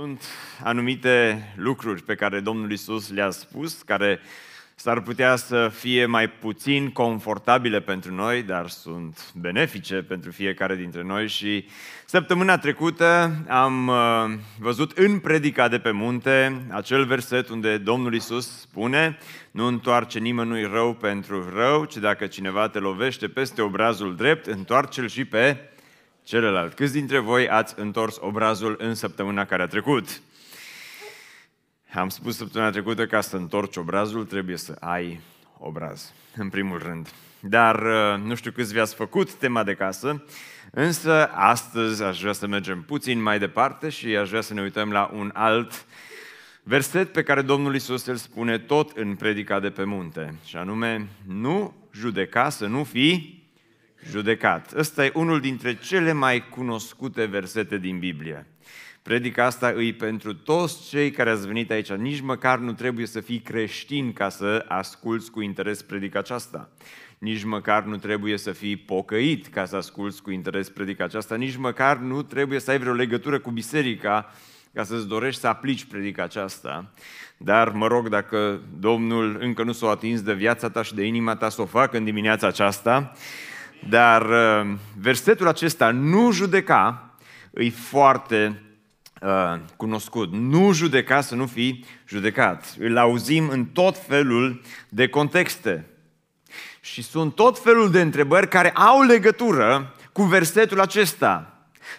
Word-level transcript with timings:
Sunt 0.00 0.22
anumite 0.62 1.44
lucruri 1.56 2.02
pe 2.02 2.14
care 2.14 2.40
Domnul 2.40 2.72
Isus 2.72 3.10
le-a 3.10 3.30
spus, 3.30 3.82
care 3.82 4.20
s-ar 4.74 5.00
putea 5.00 5.36
să 5.36 5.70
fie 5.74 6.06
mai 6.06 6.28
puțin 6.28 6.90
confortabile 6.90 7.80
pentru 7.80 8.14
noi, 8.14 8.42
dar 8.42 8.68
sunt 8.68 9.32
benefice 9.34 9.94
pentru 9.94 10.30
fiecare 10.30 10.76
dintre 10.76 11.02
noi. 11.02 11.28
Și 11.28 11.66
săptămâna 12.04 12.58
trecută 12.58 13.32
am 13.48 13.88
uh, 13.88 14.38
văzut 14.58 14.98
în 14.98 15.18
predica 15.18 15.68
de 15.68 15.78
pe 15.78 15.90
munte 15.90 16.62
acel 16.70 17.04
verset 17.04 17.48
unde 17.48 17.78
Domnul 17.78 18.14
Isus 18.14 18.60
spune 18.60 19.18
nu 19.50 19.66
întoarce 19.66 20.18
nimănui 20.18 20.64
rău 20.64 20.94
pentru 20.94 21.50
rău, 21.54 21.84
ci 21.84 21.96
dacă 21.96 22.26
cineva 22.26 22.68
te 22.68 22.78
lovește 22.78 23.28
peste 23.28 23.62
obrazul 23.62 24.16
drept, 24.16 24.46
întoarce-l 24.46 25.08
și 25.08 25.24
pe 25.24 25.56
celălalt. 26.28 26.74
Câți 26.74 26.92
dintre 26.92 27.18
voi 27.18 27.48
ați 27.48 27.74
întors 27.78 28.16
obrazul 28.20 28.76
în 28.78 28.94
săptămâna 28.94 29.44
care 29.44 29.62
a 29.62 29.66
trecut? 29.66 30.20
Am 31.94 32.08
spus 32.08 32.36
săptămâna 32.36 32.70
trecută, 32.70 33.06
ca 33.06 33.20
să 33.20 33.36
întorci 33.36 33.76
obrazul, 33.76 34.24
trebuie 34.24 34.56
să 34.56 34.76
ai 34.80 35.20
obraz, 35.58 36.12
în 36.36 36.48
primul 36.48 36.78
rând. 36.78 37.12
Dar 37.40 37.82
uh, 37.82 38.20
nu 38.24 38.34
știu 38.34 38.50
câți 38.50 38.72
vi-ați 38.72 38.94
făcut 38.94 39.34
tema 39.34 39.62
de 39.62 39.74
casă, 39.74 40.24
însă 40.70 41.30
astăzi 41.32 42.02
aș 42.02 42.20
vrea 42.20 42.32
să 42.32 42.46
mergem 42.46 42.82
puțin 42.82 43.22
mai 43.22 43.38
departe 43.38 43.88
și 43.88 44.06
aș 44.06 44.28
vrea 44.28 44.40
să 44.40 44.54
ne 44.54 44.60
uităm 44.60 44.92
la 44.92 45.10
un 45.14 45.30
alt 45.34 45.86
verset 46.62 47.12
pe 47.12 47.22
care 47.22 47.42
Domnul 47.42 47.74
Isus 47.74 48.06
îl 48.06 48.16
spune 48.16 48.58
tot 48.58 48.96
în 48.96 49.14
predica 49.14 49.60
de 49.60 49.70
pe 49.70 49.84
munte, 49.84 50.34
și 50.44 50.56
anume, 50.56 51.08
nu 51.26 51.74
judeca 51.92 52.48
să 52.48 52.66
nu 52.66 52.84
fii 52.84 53.37
judecat. 54.10 54.72
Ăsta 54.76 55.04
e 55.04 55.12
unul 55.14 55.40
dintre 55.40 55.76
cele 55.76 56.12
mai 56.12 56.48
cunoscute 56.48 57.24
versete 57.24 57.78
din 57.78 57.98
Biblie. 57.98 58.46
Predica 59.02 59.44
asta 59.44 59.72
îi 59.74 59.92
pentru 59.92 60.34
toți 60.34 60.88
cei 60.88 61.10
care 61.10 61.30
ați 61.30 61.46
venit 61.46 61.70
aici. 61.70 61.92
Nici 61.92 62.20
măcar 62.20 62.58
nu 62.58 62.72
trebuie 62.72 63.06
să 63.06 63.20
fii 63.20 63.38
creștin 63.38 64.12
ca 64.12 64.28
să 64.28 64.64
asculți 64.68 65.30
cu 65.30 65.40
interes 65.40 65.82
predica 65.82 66.18
aceasta. 66.18 66.70
Nici 67.18 67.44
măcar 67.44 67.84
nu 67.84 67.96
trebuie 67.96 68.36
să 68.36 68.52
fii 68.52 68.76
pocăit 68.76 69.46
ca 69.46 69.64
să 69.64 69.76
asculți 69.76 70.22
cu 70.22 70.30
interes 70.30 70.68
predica 70.68 71.04
aceasta. 71.04 71.36
Nici 71.36 71.56
măcar 71.56 71.96
nu 71.96 72.22
trebuie 72.22 72.58
să 72.58 72.70
ai 72.70 72.78
vreo 72.78 72.92
legătură 72.92 73.38
cu 73.38 73.50
biserica 73.50 74.32
ca 74.74 74.84
să-ți 74.84 75.08
dorești 75.08 75.40
să 75.40 75.46
aplici 75.46 75.84
predica 75.84 76.22
aceasta. 76.22 76.90
Dar 77.36 77.68
mă 77.68 77.86
rog 77.86 78.08
dacă 78.08 78.60
Domnul 78.78 79.36
încă 79.40 79.62
nu 79.62 79.72
s-a 79.72 79.90
atins 79.90 80.22
de 80.22 80.34
viața 80.34 80.70
ta 80.70 80.82
și 80.82 80.94
de 80.94 81.04
inima 81.04 81.36
ta 81.36 81.48
să 81.48 81.62
o 81.62 81.66
facă 81.66 81.96
în 81.96 82.04
dimineața 82.04 82.46
aceasta, 82.46 83.12
dar 83.88 84.22
uh, 84.22 84.74
versetul 85.00 85.48
acesta, 85.48 85.90
nu 85.90 86.32
judeca, 86.32 87.14
e 87.54 87.70
foarte 87.70 88.62
uh, 89.22 89.60
cunoscut. 89.76 90.32
Nu 90.32 90.72
judeca 90.72 91.20
să 91.20 91.34
nu 91.34 91.46
fii 91.46 91.84
judecat. 92.06 92.76
Îl 92.78 92.96
auzim 92.96 93.48
în 93.48 93.64
tot 93.64 94.06
felul 94.06 94.60
de 94.88 95.08
contexte. 95.08 95.86
Și 96.80 97.02
sunt 97.02 97.34
tot 97.34 97.58
felul 97.58 97.90
de 97.90 98.00
întrebări 98.00 98.48
care 98.48 98.70
au 98.70 99.02
legătură 99.02 99.94
cu 100.12 100.22
versetul 100.22 100.80
acesta. 100.80 101.52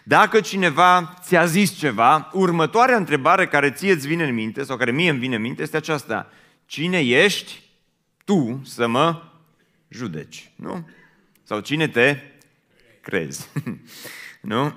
Dacă 0.04 0.40
cineva 0.40 1.14
ți-a 1.22 1.46
zis 1.46 1.78
ceva, 1.78 2.30
următoarea 2.34 2.96
întrebare 2.96 3.48
care 3.48 3.72
ție 3.72 3.92
îți 3.92 4.08
vine 4.08 4.24
în 4.24 4.34
minte, 4.34 4.64
sau 4.64 4.78
care 4.78 4.92
mie 4.92 5.10
îmi 5.10 5.20
vine 5.20 5.36
în 5.36 5.42
minte, 5.42 5.62
este 5.62 5.78
aceasta. 5.78 6.30
Cine 6.66 7.00
ești 7.00 7.62
tu 8.26 8.62
să 8.66 8.88
mă 8.88 9.24
judeci? 9.88 10.52
Nu? 10.56 10.88
Sau 11.50 11.60
cine 11.60 11.88
te 11.88 12.18
crezi? 13.02 13.50
nu? 14.42 14.76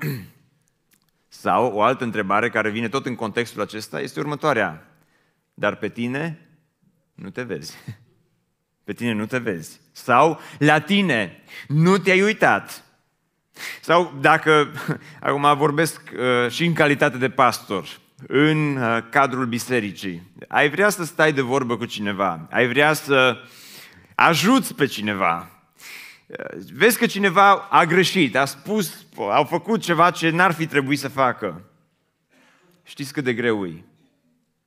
Sau 1.29 1.73
o 1.73 1.83
altă 1.83 2.05
întrebare 2.05 2.51
care 2.51 2.71
vine 2.71 2.89
tot 2.89 3.07
în 3.07 3.15
contextul 3.15 3.63
acesta 3.63 4.01
este 4.01 4.21
următoarea. 4.21 4.87
Dar 5.55 5.77
pe 5.77 5.89
tine 5.89 6.49
nu 7.15 7.31
te 7.31 7.43
vezi. 7.43 7.77
Pe 8.85 8.93
tine 8.93 9.13
nu 9.13 9.27
te 9.27 9.39
vezi. 9.39 9.81
Sau 9.91 10.41
la 10.59 10.81
tine 10.81 11.43
nu 11.69 11.99
te-ai 11.99 12.23
uitat. 12.23 12.85
Sau 13.81 14.19
dacă, 14.21 14.73
acum 15.21 15.57
vorbesc 15.57 16.01
uh, 16.13 16.51
și 16.51 16.65
în 16.65 16.73
calitate 16.73 17.17
de 17.17 17.31
pastor, 17.31 17.87
în 18.27 18.77
uh, 18.77 19.03
cadrul 19.11 19.47
bisericii, 19.47 20.33
ai 20.49 20.71
vrea 20.71 20.89
să 20.89 21.05
stai 21.05 21.33
de 21.33 21.41
vorbă 21.41 21.77
cu 21.77 21.85
cineva, 21.85 22.49
ai 22.51 22.69
vrea 22.69 22.93
să 22.93 23.37
ajuți 24.15 24.75
pe 24.75 24.87
cineva, 24.87 25.52
vezi 26.73 26.99
că 26.99 27.07
cineva 27.07 27.53
a 27.53 27.85
greșit, 27.85 28.37
a 28.37 28.45
spus, 28.45 29.07
a 29.31 29.45
făcut 29.45 29.81
ceva 29.81 30.11
ce 30.11 30.31
n-ar 30.31 30.53
fi 30.53 30.67
trebuit 30.67 30.99
să 30.99 31.09
facă. 31.09 31.63
Știți 32.83 33.13
cât 33.13 33.25
de 33.25 33.35
greu 33.35 33.67
e? 33.67 33.85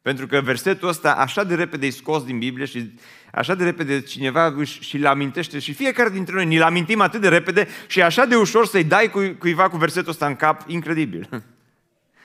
Pentru 0.02 0.28
că 0.28 0.42
versetul 0.42 0.88
ăsta 0.88 1.14
așa 1.14 1.44
de 1.44 1.56
repede 1.56 1.86
e 1.86 1.90
scos 1.90 2.24
din 2.24 2.40
Biblie 2.40 2.66
și 2.66 2.94
așa 3.32 3.56
de 3.56 3.64
repede 3.64 4.02
cineva 4.02 4.54
își, 4.58 4.82
și-l 4.82 5.06
amintește 5.06 5.60
și 5.60 5.74
fiecare 5.74 6.10
dintre 6.10 6.36
noi 6.36 6.46
ni-l 6.46 6.62
amintim 6.62 7.02
atât 7.02 7.22
de 7.22 7.28
repede 7.28 7.68
și 7.88 8.02
așa 8.02 8.26
de 8.26 8.36
ușor 8.36 8.66
să-i 8.66 8.84
dai 8.84 9.10
cu, 9.10 9.36
cuiva 9.40 9.70
cu 9.70 9.78
versetul 9.78 10.10
ăsta 10.10 10.26
în 10.26 10.36
cap, 10.36 10.64
incredibil. 10.68 11.30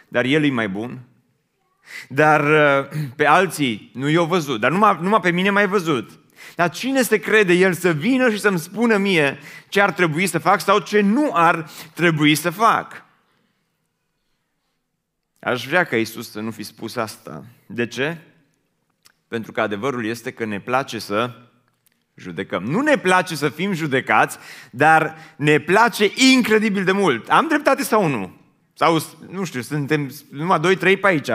Dar 0.09 0.25
el 0.25 0.45
e 0.45 0.51
mai 0.51 0.69
bun. 0.69 0.99
Dar 2.09 2.41
uh, 2.41 2.89
pe 3.17 3.27
alții 3.27 3.91
nu 3.95 4.09
i-au 4.09 4.27
văzut, 4.27 4.61
dar 4.61 4.71
numai, 4.71 4.99
numai 5.03 5.21
pe 5.21 5.31
mine 5.31 5.51
mai 5.51 5.67
văzut. 5.67 6.20
Dar 6.55 6.71
cine 6.71 7.03
se 7.03 7.19
crede 7.19 7.53
el 7.53 7.73
să 7.73 7.93
vină 7.93 8.31
și 8.31 8.41
să-mi 8.41 8.59
spună 8.59 8.97
mie 8.97 9.39
ce 9.69 9.81
ar 9.81 9.93
trebui 9.93 10.27
să 10.27 10.39
fac 10.39 10.61
sau 10.61 10.79
ce 10.79 11.01
nu 11.01 11.31
ar 11.33 11.71
trebui 11.95 12.35
să 12.35 12.51
fac? 12.51 13.05
Aș 15.39 15.67
vrea 15.67 15.85
ca 15.85 15.97
Isus 15.97 16.31
să 16.31 16.41
nu 16.41 16.51
fi 16.51 16.63
spus 16.63 16.97
asta. 16.97 17.45
De 17.67 17.87
ce? 17.87 18.19
Pentru 19.29 19.53
că 19.53 19.61
adevărul 19.61 20.07
este 20.07 20.31
că 20.31 20.45
ne 20.45 20.61
place 20.61 20.99
să 20.99 21.31
judecăm. 22.15 22.65
Nu 22.65 22.81
ne 22.81 22.99
place 22.99 23.35
să 23.35 23.49
fim 23.49 23.73
judecați, 23.73 24.39
dar 24.71 25.17
ne 25.37 25.59
place 25.59 26.11
incredibil 26.33 26.85
de 26.85 26.93
mult. 26.93 27.29
Am 27.29 27.49
dreptate 27.49 27.83
sau 27.83 28.07
nu? 28.07 28.40
Sau, 28.81 29.03
nu 29.31 29.45
știu, 29.45 29.61
suntem 29.61 30.11
numai 30.31 30.61
doi, 30.61 30.77
trei 30.77 30.97
pe 30.97 31.07
aici. 31.07 31.29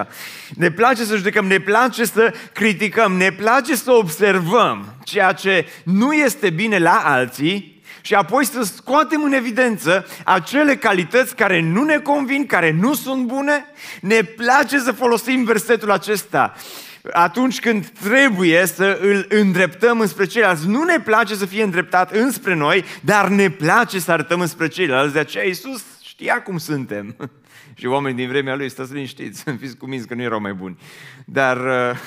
Ne 0.56 0.72
place 0.72 1.04
să 1.04 1.16
judecăm, 1.16 1.46
ne 1.46 1.60
place 1.60 2.06
să 2.06 2.34
criticăm, 2.54 3.14
ne 3.14 3.32
place 3.32 3.76
să 3.76 3.92
observăm 3.92 4.96
ceea 5.04 5.32
ce 5.32 5.68
nu 5.84 6.14
este 6.14 6.50
bine 6.50 6.78
la 6.78 7.02
alții 7.04 7.82
și 8.02 8.14
apoi 8.14 8.46
să 8.46 8.64
scoatem 8.64 9.24
în 9.24 9.34
evidență 9.34 10.08
acele 10.24 10.76
calități 10.76 11.36
care 11.36 11.62
nu 11.62 11.84
ne 11.84 11.98
convin, 11.98 12.46
care 12.46 12.72
nu 12.72 12.94
sunt 12.94 13.26
bune. 13.26 13.66
Ne 14.02 14.22
place 14.22 14.80
să 14.80 14.92
folosim 14.92 15.44
versetul 15.44 15.92
acesta 15.92 16.54
atunci 17.12 17.60
când 17.60 17.88
trebuie 17.88 18.66
să 18.66 19.00
îl 19.02 19.26
îndreptăm 19.30 20.00
înspre 20.00 20.26
ceilalți. 20.26 20.68
Nu 20.68 20.84
ne 20.84 21.00
place 21.00 21.36
să 21.36 21.46
fie 21.46 21.64
îndreptat 21.64 22.12
înspre 22.12 22.56
noi, 22.56 22.86
dar 23.02 23.28
ne 23.28 23.50
place 23.50 24.00
să 24.00 24.12
arătăm 24.12 24.40
înspre 24.40 24.68
ceilalți. 24.68 25.14
De 25.14 25.20
aceea 25.20 25.46
Iisus 25.46 25.84
Știa 26.18 26.42
cum 26.42 26.58
suntem. 26.58 27.16
și 27.80 27.86
oamenii 27.86 28.18
din 28.18 28.28
vremea 28.28 28.56
lui, 28.56 28.70
stați 28.70 28.94
liniștiți, 28.94 29.44
fiți 29.62 29.78
cuminți 29.78 30.08
că 30.08 30.14
nu 30.14 30.22
erau 30.22 30.40
mai 30.40 30.54
buni. 30.54 30.78
Dar 31.26 31.58
uh, 31.58 31.98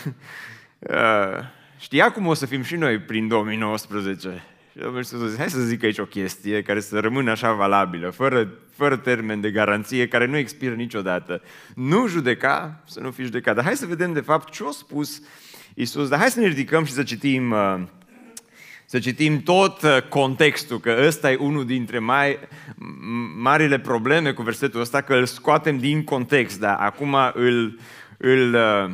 uh, 0.79 1.45
știa 1.79 2.11
cum 2.11 2.27
o 2.27 2.35
să 2.35 2.47
fim 2.47 2.63
și 2.63 2.77
noi 2.77 2.99
prin 2.99 3.29
2019. 3.29 4.45
Și 4.71 4.79
Domnul 4.79 4.97
Iisus 4.97 5.37
hai 5.37 5.51
să 5.51 5.61
zic 5.61 5.85
aici 5.85 5.99
o 5.99 6.05
chestie 6.05 6.63
care 6.63 6.81
să 6.81 6.99
rămână 6.99 7.31
așa 7.31 7.53
valabilă, 7.53 8.11
fără, 8.11 8.53
fără 8.75 8.97
termen 8.97 9.41
de 9.41 9.51
garanție, 9.51 10.09
care 10.09 10.27
nu 10.27 10.37
expiră 10.37 10.75
niciodată. 10.75 11.43
Nu 11.75 12.07
judeca, 12.07 12.83
să 12.87 13.01
nu 13.01 13.11
fi 13.11 13.23
judecat. 13.23 13.55
Dar 13.55 13.65
hai 13.65 13.77
să 13.77 13.87
vedem 13.87 14.13
de 14.13 14.21
fapt 14.21 14.53
ce 14.53 14.65
a 14.67 14.71
spus 14.71 15.23
Iisus. 15.75 16.09
Dar 16.09 16.19
hai 16.19 16.31
să 16.31 16.41
ne 16.41 16.47
ridicăm 16.47 16.85
și 16.85 16.93
să 16.93 17.03
citim 17.03 17.51
uh, 17.51 17.83
să 18.91 18.99
citim 18.99 19.43
tot 19.43 19.83
uh, 19.83 19.99
contextul, 20.09 20.81
că 20.81 20.97
ăsta 21.07 21.31
e 21.31 21.37
unul 21.37 21.67
dintre 21.67 21.99
mai, 21.99 22.39
marile 23.37 23.79
probleme 23.79 24.33
cu 24.33 24.43
versetul 24.43 24.81
ăsta, 24.81 25.01
că 25.01 25.15
îl 25.15 25.27
scoatem 25.27 25.79
din 25.79 26.05
context, 26.05 26.61
dar 26.61 26.77
acum 26.81 27.17
îl, 27.35 27.79
îl, 28.17 28.55
uh, 28.55 28.91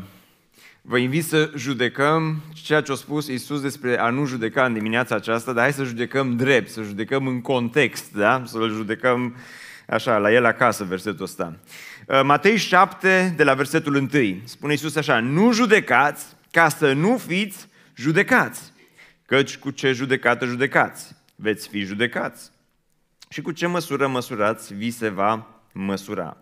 vă 0.82 0.96
invit 0.96 1.25
să 1.25 1.50
judecăm 1.56 2.43
ceea 2.52 2.81
ce 2.81 2.93
a 2.93 2.94
spus 2.94 3.26
Isus 3.26 3.61
despre 3.61 3.99
a 3.99 4.11
nu 4.11 4.25
judeca 4.25 4.64
în 4.64 4.73
dimineața 4.73 5.14
aceasta, 5.14 5.52
dar 5.52 5.62
hai 5.62 5.73
să 5.73 5.85
judecăm 5.85 6.37
drept, 6.37 6.70
să 6.70 6.82
judecăm 6.82 7.26
în 7.26 7.40
context, 7.40 8.12
da? 8.12 8.43
să-l 8.47 8.70
judecăm 8.70 9.37
așa, 9.88 10.17
la 10.17 10.32
el 10.32 10.44
acasă, 10.44 10.85
versetul 10.85 11.25
ăsta. 11.25 11.56
Uh, 12.06 12.20
Matei 12.25 12.56
7, 12.56 13.35
de 13.37 13.44
la 13.44 13.55
versetul 13.55 13.94
1, 13.94 14.08
spune 14.44 14.73
Isus 14.73 14.97
așa, 14.97 15.20
nu 15.20 15.52
judecați 15.52 16.26
ca 16.50 16.69
să 16.69 16.93
nu 16.93 17.17
fiți 17.26 17.69
judecați. 17.94 18.73
Căci 19.26 19.59
cu 19.59 19.71
ce 19.71 19.93
judecată 19.93 20.47
judecați, 20.47 21.15
veți 21.35 21.69
fi 21.69 21.81
judecați. 21.81 22.50
Și 23.29 23.43
cu 23.43 23.53
ce 23.53 23.67
măsură 23.67 24.09
măsurați, 24.09 24.75
vi 24.75 24.91
se 24.91 25.09
va 25.09 25.62
măsura. 25.73 26.37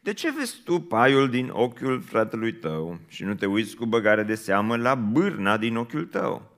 De 0.00 0.12
ce 0.12 0.32
vezi 0.32 0.60
tu 0.64 0.80
paiul 0.80 1.30
din 1.30 1.48
ochiul 1.52 2.02
fratelui 2.02 2.52
tău 2.52 2.98
și 3.08 3.24
nu 3.24 3.34
te 3.34 3.46
uiți 3.46 3.76
cu 3.76 3.86
băgare 3.86 4.22
de 4.22 4.34
seamă 4.34 4.76
la 4.76 4.94
bârna 4.94 5.56
din 5.56 5.76
ochiul 5.76 6.04
tău? 6.04 6.50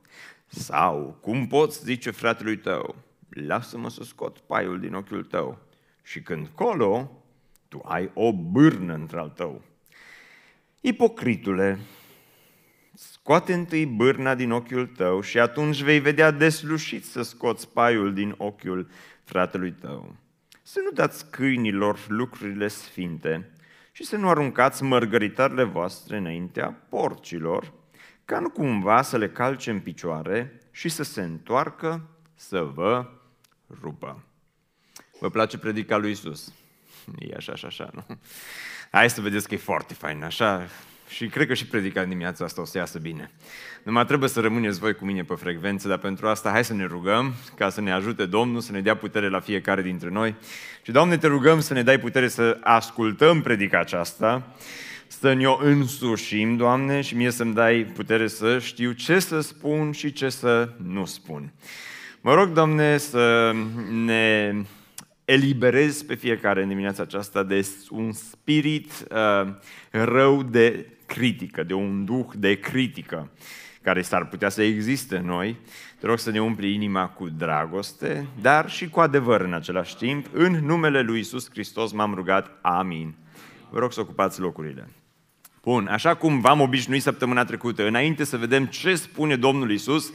Sau 0.47 1.19
cum 1.21 1.47
poți 1.47 1.85
zice 1.85 2.11
fratelui 2.11 2.59
tău, 2.59 2.95
lasă-mă 3.29 3.91
să 3.91 4.05
scot 4.05 4.39
paiul 4.39 4.81
din 4.81 4.95
ochiul 4.95 5.25
tău 5.25 5.59
și 6.03 6.23
când 6.23 6.47
colo, 6.55 7.23
tu 7.69 7.81
ai 7.85 8.11
o 8.15 8.33
bârnă 8.33 8.95
într-al 8.95 9.29
tău. 9.29 9.63
Ipocritule, 10.81 11.79
scoate 13.27 13.53
întâi 13.53 13.87
bârna 13.87 14.35
din 14.35 14.51
ochiul 14.51 14.87
tău 14.87 15.21
și 15.21 15.39
atunci 15.39 15.83
vei 15.83 16.01
vedea 16.01 16.31
deslușit 16.31 17.05
să 17.05 17.23
scoți 17.23 17.69
paiul 17.69 18.15
din 18.15 18.35
ochiul 18.37 18.91
fratelui 19.25 19.73
tău. 19.73 20.17
Să 20.63 20.81
nu 20.85 20.91
dați 20.91 21.31
câinilor 21.31 21.99
lucrurile 22.09 22.69
sfinte 22.69 23.51
și 23.93 24.05
să 24.05 24.17
nu 24.17 24.29
aruncați 24.29 24.83
mărgăritarele 24.83 25.63
voastre 25.63 26.17
înaintea 26.17 26.71
porcilor, 26.89 27.73
ca 28.25 28.39
nu 28.39 28.51
cumva 28.51 29.03
să 29.03 29.17
le 29.17 29.29
calce 29.29 29.71
în 29.71 29.81
picioare 29.81 30.61
și 30.71 30.89
să 30.89 31.03
se 31.03 31.23
întoarcă 31.23 32.09
să 32.35 32.63
vă 32.63 33.07
rupă. 33.81 34.25
Vă 35.21 35.31
place 35.31 35.59
predica 35.59 35.97
lui 35.97 36.11
Isus? 36.11 36.53
E 37.19 37.35
așa, 37.37 37.53
așa, 37.53 37.67
așa, 37.67 37.91
nu? 37.93 38.19
Hai 38.91 39.11
să 39.11 39.21
vedeți 39.21 39.49
că 39.49 39.55
e 39.55 39.59
foarte 39.59 39.95
fain, 39.95 40.23
așa, 40.23 40.69
și 41.09 41.27
cred 41.27 41.47
că 41.47 41.55
și 41.55 41.67
predica 41.67 42.01
în 42.01 42.09
dimineața 42.09 42.45
asta 42.45 42.61
o 42.61 42.65
să 42.65 42.79
iasă 42.79 42.99
bine. 42.99 43.31
Numai 43.83 44.07
trebuie 44.07 44.29
să 44.29 44.41
rămâneți 44.41 44.79
voi 44.79 44.95
cu 44.95 45.05
mine 45.05 45.23
pe 45.23 45.35
frecvență, 45.35 45.89
dar 45.89 45.99
pentru 45.99 46.29
asta 46.29 46.51
hai 46.51 46.65
să 46.65 46.75
ne 46.75 46.85
rugăm 46.85 47.35
ca 47.57 47.69
să 47.69 47.81
ne 47.81 47.93
ajute 47.93 48.27
Domnul, 48.27 48.61
să 48.61 48.73
ne 48.73 48.81
dea 48.81 48.97
putere 48.97 49.29
la 49.29 49.41
fiecare 49.41 49.83
dintre 49.83 50.09
noi. 50.11 50.35
Și, 50.83 50.91
Doamne, 50.91 51.17
te 51.17 51.27
rugăm 51.27 51.61
să 51.61 51.73
ne 51.73 51.83
dai 51.83 51.99
putere 51.99 52.29
să 52.29 52.59
ascultăm 52.63 53.43
predica 53.43 53.79
aceasta, 53.79 54.55
să 55.07 55.33
ne-o 55.33 55.59
însușim, 55.63 56.57
Doamne, 56.57 57.01
și 57.01 57.17
mie 57.17 57.31
să-mi 57.31 57.55
dai 57.55 57.93
putere 57.95 58.27
să 58.27 58.59
știu 58.59 58.93
ce 58.93 59.19
să 59.19 59.41
spun 59.41 59.93
și 59.93 60.13
ce 60.13 60.29
să 60.29 60.73
nu 60.87 61.05
spun. 61.05 61.53
Mă 62.21 62.35
rog, 62.35 62.49
Doamne, 62.49 62.97
să 62.97 63.55
ne 64.05 64.55
eliberez 65.27 66.03
pe 66.03 66.15
fiecare 66.15 66.63
în 66.63 66.69
dimineața 66.69 67.03
aceasta 67.03 67.43
de 67.43 67.67
un 67.91 68.13
spirit 68.13 69.07
uh, 69.11 69.53
rău 69.91 70.43
de 70.43 70.87
critică, 71.07 71.63
de 71.63 71.75
un 71.75 72.05
duh 72.05 72.27
de 72.35 72.55
critică 72.55 73.31
care 73.83 74.03
s-ar 74.03 74.27
putea 74.29 74.49
să 74.49 74.63
existe 74.63 75.17
în 75.17 75.25
noi. 75.25 75.57
Te 76.01 76.07
rog 76.07 76.19
să 76.19 76.31
ne 76.31 76.41
umpli 76.41 76.75
inima 76.75 77.09
cu 77.09 77.29
dragoste, 77.29 78.27
dar 78.41 78.71
și 78.71 78.89
cu 78.89 79.01
adevăr 79.01 79.41
în 79.41 79.53
același 79.53 79.97
timp. 79.97 80.27
În 80.33 80.53
numele 80.53 81.01
lui 81.01 81.19
Isus 81.19 81.51
Hristos 81.51 81.93
m-am 81.93 82.15
rugat. 82.15 82.59
Amin. 82.63 83.15
Vă 83.71 83.79
rog 83.79 83.93
să 83.93 84.01
ocupați 84.01 84.41
locurile. 84.41 84.89
Bun, 85.63 85.87
așa 85.87 86.15
cum 86.15 86.41
v-am 86.41 86.61
obișnuit 86.61 87.03
săptămâna 87.03 87.45
trecută, 87.45 87.87
înainte 87.87 88.25
să 88.25 88.37
vedem 88.37 88.67
ce 88.67 88.95
spune 88.95 89.37
Domnul 89.37 89.71
Isus, 89.71 90.13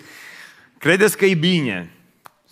credeți 0.78 1.18
că 1.18 1.26
e 1.26 1.36
bine, 1.36 1.92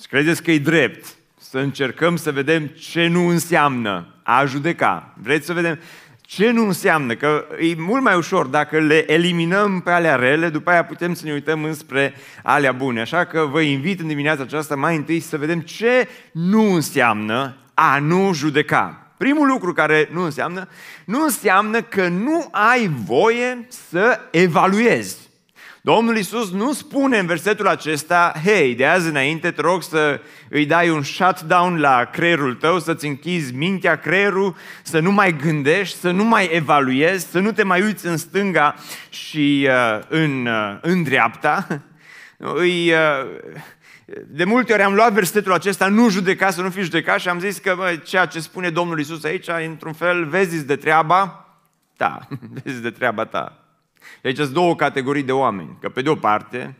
credeți 0.09 0.43
că 0.43 0.51
e 0.51 0.59
drept, 0.59 1.18
să 1.49 1.57
încercăm 1.57 2.15
să 2.15 2.31
vedem 2.31 2.65
ce 2.65 3.07
nu 3.07 3.27
înseamnă 3.27 4.07
a 4.23 4.45
judeca. 4.45 5.13
Vreți 5.21 5.45
să 5.45 5.53
vedem 5.53 5.79
ce 6.21 6.51
nu 6.51 6.65
înseamnă? 6.65 7.15
Că 7.15 7.45
e 7.59 7.75
mult 7.77 8.03
mai 8.03 8.15
ușor 8.15 8.45
dacă 8.45 8.79
le 8.79 9.11
eliminăm 9.11 9.81
pe 9.81 9.91
alea 9.91 10.15
rele, 10.15 10.49
după 10.49 10.69
aia 10.69 10.83
putem 10.83 11.13
să 11.13 11.25
ne 11.25 11.31
uităm 11.31 11.63
înspre 11.63 12.13
alea 12.43 12.71
bune. 12.71 13.01
Așa 13.01 13.25
că 13.25 13.47
vă 13.51 13.61
invit 13.61 13.99
în 13.99 14.07
dimineața 14.07 14.43
aceasta 14.43 14.75
mai 14.75 14.95
întâi 14.95 15.19
să 15.19 15.37
vedem 15.37 15.59
ce 15.59 16.07
nu 16.31 16.73
înseamnă 16.73 17.57
a 17.73 17.99
nu 17.99 18.33
judeca. 18.33 19.07
Primul 19.17 19.47
lucru 19.47 19.73
care 19.73 20.09
nu 20.11 20.23
înseamnă, 20.23 20.67
nu 21.05 21.23
înseamnă 21.23 21.81
că 21.81 22.07
nu 22.07 22.47
ai 22.51 22.91
voie 23.05 23.67
să 23.89 24.19
evaluezi. 24.31 25.28
Domnul 25.81 26.17
Isus 26.17 26.51
nu 26.51 26.73
spune 26.73 27.17
în 27.17 27.25
versetul 27.25 27.67
acesta, 27.67 28.33
hei, 28.43 28.75
de 28.75 28.85
azi 28.85 29.07
înainte 29.07 29.51
te 29.51 29.61
rog 29.61 29.83
să 29.83 30.21
îi 30.49 30.65
dai 30.65 30.89
un 30.89 31.03
shutdown 31.03 31.79
la 31.79 32.05
creierul 32.05 32.55
tău, 32.55 32.79
să-ți 32.79 33.05
închizi 33.05 33.53
mintea, 33.53 33.95
creierul, 33.95 34.55
să 34.83 34.99
nu 34.99 35.11
mai 35.11 35.35
gândești, 35.35 35.97
să 35.97 36.11
nu 36.11 36.23
mai 36.23 36.49
evaluezi, 36.51 37.31
să 37.31 37.39
nu 37.39 37.51
te 37.51 37.63
mai 37.63 37.81
uiți 37.81 38.05
în 38.05 38.17
stânga 38.17 38.75
și 39.09 39.67
uh, 39.69 39.99
în, 40.07 40.45
uh, 40.45 40.77
în 40.81 41.03
dreapta. 41.03 41.67
Îi, 42.37 42.91
uh, 42.91 43.29
de 44.27 44.43
multe 44.43 44.73
ori 44.73 44.81
am 44.81 44.93
luat 44.93 45.13
versetul 45.13 45.53
acesta, 45.53 45.87
nu 45.87 46.09
judeca, 46.09 46.49
să 46.49 46.61
nu 46.61 46.69
fi 46.69 46.81
judecat 46.81 47.19
și 47.19 47.29
am 47.29 47.39
zis 47.39 47.57
că 47.57 47.73
bă, 47.77 47.95
ceea 48.03 48.25
ce 48.25 48.39
spune 48.39 48.69
Domnul 48.69 48.99
Isus 48.99 49.23
aici, 49.23 49.47
într-un 49.67 49.93
fel, 49.93 50.25
vezi 50.25 50.65
de 50.65 50.75
treaba 50.75 51.45
ta, 51.97 52.27
vezi 52.63 52.81
de 52.81 52.89
treaba 52.89 53.25
ta. 53.25 53.58
Deci 54.21 54.35
sunt 54.35 54.49
două 54.49 54.75
categorii 54.75 55.23
de 55.23 55.31
oameni. 55.31 55.77
Că 55.81 55.89
pe 55.89 56.01
de 56.01 56.09
o 56.09 56.15
parte, 56.15 56.75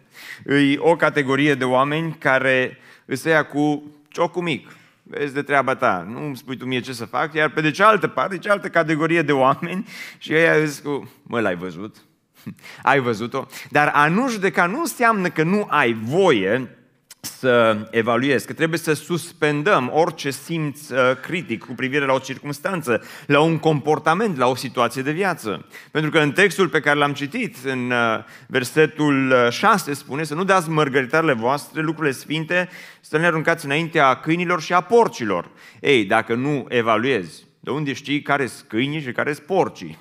e 0.45 0.77
o 0.77 0.95
categorie 0.95 1.55
de 1.55 1.63
oameni 1.63 2.15
care 2.19 2.77
îți 3.05 3.27
ia 3.27 3.45
cu 3.45 3.83
ciocul 4.07 4.41
mic. 4.41 4.71
Vezi 5.03 5.33
de 5.33 5.41
treaba 5.41 5.75
ta, 5.75 6.07
nu 6.09 6.25
îmi 6.25 6.37
spui 6.37 6.57
tu 6.57 6.65
mie 6.65 6.79
ce 6.79 6.93
să 6.93 7.05
fac, 7.05 7.33
iar 7.33 7.49
pe 7.49 7.61
de 7.61 7.71
cealaltă 7.71 8.07
parte, 8.07 8.37
cealaltă 8.37 8.69
categorie 8.69 9.21
de 9.21 9.31
oameni 9.31 9.87
și 10.17 10.33
ei 10.33 10.61
îți 10.63 10.83
cu, 10.83 11.11
mă, 11.23 11.39
l-ai 11.39 11.55
văzut? 11.55 11.95
ai 12.83 12.99
văzut-o? 12.99 13.45
Dar 13.69 13.91
a 13.93 14.07
nu 14.07 14.29
judeca 14.29 14.65
nu 14.65 14.79
înseamnă 14.79 15.29
că 15.29 15.43
nu 15.43 15.65
ai 15.69 15.93
voie 15.93 16.78
să 17.21 17.77
evaluez, 17.91 18.43
că 18.43 18.53
trebuie 18.53 18.79
să 18.79 18.93
suspendăm 18.93 19.91
orice 19.93 20.29
simț 20.29 20.89
uh, 20.89 20.97
critic 21.21 21.63
cu 21.65 21.73
privire 21.73 22.05
la 22.05 22.13
o 22.13 22.19
circunstanță, 22.19 23.03
la 23.25 23.39
un 23.39 23.57
comportament, 23.57 24.37
la 24.37 24.47
o 24.47 24.55
situație 24.55 25.01
de 25.01 25.11
viață. 25.11 25.65
Pentru 25.91 26.11
că 26.11 26.19
în 26.19 26.31
textul 26.31 26.67
pe 26.67 26.79
care 26.79 26.97
l-am 26.97 27.13
citit, 27.13 27.57
în 27.63 27.91
uh, 27.91 28.23
versetul 28.47 29.47
6, 29.49 29.89
uh, 29.89 29.95
spune 29.95 30.23
să 30.23 30.35
nu 30.35 30.43
dați 30.43 30.69
mărgăritarele 30.69 31.33
voastre, 31.33 31.81
lucrurile 31.81 32.13
sfinte, 32.13 32.69
să 33.01 33.17
ne 33.17 33.25
aruncați 33.25 33.65
înaintea 33.65 34.15
câinilor 34.15 34.61
și 34.61 34.73
a 34.73 34.81
porcilor. 34.81 35.49
Ei, 35.81 36.05
dacă 36.05 36.35
nu 36.35 36.65
evaluezi, 36.67 37.47
de 37.59 37.69
unde 37.69 37.93
știi 37.93 38.21
care 38.21 38.45
sunt 38.45 38.67
câinii 38.67 39.01
și 39.01 39.11
care 39.11 39.33
sunt 39.33 39.45
porcii? 39.45 39.97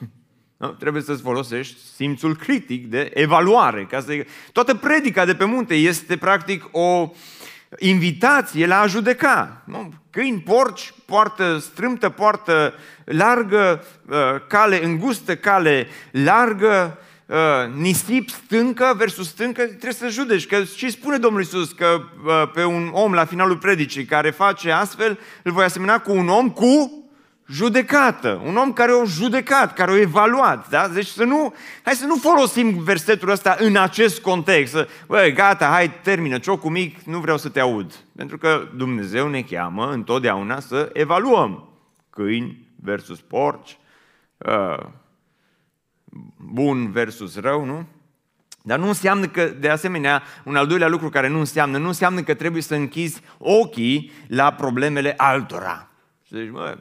Nu? 0.59 0.69
Trebuie 0.69 1.03
să-ți 1.03 1.23
folosești 1.23 1.81
simțul 1.95 2.37
critic 2.37 2.87
de 2.87 3.11
evaluare. 3.15 3.87
Ca 3.91 4.01
să... 4.01 4.25
Toată 4.53 4.75
predica 4.75 5.25
de 5.25 5.35
pe 5.35 5.45
munte 5.45 5.75
este 5.75 6.17
practic 6.17 6.69
o 6.71 7.11
invitație 7.79 8.67
la 8.67 8.81
a 8.81 8.87
judeca. 8.87 9.63
Nu? 9.65 9.93
Câini, 10.11 10.41
porci, 10.41 10.93
poartă 11.07 11.59
strâmtă, 11.59 12.09
poartă 12.09 12.75
largă, 13.05 13.85
uh, 14.09 14.17
cale 14.49 14.85
îngustă, 14.85 15.37
cale 15.37 15.89
largă, 16.11 16.99
uh, 17.27 17.37
nisip 17.75 18.29
stâncă 18.29 18.95
versus 18.97 19.29
stâncă, 19.29 19.63
trebuie 19.63 19.93
să 19.93 20.09
judeci. 20.09 20.47
Că 20.47 20.63
și 20.63 20.91
spune 20.91 21.17
Domnul 21.17 21.43
Isus 21.43 21.73
că 21.73 22.01
uh, 22.27 22.51
pe 22.55 22.65
un 22.65 22.91
om 22.93 23.13
la 23.13 23.25
finalul 23.25 23.57
predicii 23.57 24.05
care 24.05 24.31
face 24.31 24.71
astfel, 24.71 25.19
îl 25.43 25.53
voi 25.53 25.65
asemena 25.65 26.01
cu 26.01 26.13
un 26.13 26.29
om 26.29 26.51
cu 26.51 27.03
judecată, 27.49 28.43
un 28.45 28.57
om 28.57 28.73
care 28.73 28.93
o 28.93 29.05
judecat, 29.05 29.75
care 29.75 29.91
o 29.91 29.97
evaluat. 29.97 30.69
Da? 30.69 30.89
Deci 30.89 31.07
să 31.07 31.25
nu, 31.25 31.55
hai 31.83 31.95
să 31.95 32.07
nu 32.07 32.17
folosim 32.17 32.83
versetul 32.83 33.31
ăsta 33.31 33.57
în 33.59 33.77
acest 33.77 34.21
context. 34.21 34.73
Să, 34.73 34.89
bă, 35.07 35.31
gata, 35.35 35.67
hai, 35.67 35.93
termină, 36.03 36.39
ciocul 36.39 36.71
mic, 36.71 37.01
nu 37.01 37.19
vreau 37.19 37.37
să 37.37 37.49
te 37.49 37.61
aud. 37.61 37.95
Pentru 38.17 38.39
că 38.39 38.69
Dumnezeu 38.77 39.29
ne 39.29 39.43
cheamă 39.43 39.91
întotdeauna 39.91 40.61
să 40.61 40.91
evaluăm 40.93 41.69
câini 42.11 42.67
versus 42.77 43.21
porci, 43.21 43.79
uh, 44.37 44.87
bun 46.37 46.91
versus 46.91 47.41
rău, 47.41 47.65
nu? 47.65 47.87
Dar 48.63 48.79
nu 48.79 48.87
înseamnă 48.87 49.27
că, 49.27 49.45
de 49.45 49.69
asemenea, 49.69 50.23
un 50.45 50.57
al 50.57 50.67
doilea 50.67 50.89
lucru 50.89 51.09
care 51.09 51.29
nu 51.29 51.39
înseamnă, 51.39 51.79
nu 51.79 51.87
înseamnă 51.87 52.23
că 52.23 52.35
trebuie 52.35 52.63
să 52.63 52.75
închizi 52.75 53.21
ochii 53.39 54.13
la 54.27 54.53
problemele 54.53 55.15
altora. 55.17 55.89
Și 56.27 56.35
zici, 56.35 56.51
bă, 56.51 56.77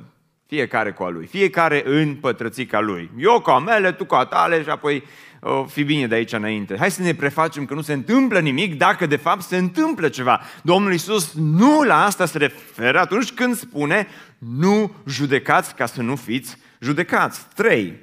fiecare 0.48 0.92
cu 0.92 1.04
a 1.04 1.10
lui, 1.10 1.25
fiecare 1.25 1.84
în 1.86 2.16
pătrățica 2.16 2.80
lui. 2.80 3.10
Eu 3.18 3.39
cu 3.39 3.50
a 3.50 3.60
mele, 3.60 3.92
tu 3.92 4.06
cu 4.06 4.16
a 4.16 4.25
tale 4.25 4.63
și 4.63 4.70
apoi 4.70 5.04
o, 5.39 5.63
fi 5.63 5.84
bine 5.84 6.08
de 6.08 6.16
aici 6.16 6.34
înainte. 6.34 6.75
Hai 6.77 6.92
să 6.92 7.01
ne 7.01 7.13
prefacem 7.13 7.66
că 7.66 7.74
nu 7.74 7.82
se 7.82 7.94
întâmplă 7.94 8.39
nimic 8.39 8.77
dacă 8.77 9.06
de 9.06 9.16
fapt 9.16 9.42
se 9.42 9.58
întâmplă 9.58 10.10
ceva. 10.10 10.42
Domnul 10.62 10.92
Iisus 10.92 11.34
nu 11.34 11.84
la 11.84 12.04
asta 12.04 12.25
se 12.25 12.38
referă 12.38 13.00
atunci 13.00 13.32
când 13.32 13.56
spune 13.56 14.08
nu 14.38 14.96
judecați 15.08 15.75
ca 15.75 15.86
să 15.86 16.01
nu 16.01 16.16
fiți 16.16 16.58
judecați. 16.80 17.42
3. 17.56 17.94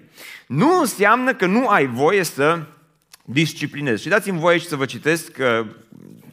Nu 0.46 0.80
înseamnă 0.80 1.34
că 1.34 1.46
nu 1.46 1.68
ai 1.68 1.86
voie 1.86 2.22
să 2.22 2.62
disciplinezi. 3.24 4.02
Și 4.02 4.08
dați-mi 4.08 4.38
voie 4.38 4.54
aici 4.54 4.66
să 4.66 4.76
vă 4.76 4.84
citesc 4.84 5.36
uh, 5.38 5.66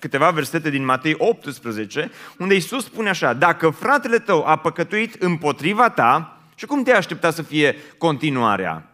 câteva 0.02 0.30
versete 0.30 0.70
din 0.70 0.86
Matei 0.86 1.16
18, 1.18 2.12
unde 2.38 2.54
Iisus 2.54 2.86
spune 2.86 3.10
așa, 3.10 3.34
dacă 3.34 3.70
fratele 3.70 4.20
tău 4.20 4.46
a 4.46 4.56
păcătuit 4.56 5.22
împotriva 5.22 5.90
ta, 5.90 6.42
și 6.56 6.66
cum 6.66 6.84
te 6.84 6.94
aștepta 6.94 7.32
să 7.32 7.42
fie 7.42 7.76
continuarea? 7.98 8.86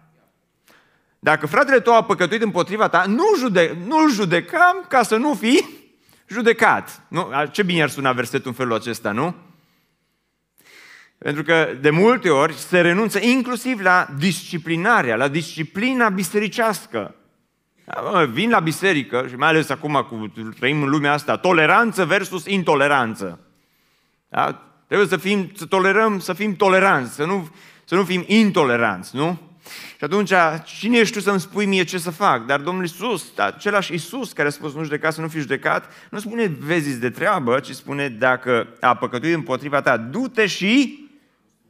Dacă 1.19 1.47
fratele 1.47 1.79
tău 1.79 1.95
a 1.95 2.03
păcătuit 2.03 2.41
împotriva 2.41 2.87
ta, 2.87 3.05
nu 3.07 3.23
jude, 3.37 3.77
nu-l 3.85 4.11
judecăm 4.11 4.85
ca 4.87 5.03
să 5.03 5.15
nu 5.15 5.33
fii 5.33 5.65
judecat. 6.27 7.01
Nu? 7.07 7.29
Ce 7.51 7.63
bine 7.63 7.81
ar 7.81 7.89
suna 7.89 8.11
versetul 8.11 8.47
în 8.47 8.53
felul 8.53 8.73
acesta, 8.73 9.11
nu? 9.11 9.35
Pentru 11.17 11.43
că 11.43 11.69
de 11.81 11.89
multe 11.89 12.29
ori 12.29 12.53
se 12.53 12.81
renunță 12.81 13.19
inclusiv 13.19 13.79
la 13.79 14.07
disciplinarea, 14.17 15.15
la 15.15 15.27
disciplina 15.27 16.09
bisericească. 16.09 17.15
Vin 18.29 18.49
la 18.49 18.59
biserică 18.59 19.25
și 19.29 19.35
mai 19.35 19.47
ales 19.47 19.69
acum 19.69 20.05
cu 20.09 20.31
trăim 20.59 20.81
în 20.81 20.89
lumea 20.89 21.13
asta, 21.13 21.37
toleranță 21.37 22.05
versus 22.05 22.45
intoleranță. 22.45 23.39
Da? 24.29 24.61
Trebuie 24.87 25.07
să, 25.07 25.17
fim, 25.17 25.51
să 25.55 25.65
tolerăm, 25.65 26.19
să 26.19 26.33
fim 26.33 26.55
toleranți, 26.55 27.13
să 27.13 27.25
nu, 27.25 27.49
să 27.85 27.95
nu 27.95 28.03
fim 28.03 28.23
intoleranți, 28.27 29.15
nu? 29.15 29.39
Și 29.97 30.03
atunci, 30.03 30.31
cine 30.63 30.97
ești 30.97 31.13
tu 31.13 31.19
să-mi 31.19 31.39
spui 31.39 31.65
mie 31.65 31.83
ce 31.83 31.97
să 31.97 32.11
fac? 32.11 32.45
Dar 32.45 32.59
Domnul 32.59 32.83
Iisus, 32.83 33.37
același 33.37 33.91
Iisus 33.91 34.31
care 34.31 34.47
a 34.47 34.51
spus 34.51 34.73
nu 34.73 34.83
judeca 34.83 35.09
să 35.09 35.21
nu 35.21 35.27
fi 35.27 35.39
judecat, 35.39 35.91
nu 36.09 36.19
spune 36.19 36.45
vezi 36.59 36.99
de 36.99 37.09
treabă, 37.09 37.59
ci 37.59 37.71
spune 37.71 38.09
dacă 38.09 38.67
a 38.79 38.95
păcătuit 38.95 39.33
împotriva 39.33 39.81
ta, 39.81 39.97
du-te 39.97 40.45
și 40.45 41.05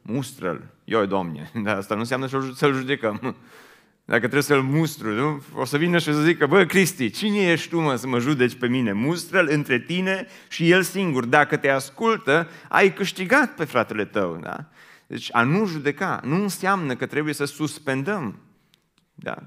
mustră-l. 0.02 0.64
Eu, 0.84 1.04
Domne, 1.04 1.50
dar 1.64 1.76
asta 1.76 1.94
nu 1.94 2.00
înseamnă 2.00 2.26
să-l 2.54 2.74
judecăm. 2.74 3.36
Dacă 4.08 4.20
trebuie 4.20 4.42
să-l 4.42 4.62
mustru, 4.62 5.12
nu? 5.12 5.42
o 5.54 5.64
să 5.64 5.76
vină 5.76 5.98
și 5.98 6.12
să 6.12 6.20
zică, 6.22 6.46
bă, 6.46 6.64
Cristi, 6.64 7.10
cine 7.10 7.38
ești 7.38 7.68
tu, 7.68 7.80
mă, 7.80 7.96
să 7.96 8.06
mă 8.06 8.18
judeci 8.18 8.54
pe 8.54 8.66
mine? 8.66 8.92
Mustră-l 8.92 9.48
între 9.50 9.78
tine 9.78 10.26
și 10.48 10.70
el 10.70 10.82
singur. 10.82 11.24
Dacă 11.24 11.56
te 11.56 11.68
ascultă, 11.68 12.50
ai 12.68 12.92
câștigat 12.92 13.54
pe 13.54 13.64
fratele 13.64 14.04
tău. 14.04 14.38
Da? 14.42 14.68
Deci 15.06 15.28
a 15.32 15.42
nu 15.42 15.66
judeca 15.66 16.20
nu 16.24 16.34
înseamnă 16.34 16.96
că 16.96 17.06
trebuie 17.06 17.34
să 17.34 17.44
suspendăm 17.44 18.38
da? 19.14 19.42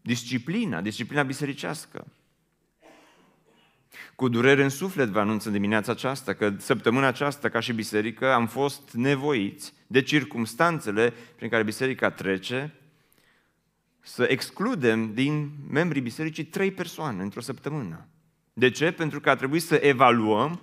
disciplina, 0.00 0.80
disciplina 0.80 1.22
bisericească. 1.22 2.06
Cu 4.14 4.28
durere 4.28 4.62
în 4.62 4.68
suflet 4.68 5.08
vă 5.08 5.18
anunț 5.20 5.44
în 5.44 5.52
dimineața 5.52 5.92
aceasta 5.92 6.32
că 6.32 6.52
săptămâna 6.58 7.06
aceasta, 7.06 7.48
ca 7.48 7.60
și 7.60 7.72
biserică, 7.72 8.32
am 8.32 8.46
fost 8.46 8.90
nevoiți 8.92 9.72
de 9.86 10.02
circumstanțele 10.02 11.12
prin 11.36 11.48
care 11.48 11.62
biserica 11.62 12.10
trece 12.10 12.78
să 14.04 14.26
excludem 14.28 15.14
din 15.14 15.50
membrii 15.70 16.02
bisericii 16.02 16.44
trei 16.44 16.70
persoane 16.70 17.22
într-o 17.22 17.40
săptămână. 17.40 18.06
De 18.52 18.70
ce? 18.70 18.90
Pentru 18.90 19.20
că 19.20 19.30
a 19.30 19.36
trebuit 19.36 19.62
să 19.62 19.74
evaluăm 19.74 20.60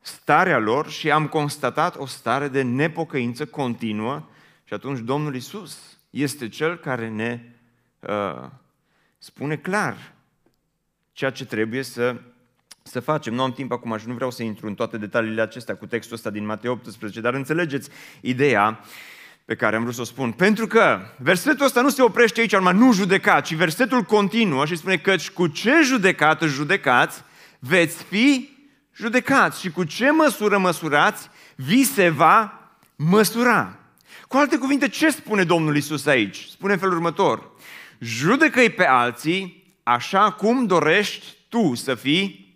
starea 0.00 0.58
lor 0.58 0.90
și 0.90 1.10
am 1.10 1.28
constatat 1.28 1.96
o 1.96 2.06
stare 2.06 2.48
de 2.48 2.62
nepocăință 2.62 3.46
continuă 3.46 4.28
și 4.64 4.74
atunci 4.74 4.98
Domnul 4.98 5.34
Isus 5.34 5.98
este 6.10 6.48
Cel 6.48 6.76
care 6.76 7.08
ne 7.08 7.40
uh, 8.00 8.48
spune 9.18 9.56
clar 9.56 10.14
ceea 11.12 11.30
ce 11.30 11.44
trebuie 11.44 11.82
să, 11.82 12.20
să 12.82 13.00
facem. 13.00 13.34
Nu 13.34 13.42
am 13.42 13.52
timp 13.52 13.72
acum 13.72 13.96
și 13.96 14.06
nu 14.06 14.14
vreau 14.14 14.30
să 14.30 14.42
intru 14.42 14.66
în 14.66 14.74
toate 14.74 14.98
detaliile 14.98 15.42
acestea 15.42 15.76
cu 15.76 15.86
textul 15.86 16.16
ăsta 16.16 16.30
din 16.30 16.44
Matei 16.44 16.70
18, 16.70 17.20
dar 17.20 17.34
înțelegeți 17.34 17.90
ideea 18.20 18.80
pe 19.44 19.54
care 19.54 19.76
am 19.76 19.82
vrut 19.82 19.94
să 19.94 20.00
o 20.00 20.04
spun. 20.04 20.32
Pentru 20.32 20.66
că 20.66 21.00
versetul 21.18 21.66
ăsta 21.66 21.80
nu 21.80 21.88
se 21.88 22.02
oprește 22.02 22.40
aici, 22.40 22.56
numai 22.56 22.74
nu 22.74 22.92
judeca, 22.92 23.40
ci 23.40 23.54
versetul 23.54 24.02
continuă 24.02 24.66
și 24.66 24.76
spune 24.76 24.96
că 24.96 25.14
cu 25.34 25.46
ce 25.46 25.72
judecată 25.82 26.46
judecați, 26.46 27.22
veți 27.58 28.02
fi 28.02 28.48
judecați 28.94 29.60
și 29.60 29.70
cu 29.70 29.84
ce 29.84 30.10
măsură 30.10 30.58
măsurați, 30.58 31.28
vi 31.56 31.82
se 31.82 32.08
va 32.08 32.70
măsura. 32.96 33.78
Cu 34.28 34.36
alte 34.36 34.58
cuvinte, 34.58 34.88
ce 34.88 35.10
spune 35.10 35.44
Domnul 35.44 35.76
Isus 35.76 36.06
aici? 36.06 36.46
Spune 36.50 36.72
în 36.72 36.78
felul 36.78 36.94
următor. 36.94 37.50
Judecă-i 37.98 38.70
pe 38.70 38.86
alții 38.86 39.64
așa 39.82 40.32
cum 40.32 40.66
dorești 40.66 41.26
tu 41.48 41.74
să 41.74 41.94
fii 41.94 42.54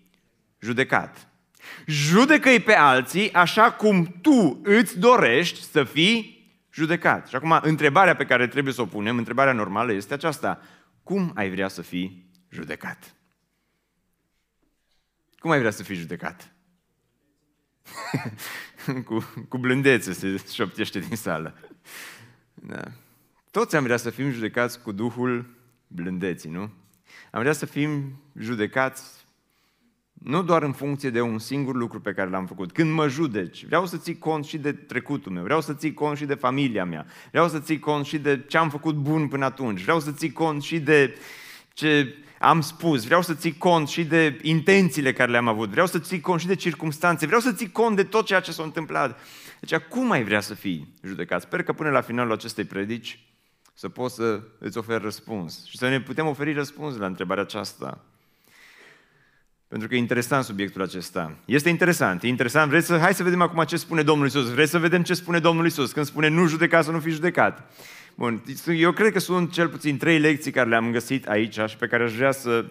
judecat. 0.60 1.28
Judecă-i 1.86 2.60
pe 2.60 2.74
alții 2.74 3.32
așa 3.32 3.70
cum 3.72 4.16
tu 4.20 4.60
îți 4.62 4.98
dorești 4.98 5.62
să 5.70 5.84
fii 5.84 6.33
judecat. 6.74 7.28
Și 7.28 7.36
acum, 7.36 7.58
întrebarea 7.62 8.16
pe 8.16 8.26
care 8.26 8.48
trebuie 8.48 8.72
să 8.72 8.80
o 8.80 8.86
punem, 8.86 9.18
întrebarea 9.18 9.52
normală 9.52 9.92
este 9.92 10.14
aceasta. 10.14 10.60
Cum 11.02 11.32
ai 11.34 11.50
vrea 11.50 11.68
să 11.68 11.82
fii 11.82 12.30
judecat? 12.48 13.14
Cum 15.38 15.50
ai 15.50 15.58
vrea 15.58 15.70
să 15.70 15.82
fii 15.82 15.94
judecat? 15.96 16.52
cu, 19.06 19.32
cu 19.48 19.58
blândețe 19.58 20.12
se 20.12 20.44
șoptește 20.52 20.98
din 20.98 21.16
sală. 21.16 21.58
Da. 22.54 22.82
Toți 23.50 23.76
am 23.76 23.82
vrea 23.82 23.96
să 23.96 24.10
fim 24.10 24.30
judecați 24.30 24.82
cu 24.82 24.92
Duhul 24.92 25.56
blândeții, 25.86 26.50
nu? 26.50 26.60
Am 27.30 27.40
vrea 27.40 27.52
să 27.52 27.66
fim 27.66 28.22
judecați 28.38 29.23
nu 30.24 30.42
doar 30.42 30.62
în 30.62 30.72
funcție 30.72 31.10
de 31.10 31.20
un 31.20 31.38
singur 31.38 31.74
lucru 31.74 32.00
pe 32.00 32.12
care 32.12 32.30
l-am 32.30 32.46
făcut. 32.46 32.72
Când 32.72 32.92
mă 32.92 33.08
judeci, 33.08 33.64
vreau 33.64 33.86
să 33.86 33.96
ții 33.96 34.18
cont 34.18 34.44
și 34.44 34.58
de 34.58 34.72
trecutul 34.72 35.32
meu, 35.32 35.42
vreau 35.42 35.60
să 35.60 35.74
ții 35.74 35.94
cont 35.94 36.16
și 36.16 36.24
de 36.24 36.34
familia 36.34 36.84
mea, 36.84 37.06
vreau 37.30 37.48
să 37.48 37.60
ții 37.60 37.78
cont 37.78 38.06
și 38.06 38.18
de 38.18 38.44
ce 38.48 38.58
am 38.58 38.70
făcut 38.70 38.94
bun 38.94 39.28
până 39.28 39.44
atunci, 39.44 39.82
vreau 39.82 40.00
să 40.00 40.12
ții 40.12 40.32
cont 40.32 40.62
și 40.62 40.78
de 40.80 41.16
ce 41.72 42.14
am 42.38 42.60
spus, 42.60 43.04
vreau 43.04 43.22
să 43.22 43.34
ții 43.34 43.58
cont 43.58 43.88
și 43.88 44.04
de 44.04 44.38
intențiile 44.42 45.12
care 45.12 45.30
le-am 45.30 45.48
avut, 45.48 45.68
vreau 45.68 45.86
să 45.86 45.98
ții 45.98 46.20
cont 46.20 46.40
și 46.40 46.46
de 46.46 46.54
circumstanțe, 46.54 47.26
vreau 47.26 47.40
să 47.40 47.52
ții 47.52 47.70
cont 47.70 47.96
de 47.96 48.04
tot 48.04 48.26
ceea 48.26 48.40
ce 48.40 48.52
s-a 48.52 48.62
întâmplat. 48.62 49.20
Deci, 49.60 49.80
cum 49.80 50.10
ai 50.10 50.24
vrea 50.24 50.40
să 50.40 50.54
fii 50.54 50.94
judecat? 51.02 51.40
Sper 51.40 51.62
că 51.62 51.72
până 51.72 51.90
la 51.90 52.00
finalul 52.00 52.32
acestei 52.32 52.64
predici 52.64 53.24
să 53.74 53.88
poți 53.88 54.14
să 54.14 54.40
îți 54.58 54.78
oferi 54.78 55.02
răspuns 55.02 55.64
și 55.64 55.78
să 55.78 55.88
ne 55.88 56.00
putem 56.00 56.26
oferi 56.26 56.52
răspuns 56.52 56.96
la 56.96 57.06
întrebarea 57.06 57.42
aceasta. 57.42 58.04
Pentru 59.74 59.92
că 59.92 59.98
e 59.98 59.98
interesant 60.02 60.44
subiectul 60.44 60.82
acesta. 60.82 61.36
Este 61.44 61.68
interesant, 61.68 62.22
e 62.22 62.28
interesant. 62.28 62.70
Vreți 62.70 62.86
să, 62.86 62.98
hai 62.98 63.14
să 63.14 63.22
vedem 63.22 63.40
acum 63.40 63.64
ce 63.64 63.76
spune 63.76 64.02
Domnul 64.02 64.26
Isus. 64.26 64.50
Vreți 64.50 64.70
să 64.70 64.78
vedem 64.78 65.02
ce 65.02 65.14
spune 65.14 65.38
Domnul 65.38 65.66
Isus 65.66 65.92
când 65.92 66.06
spune 66.06 66.28
nu 66.28 66.46
judeca 66.46 66.82
să 66.82 66.90
nu 66.90 67.00
fi 67.00 67.10
judecat. 67.10 67.72
Bun, 68.14 68.42
eu 68.66 68.92
cred 68.92 69.12
că 69.12 69.18
sunt 69.18 69.52
cel 69.52 69.68
puțin 69.68 69.98
trei 69.98 70.18
lecții 70.18 70.50
care 70.50 70.68
le-am 70.68 70.92
găsit 70.92 71.28
aici 71.28 71.58
și 71.66 71.76
pe 71.76 71.86
care 71.86 72.04
aș 72.04 72.14
vrea 72.14 72.32
să 72.32 72.64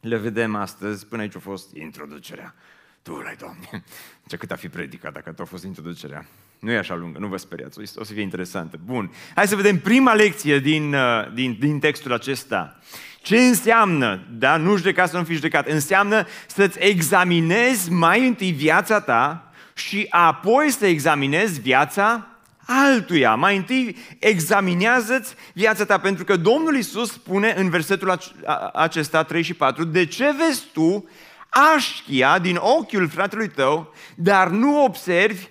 le 0.00 0.16
vedem 0.16 0.54
astăzi. 0.54 1.06
Până 1.06 1.22
aici 1.22 1.36
a 1.36 1.38
fost 1.38 1.74
introducerea. 1.74 2.54
Tu 3.02 3.12
l-ai, 3.12 3.36
Doamne. 3.38 3.84
Ce 4.28 4.36
cât 4.36 4.50
a 4.50 4.56
fi 4.56 4.68
predicat 4.68 5.12
dacă 5.12 5.32
tu 5.32 5.42
a 5.42 5.44
fost 5.44 5.64
introducerea. 5.64 6.26
Nu 6.60 6.70
e 6.70 6.78
așa 6.78 6.94
lungă, 6.94 7.18
nu 7.18 7.26
vă 7.26 7.36
speriați, 7.36 7.78
o 7.96 8.04
să 8.04 8.12
fie 8.12 8.22
interesantă. 8.22 8.78
Bun, 8.84 9.12
hai 9.34 9.48
să 9.48 9.56
vedem 9.56 9.78
prima 9.78 10.14
lecție 10.14 10.58
din, 10.58 10.94
uh, 10.94 11.32
din, 11.34 11.56
din 11.60 11.78
textul 11.78 12.12
acesta. 12.12 12.78
Ce 13.22 13.36
înseamnă, 13.36 14.20
da, 14.30 14.56
nu 14.56 14.76
judeca 14.76 15.06
să 15.06 15.16
nu 15.16 15.24
fi 15.24 15.34
judecat? 15.34 15.68
Înseamnă 15.68 16.26
să-ți 16.46 16.78
examinezi 16.78 17.90
mai 17.90 18.26
întâi 18.26 18.50
viața 18.50 19.00
ta 19.00 19.52
și 19.74 20.06
apoi 20.10 20.70
să 20.70 20.86
examinezi 20.86 21.60
viața 21.60 22.26
altuia. 22.66 23.34
Mai 23.34 23.56
întâi 23.56 23.96
examinează-ți 24.18 25.34
viața 25.52 25.84
ta, 25.84 25.98
pentru 25.98 26.24
că 26.24 26.36
Domnul 26.36 26.76
Isus 26.76 27.12
spune 27.12 27.54
în 27.56 27.70
versetul 27.70 28.18
acesta 28.72 29.22
3 29.22 29.42
și 29.42 29.54
4, 29.54 29.84
de 29.84 30.06
ce 30.06 30.34
vezi 30.38 30.64
tu 30.72 31.08
așchia 31.74 32.38
din 32.38 32.56
ochiul 32.60 33.08
fratelui 33.08 33.48
tău, 33.48 33.94
dar 34.14 34.48
nu 34.48 34.84
observi 34.84 35.46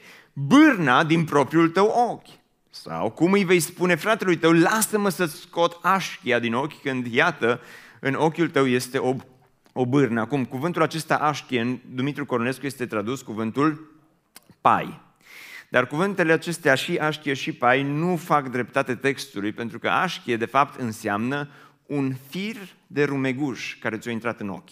bârna 0.47 1.03
din 1.03 1.25
propriul 1.25 1.69
tău 1.69 1.85
ochi? 2.11 2.37
Sau 2.69 3.09
cum 3.09 3.31
îi 3.31 3.43
vei 3.43 3.59
spune 3.59 3.95
fratelui 3.95 4.37
tău, 4.37 4.51
lasă-mă 4.51 5.09
să-ți 5.09 5.35
scot 5.35 5.79
așchia 5.81 6.39
din 6.39 6.53
ochi, 6.53 6.81
când 6.81 7.05
iată, 7.05 7.61
în 7.99 8.13
ochiul 8.13 8.49
tău 8.49 8.67
este 8.67 8.97
o, 8.97 9.15
o 9.73 9.85
bârnă. 9.85 10.21
Acum, 10.21 10.45
cuvântul 10.45 10.81
acesta 10.81 11.15
așchie, 11.15 11.61
în 11.61 11.79
Dumitru 11.93 12.25
Cornescu 12.25 12.65
este 12.65 12.85
tradus 12.85 13.21
cuvântul 13.21 13.97
pai. 14.61 15.01
Dar 15.69 15.87
cuvântele 15.87 16.31
acestea 16.31 16.75
și 16.75 16.97
așchie 16.97 17.33
și 17.33 17.51
pai 17.51 17.83
nu 17.83 18.15
fac 18.15 18.49
dreptate 18.49 18.95
textului, 18.95 19.51
pentru 19.51 19.79
că 19.79 19.89
așchie 19.89 20.37
de 20.37 20.45
fapt 20.45 20.79
înseamnă 20.79 21.49
un 21.85 22.13
fir 22.29 22.55
de 22.87 23.03
rumeguș 23.03 23.77
care 23.79 23.97
ți-a 23.97 24.11
intrat 24.11 24.39
în 24.39 24.49
ochi. 24.49 24.69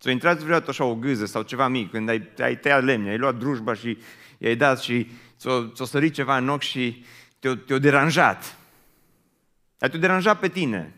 Ți-a 0.00 0.10
intrat 0.10 0.38
vreodată 0.38 0.70
așa 0.70 0.84
o 0.84 0.94
gâză 0.94 1.26
sau 1.26 1.42
ceva 1.42 1.68
mic, 1.68 1.90
când 1.90 2.08
ai, 2.08 2.28
ai 2.38 2.58
tăiat 2.58 2.84
lemne, 2.84 3.10
ai 3.10 3.18
luat 3.18 3.34
drujba 3.34 3.74
și 3.74 3.98
i-ai 4.38 4.56
dat 4.56 4.80
și 4.80 5.10
ți-o, 5.38 5.66
ți-o 5.66 5.84
sărit 5.84 6.14
ceva 6.14 6.36
în 6.36 6.48
ochi 6.48 6.62
și 6.62 7.04
te-o, 7.38 7.54
te-o 7.54 7.78
deranjat. 7.78 8.56
Ai 9.78 9.90
te-o 9.90 9.98
deranjat 9.98 10.38
pe 10.38 10.48
tine. 10.48 10.94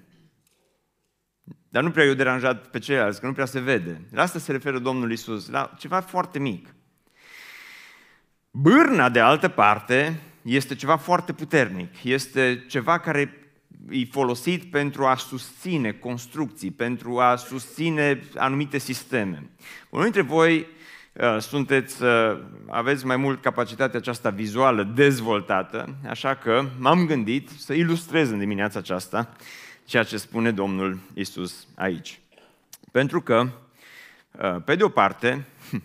Dar 1.68 1.82
nu 1.82 1.90
prea 1.90 2.04
i-o 2.04 2.14
deranjat 2.14 2.66
pe 2.66 2.78
ceilalți, 2.78 3.20
că 3.20 3.26
nu 3.26 3.32
prea 3.32 3.44
se 3.44 3.60
vede. 3.60 4.00
La 4.10 4.22
asta 4.22 4.38
se 4.38 4.52
referă 4.52 4.78
Domnul 4.78 5.12
Isus, 5.12 5.48
la 5.48 5.74
ceva 5.78 6.00
foarte 6.00 6.38
mic. 6.38 6.74
Bârna, 8.50 9.08
de 9.08 9.20
altă 9.20 9.48
parte, 9.48 10.20
este 10.42 10.74
ceva 10.74 10.96
foarte 10.96 11.32
puternic. 11.32 12.02
Este 12.02 12.64
ceva 12.68 12.98
care 12.98 13.52
e 13.90 14.04
folosit 14.04 14.70
pentru 14.70 15.06
a 15.06 15.16
susține 15.16 15.92
construcții, 15.92 16.70
pentru 16.70 17.18
a 17.18 17.36
susține 17.36 18.20
anumite 18.36 18.78
sisteme. 18.78 19.50
Unul 19.90 20.04
dintre 20.04 20.22
voi 20.22 20.58
uh, 20.58 20.66
sunteți, 21.38 22.02
uh, 22.02 22.38
aveți 22.66 23.06
mai 23.06 23.16
mult 23.16 23.42
capacitatea 23.42 23.98
aceasta 23.98 24.30
vizuală 24.30 24.82
dezvoltată, 24.82 25.94
așa 26.08 26.34
că 26.34 26.64
m-am 26.78 27.06
gândit 27.06 27.48
să 27.48 27.72
ilustrez 27.72 28.30
în 28.30 28.38
dimineața 28.38 28.78
aceasta 28.78 29.32
ceea 29.84 30.02
ce 30.02 30.16
spune 30.16 30.50
Domnul 30.50 30.98
Isus 31.14 31.66
aici. 31.74 32.20
Pentru 32.92 33.20
că, 33.20 33.48
uh, 34.30 34.56
pe 34.64 34.74
de 34.74 34.84
o 34.84 34.88
parte, 34.88 35.46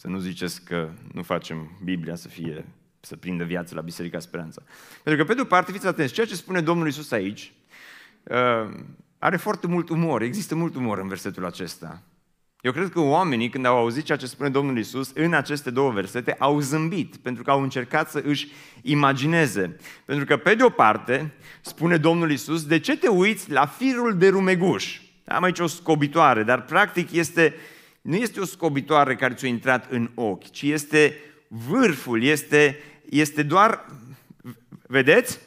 Să 0.00 0.08
nu 0.08 0.18
ziceți 0.18 0.64
că 0.64 0.88
nu 1.12 1.22
facem 1.22 1.78
Biblia 1.84 2.14
să 2.14 2.28
fie, 2.28 2.64
să 3.00 3.16
prindă 3.16 3.44
viață 3.44 3.74
la 3.74 3.80
Biserica 3.80 4.18
Speranța. 4.18 4.62
Pentru 5.02 5.22
că, 5.22 5.28
pe 5.28 5.34
de 5.34 5.40
o 5.40 5.44
parte, 5.44 5.72
fiți 5.72 5.86
atenți, 5.86 6.12
ceea 6.12 6.26
ce 6.26 6.34
spune 6.34 6.60
Domnul 6.60 6.88
Isus 6.88 7.10
aici 7.10 7.52
uh, 8.22 8.70
are 9.22 9.36
foarte 9.36 9.66
mult 9.66 9.88
umor, 9.88 10.22
există 10.22 10.54
mult 10.54 10.74
umor 10.74 10.98
în 10.98 11.08
versetul 11.08 11.46
acesta. 11.46 12.02
Eu 12.60 12.72
cred 12.72 12.88
că 12.88 13.00
oamenii, 13.00 13.48
când 13.48 13.66
au 13.66 13.76
auzit 13.76 14.04
ceea 14.04 14.18
ce 14.18 14.26
spune 14.26 14.48
Domnul 14.48 14.78
Isus 14.78 15.10
în 15.14 15.34
aceste 15.34 15.70
două 15.70 15.90
versete, 15.90 16.36
au 16.38 16.60
zâmbit, 16.60 17.16
pentru 17.16 17.42
că 17.42 17.50
au 17.50 17.62
încercat 17.62 18.10
să 18.10 18.22
își 18.24 18.48
imagineze. 18.82 19.76
Pentru 20.04 20.24
că, 20.24 20.36
pe 20.36 20.54
de 20.54 20.62
o 20.62 20.68
parte, 20.68 21.32
spune 21.60 21.96
Domnul 21.96 22.30
Isus, 22.30 22.64
de 22.64 22.78
ce 22.78 22.96
te 22.96 23.08
uiți 23.08 23.50
la 23.50 23.66
firul 23.66 24.18
de 24.18 24.28
rumeguș? 24.28 25.00
Am 25.26 25.42
aici 25.42 25.58
o 25.58 25.66
scobitoare, 25.66 26.42
dar 26.42 26.62
practic 26.62 27.12
este, 27.12 27.54
nu 28.02 28.16
este 28.16 28.40
o 28.40 28.44
scobitoare 28.44 29.16
care 29.16 29.34
ți-a 29.34 29.48
intrat 29.48 29.90
în 29.90 30.10
ochi, 30.14 30.50
ci 30.50 30.62
este 30.62 31.16
vârful, 31.48 32.22
este, 32.22 32.78
este 33.08 33.42
doar... 33.42 33.86
Vedeți? 34.86 35.38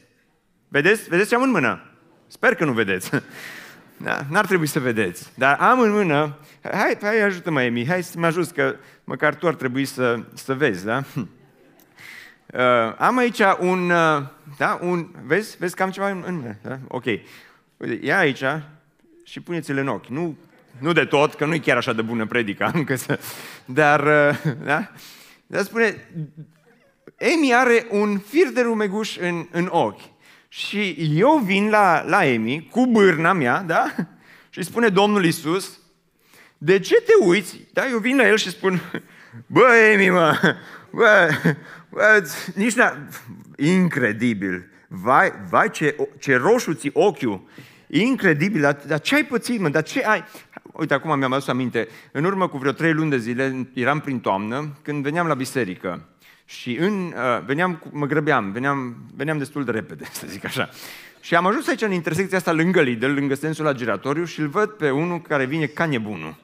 Vedeți? 0.68 1.10
Vedeți 1.10 1.30
ce 1.30 1.36
am 1.36 1.42
în 1.42 1.52
mână? 1.52 1.82
Sper 2.28 2.56
că 2.56 2.66
nu 2.66 2.74
vedeți. 2.74 3.10
Da, 4.04 4.26
n-ar 4.30 4.46
trebui 4.46 4.68
să 4.68 4.80
vedeți. 4.80 5.32
Dar 5.36 5.58
am 5.60 5.80
în 5.80 5.92
mână, 5.92 6.38
hai, 6.62 6.98
hai 7.02 7.22
ajută-mă, 7.22 7.62
Emi, 7.62 7.88
hai 7.88 8.04
să 8.04 8.20
mă 8.20 8.26
ajut, 8.26 8.52
că 8.52 8.76
măcar 9.04 9.36
tu 9.36 9.48
ar 9.48 9.56
trebui 9.56 9.86
să, 9.86 10.24
să 10.34 10.54
vezi, 10.54 10.86
da? 10.86 11.04
Uh, 12.54 12.96
am 12.98 13.18
aici 13.18 13.40
un, 13.60 13.90
uh, 13.90 14.24
da, 14.58 14.80
un, 14.82 15.08
vezi, 15.26 15.58
vezi 15.58 15.76
că 15.76 15.84
am 15.84 15.90
ceva 15.90 16.10
în, 16.10 16.24
în 16.26 16.36
mână, 16.36 16.58
da? 16.62 16.80
Ok. 16.88 17.04
Uite, 17.78 18.06
ia 18.06 18.18
aici 18.18 18.44
și 19.24 19.40
puneți-le 19.40 19.80
în 19.80 19.88
ochi. 19.88 20.08
Nu, 20.08 20.38
nu 20.80 20.92
de 20.92 21.06
tot, 21.06 21.34
că 21.34 21.46
nu 21.46 21.54
e 21.54 21.60
chiar 21.60 21.78
așa 21.78 21.94
de 21.94 22.02
bună 22.02 22.26
predica, 22.26 22.72
încă 22.74 22.96
să, 22.96 23.20
dar, 23.66 24.00
uh, 24.00 24.54
da? 24.64 24.92
Dar 25.48 25.62
spune, 25.62 26.08
Emi 27.18 27.54
are 27.54 27.88
un 27.90 28.18
fir 28.18 28.48
de 28.54 28.62
rumeguș 28.62 29.18
în, 29.18 29.48
în 29.52 29.68
ochi. 29.72 30.02
Și 30.56 30.96
eu 31.16 31.38
vin 31.38 31.70
la, 31.70 32.04
la 32.08 32.26
Emi 32.26 32.68
cu 32.72 32.86
bârna 32.86 33.34
mea, 33.34 33.62
da? 33.62 33.96
Și 34.50 34.64
spune 34.64 34.88
Domnul 34.88 35.26
Isus, 35.26 35.80
de 36.58 36.80
ce 36.80 36.96
te 36.96 37.26
uiți? 37.26 37.60
Da, 37.72 37.88
eu 37.90 37.98
vin 37.98 38.18
la 38.18 38.28
el 38.28 38.38
și 38.38 38.50
spun, 38.50 38.82
bă, 39.48 39.76
Emi, 39.92 40.10
mă, 40.10 40.40
bă, 40.90 41.30
bă 41.90 42.30
nici 42.56 42.76
n 42.76 42.82
Incredibil. 43.56 44.70
Vai, 44.88 45.34
vai 45.50 45.70
ce, 45.70 45.96
ce 46.20 46.36
roșu 46.36 46.74
ți 46.74 46.90
ochiul. 46.94 47.48
Incredibil, 47.88 48.62
dar, 48.62 48.80
dar 48.88 49.00
ce 49.00 49.16
ai 49.16 49.26
pățit, 49.26 49.60
mă? 49.60 49.70
Dar 49.70 49.84
ce 49.84 50.06
ai... 50.06 50.24
Uite, 50.74 50.94
acum 50.94 51.18
mi-am 51.18 51.34
adus 51.34 51.48
aminte. 51.48 51.88
În 52.12 52.24
urmă 52.24 52.48
cu 52.48 52.58
vreo 52.58 52.72
trei 52.72 52.94
luni 52.94 53.10
de 53.10 53.18
zile, 53.18 53.70
eram 53.74 54.00
prin 54.00 54.20
toamnă, 54.20 54.78
când 54.82 55.04
veneam 55.04 55.28
la 55.28 55.34
biserică. 55.34 56.08
Și 56.46 56.78
în, 56.78 57.06
uh, 57.06 57.44
veneam, 57.46 57.84
mă 57.92 58.06
grăbeam, 58.06 58.52
veneam, 58.52 58.96
veneam 59.16 59.38
destul 59.38 59.64
de 59.64 59.72
repede, 59.72 60.04
să 60.22 60.26
zic 60.28 60.46
așa. 60.46 60.70
Și 61.22 61.36
am 61.36 61.46
ajuns 61.46 61.68
aici 61.68 61.82
în 61.82 61.92
intersecția 61.92 62.38
asta 62.38 62.52
lângă 62.52 62.82
Lidl, 62.82 63.06
lângă 63.06 63.36
sensul 63.36 63.66
la 63.66 63.74
giratoriu 63.74 64.26
și 64.26 64.40
îl 64.40 64.48
văd 64.48 64.70
pe 64.70 64.90
unul 64.90 65.22
care 65.22 65.46
vine 65.46 65.66
ca 65.66 65.86
nebunul. 65.86 66.36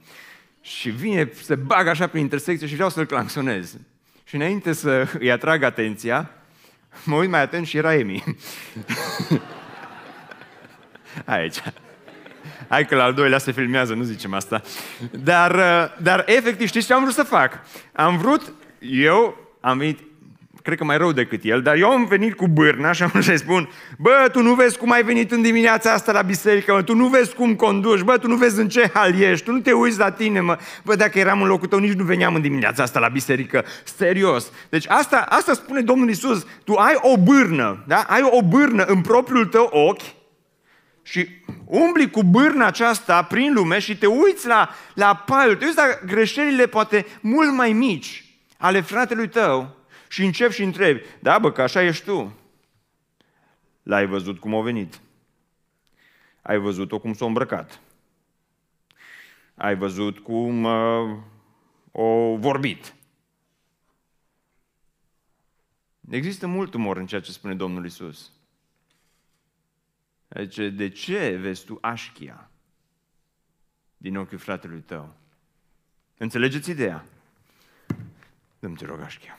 Și 0.62 0.90
vine, 0.90 1.32
se 1.42 1.56
bagă 1.56 1.90
așa 1.90 2.08
prin 2.08 2.22
intersecție 2.22 2.68
și 2.68 2.74
vreau 2.74 2.90
să-l 2.90 3.06
clansonez. 3.06 3.78
Și 4.24 4.36
înainte 4.36 4.74
să 4.74 5.08
îi 5.20 5.32
atrag 5.32 5.64
atenția, 5.64 6.32
mă 7.04 7.16
uit 7.16 7.30
mai 7.30 7.42
atent 7.42 7.68
și 7.68 7.78
era 7.78 7.96
Emi. 7.96 8.24
aici. 11.26 11.64
Hai 12.68 12.86
că 12.86 12.96
la 12.96 13.04
al 13.04 13.14
doilea 13.14 13.38
se 13.38 13.52
filmează, 13.52 13.94
nu 13.94 14.04
zicem 14.04 14.34
asta. 14.34 14.62
Dar, 15.12 15.56
uh, 15.56 16.02
dar 16.02 16.24
efectiv, 16.28 16.68
știți 16.68 16.86
ce 16.86 16.94
am 16.94 17.02
vrut 17.02 17.14
să 17.14 17.24
fac? 17.24 17.60
Am 17.94 18.18
vrut, 18.18 18.54
eu 18.80 19.49
am 19.60 19.78
venit, 19.78 20.00
cred 20.64 20.78
că 20.78 20.84
mai 20.84 20.98
rău 20.98 21.12
decât 21.12 21.44
el, 21.44 21.62
dar 21.62 21.76
eu 21.76 21.90
am 21.90 22.06
venit 22.06 22.34
cu 22.34 22.48
bârna 22.48 22.92
și 22.92 23.04
am 23.04 23.22
să-i 23.22 23.38
spun, 23.38 23.70
bă, 23.98 24.30
tu 24.32 24.42
nu 24.42 24.54
vezi 24.54 24.78
cum 24.78 24.92
ai 24.92 25.04
venit 25.04 25.32
în 25.32 25.42
dimineața 25.42 25.94
asta 25.94 26.12
la 26.12 26.22
biserică, 26.22 26.74
mă, 26.74 26.82
tu 26.82 26.96
nu 26.96 27.08
vezi 27.08 27.36
cum 27.36 27.56
conduci, 27.56 28.02
bă, 28.02 28.18
tu 28.18 28.28
nu 28.28 28.36
vezi 28.36 28.60
în 28.60 28.70
ce 28.70 28.90
hal 28.94 29.20
ești, 29.20 29.46
tu 29.46 29.52
nu 29.52 29.60
te 29.60 29.72
uiți 29.72 30.00
la 30.00 30.12
tine, 30.12 30.40
mă, 30.40 30.58
bă, 30.84 30.96
dacă 30.96 31.20
eram 31.20 31.42
în 31.42 31.48
locul 31.48 31.68
tău, 31.68 31.80
nici 31.80 31.94
nu 31.94 32.04
veneam 32.04 32.36
în 32.36 32.42
dimineața 32.42 32.84
asta 32.84 33.00
la 33.00 33.08
biserică, 33.08 33.66
serios. 33.84 34.52
Deci 34.70 34.86
asta, 34.88 35.26
asta 35.30 35.54
spune 35.54 35.82
Domnul 35.82 36.10
Isus, 36.10 36.46
tu 36.64 36.74
ai 36.74 36.96
o 37.02 37.18
bârnă, 37.18 37.84
da? 37.88 38.06
ai 38.08 38.22
o 38.24 38.42
bârnă 38.42 38.84
în 38.84 39.02
propriul 39.02 39.46
tău 39.46 39.70
ochi, 39.72 40.18
și 41.04 41.28
umbli 41.66 42.10
cu 42.10 42.24
bârna 42.24 42.66
aceasta 42.66 43.24
prin 43.24 43.54
lume 43.54 43.80
și 43.80 43.98
te 43.98 44.06
uiți 44.06 44.48
la, 44.48 44.70
la 44.94 45.16
paiul, 45.26 45.56
te 45.56 45.66
uiți 45.66 45.78
la 45.78 45.84
greșelile 46.06 46.66
poate 46.68 47.06
mult 47.22 47.54
mai 47.54 47.72
mici 47.72 48.29
ale 48.60 48.82
fratelui 48.82 49.30
tău 49.30 49.76
și 50.10 50.24
încep 50.24 50.52
și 50.52 50.64
întrebi, 50.64 51.02
da 51.22 51.40
bă, 51.40 51.52
că 51.52 51.62
așa 51.62 51.82
ești 51.82 52.06
tu. 52.06 52.38
L-ai 53.84 54.06
văzut 54.06 54.40
cum 54.40 54.56
a 54.56 54.62
venit. 54.62 55.02
Ai 56.42 56.58
văzut-o 56.58 57.00
cum 57.00 57.14
s-a 57.14 57.26
îmbrăcat. 57.26 57.80
Ai 59.56 59.76
văzut 59.76 60.20
cum 60.20 60.64
uh, 60.64 61.18
o 61.92 62.38
vorbit. 62.38 62.96
Există 66.10 66.48
mult 66.48 66.74
umor 66.74 66.98
în 66.98 67.06
ceea 67.06 67.22
ce 67.22 67.32
spune 67.32 67.56
Domnul 67.56 67.86
Isus. 67.86 68.32
Deci, 70.28 70.56
de 70.56 70.90
ce 70.90 71.36
vezi 71.36 71.66
tu 71.66 71.78
așchia 71.82 72.50
din 73.98 74.18
ochiul 74.18 74.38
fratelui 74.38 74.82
tău? 74.82 75.16
Înțelegeți 76.18 76.70
ideea? 76.70 77.06
Dăm 78.60 78.74
te 78.74 78.86
rog, 78.86 79.00
Așchia. 79.00 79.38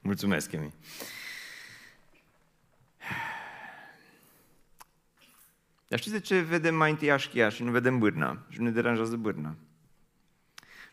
Mulțumesc, 0.00 0.52
Emi. 0.52 0.74
Dar 5.88 5.98
știți 5.98 6.14
de 6.14 6.20
ce 6.20 6.40
vedem 6.40 6.74
mai 6.74 6.90
întâi 6.90 7.10
așchia 7.10 7.48
și 7.48 7.62
nu 7.62 7.70
vedem 7.70 7.98
bârna? 7.98 8.46
Și 8.48 8.58
nu 8.58 8.64
ne 8.64 8.70
deranjează 8.70 9.16
bârna? 9.16 9.56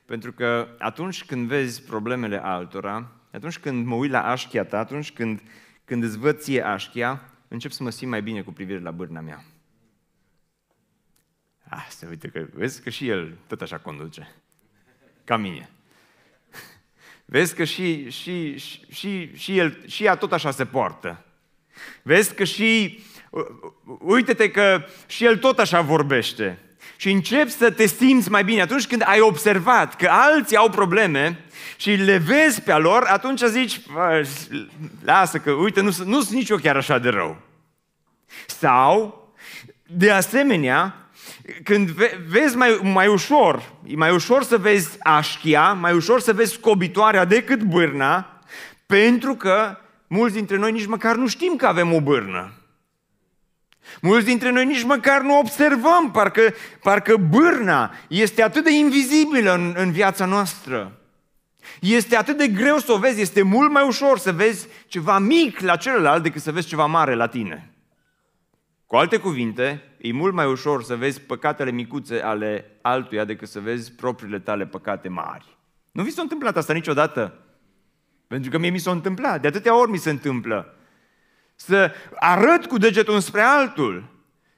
Pentru 0.05 0.33
că 0.33 0.75
atunci 0.79 1.25
când 1.25 1.47
vezi 1.47 1.81
problemele 1.81 2.43
altora, 2.43 3.11
atunci 3.31 3.59
când 3.59 3.85
mă 3.85 3.95
uit 3.95 4.11
la 4.11 4.25
așchia 4.25 4.65
ta, 4.65 4.79
atunci 4.79 5.11
când, 5.11 5.41
când 5.85 6.03
îți 6.03 6.17
văd 6.17 6.39
ție 6.39 6.61
așchia, 6.61 7.29
încep 7.47 7.71
să 7.71 7.83
mă 7.83 7.89
simt 7.89 8.09
mai 8.09 8.21
bine 8.21 8.41
cu 8.41 8.51
privire 8.51 8.79
la 8.79 8.91
bârna 8.91 9.21
mea. 9.21 9.43
Ah, 11.69 11.87
se 11.89 12.07
uite 12.07 12.27
că 12.27 12.45
vezi 12.53 12.81
că 12.81 12.89
și 12.89 13.07
el 13.07 13.37
tot 13.47 13.61
așa 13.61 13.77
conduce. 13.77 14.35
Ca 15.23 15.37
mine. 15.37 15.69
Vezi 17.25 17.55
că 17.55 17.63
și, 17.63 18.09
și, 18.09 18.57
și, 18.91 19.37
și, 19.37 19.57
el, 19.57 19.83
și 19.87 20.03
ea 20.03 20.15
tot 20.15 20.33
așa 20.33 20.51
se 20.51 20.65
poartă. 20.65 21.25
Vezi 22.01 22.33
că 22.33 22.43
și, 22.43 22.99
uite-te 23.99 24.51
că 24.51 24.85
și 25.07 25.25
el 25.25 25.37
tot 25.37 25.59
așa 25.59 25.81
vorbește. 25.81 26.59
Și 26.95 27.11
începi 27.11 27.51
să 27.51 27.71
te 27.71 27.85
simți 27.85 28.29
mai 28.29 28.43
bine. 28.43 28.61
Atunci 28.61 28.87
când 28.87 29.03
ai 29.05 29.19
observat 29.19 29.95
că 29.95 30.07
alții 30.09 30.57
au 30.57 30.69
probleme 30.69 31.45
și 31.77 31.91
le 31.91 32.17
vezi 32.17 32.61
pe 32.61 32.71
a 32.71 32.77
lor, 32.77 33.03
atunci 33.03 33.41
zici, 33.41 33.81
lasă 35.03 35.37
că, 35.37 35.51
uite, 35.51 35.81
nu, 35.81 35.91
nu 36.05 36.21
sunt 36.21 36.29
nici 36.29 36.49
eu 36.49 36.57
chiar 36.57 36.75
așa 36.77 36.97
de 36.97 37.09
rău. 37.09 37.37
Sau, 38.47 39.23
de 39.87 40.11
asemenea, 40.11 41.04
când 41.63 41.89
vezi 42.27 42.55
mai, 42.55 42.79
mai 42.83 43.07
ușor, 43.07 43.73
e 43.83 43.95
mai 43.95 44.11
ușor 44.13 44.43
să 44.43 44.57
vezi 44.57 44.97
așchia, 44.99 45.73
mai 45.73 45.93
ușor 45.93 46.19
să 46.19 46.33
vezi 46.33 46.53
scobitoarea 46.53 47.25
decât 47.25 47.61
bârna, 47.61 48.39
pentru 48.85 49.35
că 49.35 49.77
mulți 50.07 50.35
dintre 50.35 50.57
noi 50.57 50.71
nici 50.71 50.85
măcar 50.85 51.15
nu 51.15 51.27
știm 51.27 51.55
că 51.55 51.65
avem 51.65 51.93
o 51.93 52.01
bârnă. 52.01 52.53
Mulți 54.01 54.25
dintre 54.25 54.51
noi 54.51 54.65
nici 54.65 54.83
măcar 54.83 55.21
nu 55.21 55.37
observăm, 55.37 56.11
parcă, 56.11 56.53
parcă 56.81 57.17
bârna 57.29 57.91
este 58.07 58.43
atât 58.43 58.63
de 58.63 58.71
invizibilă 58.71 59.53
în, 59.53 59.73
în 59.77 59.91
viața 59.91 60.25
noastră. 60.25 60.99
Este 61.79 62.15
atât 62.15 62.37
de 62.37 62.47
greu 62.47 62.77
să 62.77 62.91
o 62.91 62.97
vezi, 62.97 63.21
este 63.21 63.41
mult 63.41 63.71
mai 63.71 63.83
ușor 63.87 64.19
să 64.19 64.31
vezi 64.31 64.67
ceva 64.87 65.19
mic 65.19 65.59
la 65.59 65.75
celălalt 65.75 66.23
decât 66.23 66.41
să 66.41 66.51
vezi 66.51 66.67
ceva 66.67 66.85
mare 66.85 67.13
la 67.13 67.27
tine. 67.27 67.74
Cu 68.95 69.01
alte 69.01 69.17
cuvinte, 69.17 69.83
e 69.97 70.11
mult 70.11 70.33
mai 70.33 70.45
ușor 70.45 70.83
să 70.83 70.95
vezi 70.95 71.21
păcatele 71.21 71.71
micuțe 71.71 72.21
ale 72.21 72.77
altuia 72.81 73.25
decât 73.25 73.47
să 73.47 73.59
vezi 73.59 73.91
propriile 73.91 74.39
tale 74.39 74.65
păcate 74.65 75.09
mari. 75.09 75.57
Nu 75.91 76.03
vi 76.03 76.11
s-a 76.11 76.21
întâmplat 76.21 76.57
asta 76.57 76.73
niciodată? 76.73 77.33
Pentru 78.27 78.49
că 78.49 78.57
mie 78.57 78.69
mi 78.69 78.77
s-a 78.77 78.91
întâmplat, 78.91 79.41
de 79.41 79.47
atâtea 79.47 79.79
ori 79.79 79.91
mi 79.91 79.97
se 79.97 80.09
întâmplă. 80.09 80.75
Să 81.55 81.91
arăt 82.15 82.65
cu 82.65 82.77
degetul 82.77 83.13
înspre 83.13 83.41
altul. 83.41 84.03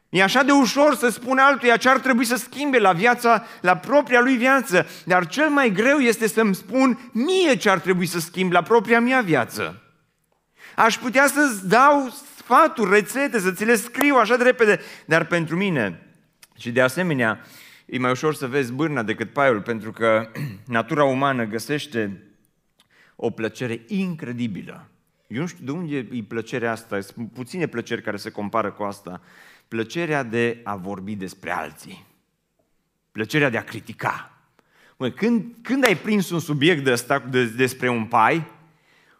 E 0.09 0.23
așa 0.23 0.43
de 0.43 0.51
ușor 0.51 0.95
să 0.95 1.09
spun 1.09 1.37
altuia 1.37 1.77
ce 1.77 1.89
ar 1.89 1.99
trebui 1.99 2.25
să 2.25 2.35
schimbe 2.35 2.79
la 2.79 2.91
viața, 2.91 3.45
la 3.61 3.77
propria 3.77 4.21
lui 4.21 4.35
viață. 4.35 4.87
Dar 5.05 5.27
cel 5.27 5.49
mai 5.49 5.71
greu 5.71 5.97
este 5.97 6.27
să-mi 6.27 6.55
spun 6.55 7.09
mie 7.11 7.55
ce 7.55 7.69
ar 7.69 7.79
trebui 7.79 8.05
să 8.05 8.19
schimb 8.19 8.51
la 8.51 8.61
propria 8.61 8.99
mea 8.99 9.21
viață. 9.21 9.81
Aș 10.75 10.97
putea 10.97 11.27
să-ți 11.27 11.67
dau 11.67 12.13
sfaturi, 12.47 12.89
rețete, 12.89 13.39
să 13.39 13.51
ți 13.51 13.65
le 13.65 13.75
scriu 13.75 14.15
așa 14.15 14.37
de 14.37 14.43
repede. 14.43 14.79
Dar 15.05 15.25
pentru 15.25 15.55
mine, 15.55 16.01
și 16.57 16.71
de 16.71 16.81
asemenea, 16.81 17.45
e 17.85 17.97
mai 17.97 18.11
ușor 18.11 18.35
să 18.35 18.47
vezi 18.47 18.71
bârna 18.71 19.03
decât 19.03 19.33
paiul, 19.33 19.61
pentru 19.61 19.91
că 19.91 20.31
natura 20.77 21.03
umană 21.03 21.45
găsește 21.45 22.23
o 23.15 23.29
plăcere 23.29 23.81
incredibilă. 23.87 24.87
Eu 25.27 25.41
nu 25.41 25.47
știu 25.47 25.65
de 25.65 25.71
unde 25.71 26.07
e 26.11 26.23
plăcerea 26.27 26.71
asta, 26.71 26.99
sunt 26.99 27.31
puține 27.31 27.67
plăceri 27.67 28.01
care 28.01 28.17
se 28.17 28.29
compară 28.29 28.71
cu 28.71 28.83
asta. 28.83 29.21
Plăcerea 29.67 30.23
de 30.23 30.61
a 30.63 30.75
vorbi 30.75 31.15
despre 31.15 31.51
alții. 31.51 32.05
plăcerea 33.11 33.49
de 33.49 33.57
a 33.57 33.63
critica. 33.63 34.31
Mă, 34.97 35.09
când, 35.09 35.55
când 35.61 35.85
ai 35.85 35.97
prins 35.97 36.29
un 36.29 36.39
subiect 36.39 36.83
de 36.83 36.91
ăsta 36.91 37.19
de, 37.19 37.45
despre 37.45 37.89
un 37.89 38.05
pai, 38.05 38.45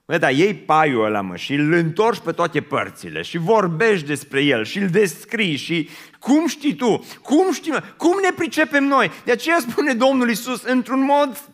Mă, 0.09 0.17
dar 0.17 0.31
iei 0.31 0.53
paiul 0.53 1.05
ăla, 1.05 1.21
mă, 1.21 1.35
și 1.35 1.53
îl 1.53 1.73
întorci 1.73 2.19
pe 2.19 2.31
toate 2.31 2.61
părțile 2.61 3.21
și 3.21 3.37
vorbești 3.37 4.05
despre 4.05 4.41
el 4.41 4.65
și 4.65 4.77
îl 4.77 4.87
descrii 4.87 5.55
și 5.55 5.89
cum 6.19 6.47
știi 6.47 6.75
tu? 6.75 7.05
Cum 7.21 7.53
știi, 7.53 7.71
mă? 7.71 7.83
Cum 7.97 8.19
ne 8.21 8.29
pricepem 8.35 8.83
noi? 8.83 9.11
De 9.25 9.31
aceea 9.31 9.57
spune 9.59 9.93
Domnul 9.93 10.29
Isus 10.29 10.63
într-un 10.63 11.03
mod 11.03 11.49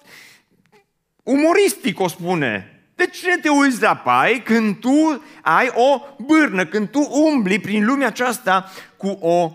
umoristic, 1.23 1.99
o 1.99 2.07
spune. 2.07 2.81
De 2.95 3.05
ce 3.05 3.37
te 3.37 3.49
uiți 3.49 3.81
la 3.81 3.95
pai 3.95 4.41
când 4.43 4.79
tu 4.79 5.23
ai 5.41 5.71
o 5.73 6.01
bârnă, 6.27 6.65
când 6.65 6.89
tu 6.89 7.09
umbli 7.11 7.59
prin 7.59 7.85
lumea 7.85 8.07
aceasta 8.07 8.71
cu 8.97 9.07
o 9.07 9.51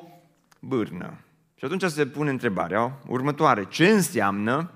bârnă? 0.61 1.19
Și 1.55 1.65
atunci 1.65 1.85
se 1.85 2.07
pune 2.07 2.31
întrebarea 2.31 2.99
următoare. 3.07 3.67
Ce 3.69 3.89
înseamnă 3.89 4.71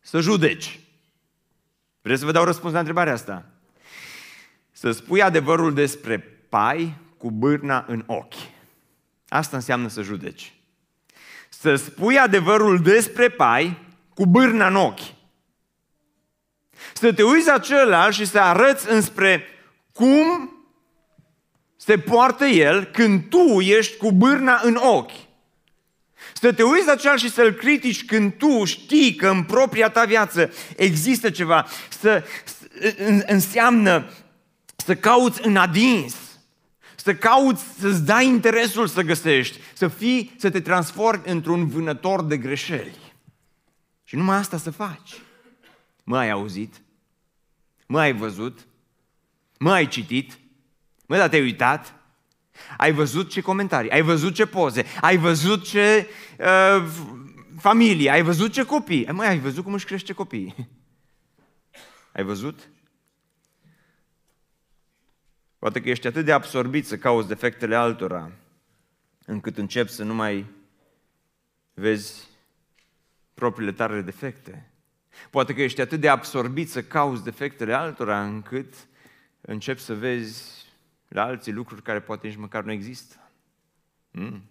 să 0.00 0.20
judeci? 0.20 0.80
Vreți 2.06 2.20
să 2.20 2.26
vă 2.26 2.32
dau 2.32 2.44
răspuns 2.44 2.72
la 2.72 2.78
întrebarea 2.78 3.12
asta? 3.12 3.44
Să 4.72 4.90
spui 4.90 5.22
adevărul 5.22 5.74
despre 5.74 6.18
pai 6.48 6.94
cu 7.18 7.30
bârna 7.30 7.84
în 7.88 8.04
ochi. 8.06 8.34
Asta 9.28 9.56
înseamnă 9.56 9.88
să 9.88 10.02
judeci. 10.02 10.54
Să 11.48 11.74
spui 11.74 12.18
adevărul 12.18 12.82
despre 12.82 13.28
pai 13.28 13.78
cu 14.14 14.26
bârna 14.26 14.66
în 14.66 14.74
ochi. 14.74 15.14
Să 16.94 17.12
te 17.12 17.22
uiți 17.22 17.46
la 17.46 17.58
celălalt 17.58 18.14
și 18.14 18.24
să 18.24 18.40
arăți 18.40 18.90
înspre 18.90 19.42
cum 19.92 20.56
se 21.76 21.98
poartă 21.98 22.44
el 22.44 22.84
când 22.84 23.28
tu 23.28 23.60
ești 23.60 23.96
cu 23.96 24.12
bârna 24.12 24.60
în 24.62 24.74
ochi. 24.74 25.25
Să 26.40 26.52
te 26.52 26.62
uiți 26.62 26.86
la 26.86 26.94
celălalt 26.94 27.20
și 27.20 27.30
să-l 27.30 27.52
critici 27.52 28.04
când 28.04 28.32
tu 28.32 28.64
știi 28.64 29.14
că 29.14 29.28
în 29.28 29.42
propria 29.42 29.90
ta 29.90 30.04
viață 30.04 30.52
există 30.76 31.30
ceva. 31.30 31.66
Să, 31.88 32.24
înseamnă 33.26 34.10
să 34.76 34.96
cauți 34.96 35.46
în 35.46 35.56
adins. 35.56 36.16
Să 36.96 37.14
cauți 37.14 37.64
să-ți 37.78 38.04
dai 38.04 38.26
interesul 38.26 38.86
să 38.86 39.02
găsești. 39.02 39.58
Să 39.74 39.88
fii, 39.88 40.34
să 40.38 40.50
te 40.50 40.60
transformi 40.60 41.22
într-un 41.24 41.68
vânător 41.68 42.24
de 42.24 42.36
greșeli. 42.36 42.96
Și 44.04 44.16
numai 44.16 44.36
asta 44.36 44.56
să 44.58 44.70
faci. 44.70 45.20
Mă 46.04 46.18
ai 46.18 46.30
auzit? 46.30 46.74
Mă 47.86 48.00
ai 48.00 48.12
văzut? 48.12 48.66
Mă 49.58 49.72
ai 49.72 49.88
citit? 49.88 50.38
Mă, 51.06 51.16
dar 51.16 51.28
te-ai 51.28 51.42
uitat? 51.42 51.94
Ai 52.76 52.92
văzut 52.92 53.30
ce 53.30 53.40
comentarii, 53.40 53.90
ai 53.90 54.02
văzut 54.02 54.34
ce 54.34 54.46
poze, 54.46 54.84
ai 55.00 55.16
văzut 55.16 55.64
ce 55.64 56.08
uh, 56.38 56.88
familie, 57.58 58.10
ai 58.10 58.22
văzut 58.22 58.52
ce 58.52 58.64
copii. 58.64 59.06
Mai 59.12 59.28
ai 59.28 59.38
văzut 59.38 59.64
cum 59.64 59.72
își 59.72 59.84
crește 59.84 60.12
copiii? 60.12 60.54
Ai 62.12 62.24
văzut? 62.24 62.68
Poate 65.58 65.80
că 65.80 65.90
ești 65.90 66.06
atât 66.06 66.24
de 66.24 66.32
absorbit 66.32 66.86
să 66.86 66.98
cauți 66.98 67.28
defectele 67.28 67.74
altora, 67.74 68.30
încât 69.24 69.58
începi 69.58 69.90
să 69.90 70.04
nu 70.04 70.14
mai 70.14 70.46
vezi 71.74 72.28
propriile 73.34 73.72
tale 73.72 74.00
defecte. 74.00 74.70
Poate 75.30 75.54
că 75.54 75.62
ești 75.62 75.80
atât 75.80 76.00
de 76.00 76.08
absorbit 76.08 76.70
să 76.70 76.82
cauți 76.82 77.24
defectele 77.24 77.74
altora, 77.74 78.24
încât 78.24 78.74
începi 79.40 79.80
să 79.80 79.94
vezi 79.94 80.65
la 81.08 81.22
alții 81.22 81.52
lucruri 81.52 81.82
care 81.82 82.00
poate 82.00 82.26
nici 82.26 82.36
măcar 82.36 82.64
nu 82.64 82.72
există. 82.72 83.30
Mm. 84.10 84.42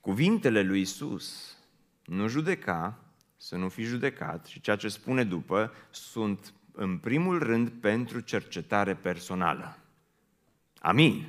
Cuvintele 0.00 0.62
lui 0.62 0.80
Isus, 0.80 1.56
nu 2.04 2.28
judeca, 2.28 2.98
să 3.36 3.56
nu 3.56 3.68
fi 3.68 3.82
judecat 3.82 4.46
și 4.46 4.60
ceea 4.60 4.76
ce 4.76 4.88
spune 4.88 5.24
după 5.24 5.72
sunt 5.90 6.54
în 6.72 6.98
primul 6.98 7.38
rând 7.38 7.68
pentru 7.68 8.20
cercetare 8.20 8.94
personală. 8.94 9.78
Amin. 10.78 11.26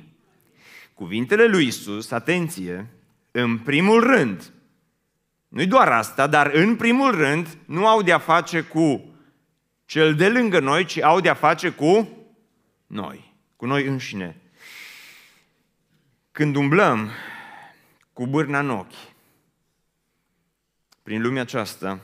Cuvintele 0.94 1.46
lui 1.46 1.66
Isus, 1.66 2.10
atenție, 2.10 2.90
în 3.30 3.58
primul 3.58 4.00
rând, 4.00 4.52
nu 5.48 5.66
doar 5.66 5.92
asta, 5.92 6.26
dar 6.26 6.46
în 6.46 6.76
primul 6.76 7.10
rând 7.10 7.58
nu 7.66 7.86
au 7.86 8.02
de-a 8.02 8.18
face 8.18 8.62
cu 8.62 9.14
cel 9.84 10.14
de 10.14 10.28
lângă 10.28 10.60
noi, 10.60 10.84
ci 10.84 11.02
au 11.02 11.20
de-a 11.20 11.34
face 11.34 11.70
cu 11.70 12.08
noi 12.86 13.25
cu 13.56 13.66
noi 13.66 13.86
înșine. 13.86 14.40
Când 16.32 16.56
umblăm 16.56 17.10
cu 18.12 18.26
bârna 18.26 18.58
în 18.58 18.70
ochi, 18.70 19.14
prin 21.02 21.22
lumea 21.22 21.42
aceasta, 21.42 22.00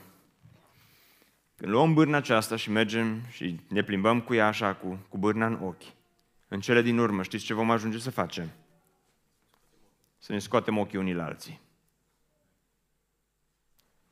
când 1.57 1.73
luăm 1.73 1.95
bârna 1.95 2.17
aceasta 2.17 2.57
și 2.57 2.71
mergem 2.71 3.23
și 3.31 3.61
ne 3.69 3.83
plimbăm 3.83 4.21
cu 4.21 4.35
ea 4.35 4.47
așa, 4.47 4.75
cu, 4.75 5.07
cu 5.09 5.19
bârna 5.19 5.47
în 5.47 5.59
ochi, 5.63 5.93
în 6.49 6.61
cele 6.61 6.83
din 6.83 6.99
urmă, 6.99 7.23
știți 7.23 7.45
ce 7.45 7.55
vom 7.55 7.71
ajunge 7.71 7.99
să 7.99 8.11
facem? 8.11 8.51
Să 10.19 10.33
ne 10.33 10.39
scoatem 10.39 10.79
ochii 10.79 10.99
unii 10.99 11.15
la 11.15 11.25
alții. 11.25 11.61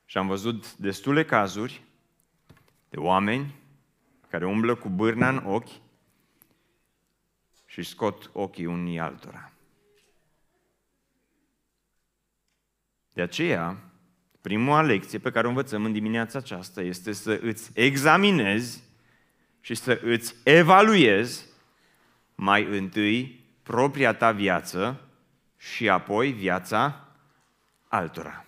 Și 0.05 0.19
am 0.19 0.27
văzut 0.27 0.77
destule 0.77 1.25
cazuri 1.25 1.83
de 2.89 2.99
oameni 2.99 3.55
care 4.29 4.47
umblă 4.47 4.75
cu 4.75 4.89
bârna 4.89 5.29
în 5.29 5.43
ochi 5.47 5.71
și 7.71 7.83
scot 7.83 8.31
ochii 8.33 8.67
unii 8.67 8.99
altora. 8.99 9.53
De 13.13 13.23
aceea, 13.23 13.79
prima 14.41 14.83
lecție 14.83 15.19
pe 15.19 15.31
care 15.31 15.47
o 15.47 15.49
învățăm 15.49 15.85
în 15.85 15.93
dimineața 15.93 16.39
aceasta 16.39 16.83
este 16.83 17.13
să 17.13 17.39
îți 17.43 17.71
examinezi 17.75 18.83
și 19.61 19.75
să 19.75 20.01
îți 20.03 20.35
evaluezi 20.45 21.47
mai 22.35 22.65
întâi 22.65 23.45
propria 23.63 24.15
ta 24.15 24.33
viață 24.33 25.01
și 25.57 25.89
apoi 25.89 26.33
viața 26.33 27.09
altora. 27.89 28.45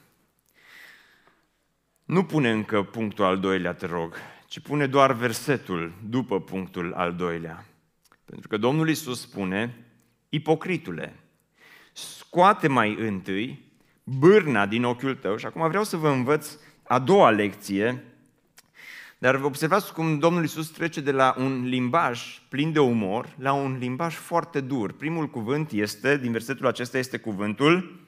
Nu 2.05 2.25
pune 2.25 2.51
încă 2.51 2.83
punctul 2.83 3.25
al 3.25 3.41
doilea, 3.41 3.75
te 3.75 3.87
rog, 3.87 4.17
ci 4.47 4.61
pune 4.61 4.87
doar 4.87 5.13
versetul 5.13 5.93
după 6.09 6.41
punctul 6.41 6.93
al 6.93 7.15
doilea. 7.15 7.67
Pentru 8.33 8.51
că 8.51 8.57
Domnul 8.57 8.89
Isus 8.89 9.21
spune, 9.21 9.87
ipocritule, 10.29 11.21
scoate 11.93 12.69
mai 12.69 12.97
întâi 12.99 13.73
bârna 14.05 14.67
din 14.67 14.85
ochiul 14.85 15.15
tău 15.15 15.37
și 15.37 15.47
acum 15.47 15.69
vreau 15.69 15.85
să 15.85 15.97
vă 15.97 16.09
învăț 16.09 16.57
a 16.83 16.99
doua 16.99 17.31
lecție, 17.31 18.05
dar 19.19 19.35
observați 19.35 19.93
cum 19.93 20.19
Domnul 20.19 20.45
Isus 20.45 20.71
trece 20.71 21.01
de 21.01 21.11
la 21.11 21.35
un 21.39 21.65
limbaj 21.65 22.43
plin 22.49 22.73
de 22.73 22.81
umor 22.81 23.35
la 23.39 23.53
un 23.53 23.77
limbaj 23.79 24.15
foarte 24.15 24.61
dur. 24.61 24.93
Primul 24.93 25.29
cuvânt 25.31 25.71
este, 25.71 26.17
din 26.17 26.33
versetul 26.33 26.67
acesta, 26.67 26.99
este 26.99 27.17
cuvântul 27.17 28.07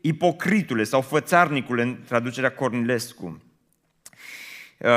ipocritule 0.00 0.84
sau 0.84 1.00
fățarnicule 1.00 1.82
în 1.82 2.02
traducerea 2.06 2.52
Cornilescu. 2.52 3.40
Uh, 4.78 4.90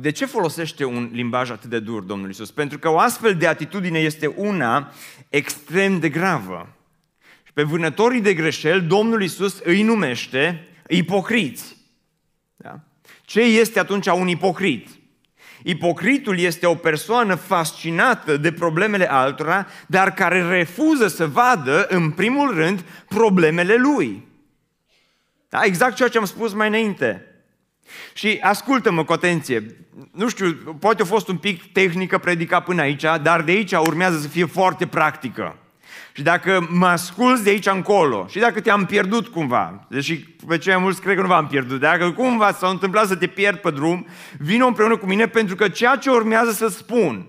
de 0.00 0.10
ce 0.10 0.26
folosește 0.26 0.84
un 0.84 1.10
limbaj 1.12 1.50
atât 1.50 1.70
de 1.70 1.78
dur 1.78 2.02
Domnul 2.02 2.30
Isus? 2.30 2.50
Pentru 2.50 2.78
că 2.78 2.88
o 2.88 2.98
astfel 2.98 3.34
de 3.34 3.46
atitudine 3.46 3.98
este 3.98 4.26
una 4.26 4.92
extrem 5.28 5.98
de 5.98 6.08
gravă. 6.08 6.68
Și 7.44 7.52
pe 7.52 7.62
vânătorii 7.62 8.20
de 8.20 8.34
greșeli, 8.34 8.80
Domnul 8.80 9.22
Isus 9.22 9.60
îi 9.64 9.82
numește 9.82 10.68
ipocriți. 10.88 11.76
Da? 12.56 12.80
Ce 13.24 13.40
este 13.40 13.78
atunci 13.78 14.06
un 14.06 14.28
ipocrit? 14.28 14.88
Ipocritul 15.62 16.38
este 16.38 16.66
o 16.66 16.74
persoană 16.74 17.34
fascinată 17.34 18.36
de 18.36 18.52
problemele 18.52 19.10
altora, 19.10 19.66
dar 19.86 20.12
care 20.12 20.48
refuză 20.48 21.08
să 21.08 21.26
vadă, 21.26 21.86
în 21.88 22.10
primul 22.10 22.54
rând, 22.54 22.84
problemele 23.08 23.74
lui. 23.74 24.26
Da? 25.48 25.62
Exact 25.62 25.94
ceea 25.94 26.08
ce 26.08 26.18
am 26.18 26.24
spus 26.24 26.52
mai 26.52 26.68
înainte. 26.68 27.35
Și 28.12 28.38
ascultă-mă 28.40 29.04
cu 29.04 29.12
atenție. 29.12 29.76
Nu 30.12 30.28
știu, 30.28 30.52
poate 30.80 31.02
a 31.02 31.04
fost 31.04 31.28
un 31.28 31.36
pic 31.36 31.72
tehnică 31.72 32.18
predica 32.18 32.60
până 32.60 32.82
aici, 32.82 33.04
dar 33.22 33.42
de 33.42 33.50
aici 33.50 33.72
urmează 33.72 34.18
să 34.18 34.28
fie 34.28 34.44
foarte 34.44 34.86
practică. 34.86 35.56
Și 36.12 36.22
dacă 36.22 36.68
mă 36.70 36.86
asculți 36.86 37.44
de 37.44 37.50
aici 37.50 37.66
încolo 37.66 38.26
și 38.28 38.38
dacă 38.38 38.60
te-am 38.60 38.84
pierdut 38.84 39.28
cumva, 39.28 39.86
deși 39.88 40.18
pe 40.46 40.58
cei 40.58 40.72
mai 40.72 40.82
mulți 40.82 41.00
cred 41.00 41.14
că 41.14 41.20
nu 41.20 41.26
v-am 41.26 41.46
pierdut, 41.46 41.80
dacă 41.80 42.10
cumva 42.10 42.52
s-a 42.52 42.68
întâmplat 42.68 43.06
să 43.06 43.16
te 43.16 43.26
pierd 43.26 43.58
pe 43.58 43.70
drum, 43.70 44.06
vină 44.38 44.66
împreună 44.66 44.96
cu 44.96 45.06
mine 45.06 45.26
pentru 45.26 45.54
că 45.54 45.68
ceea 45.68 45.96
ce 45.96 46.10
urmează 46.10 46.50
să 46.50 46.68
spun 46.68 47.26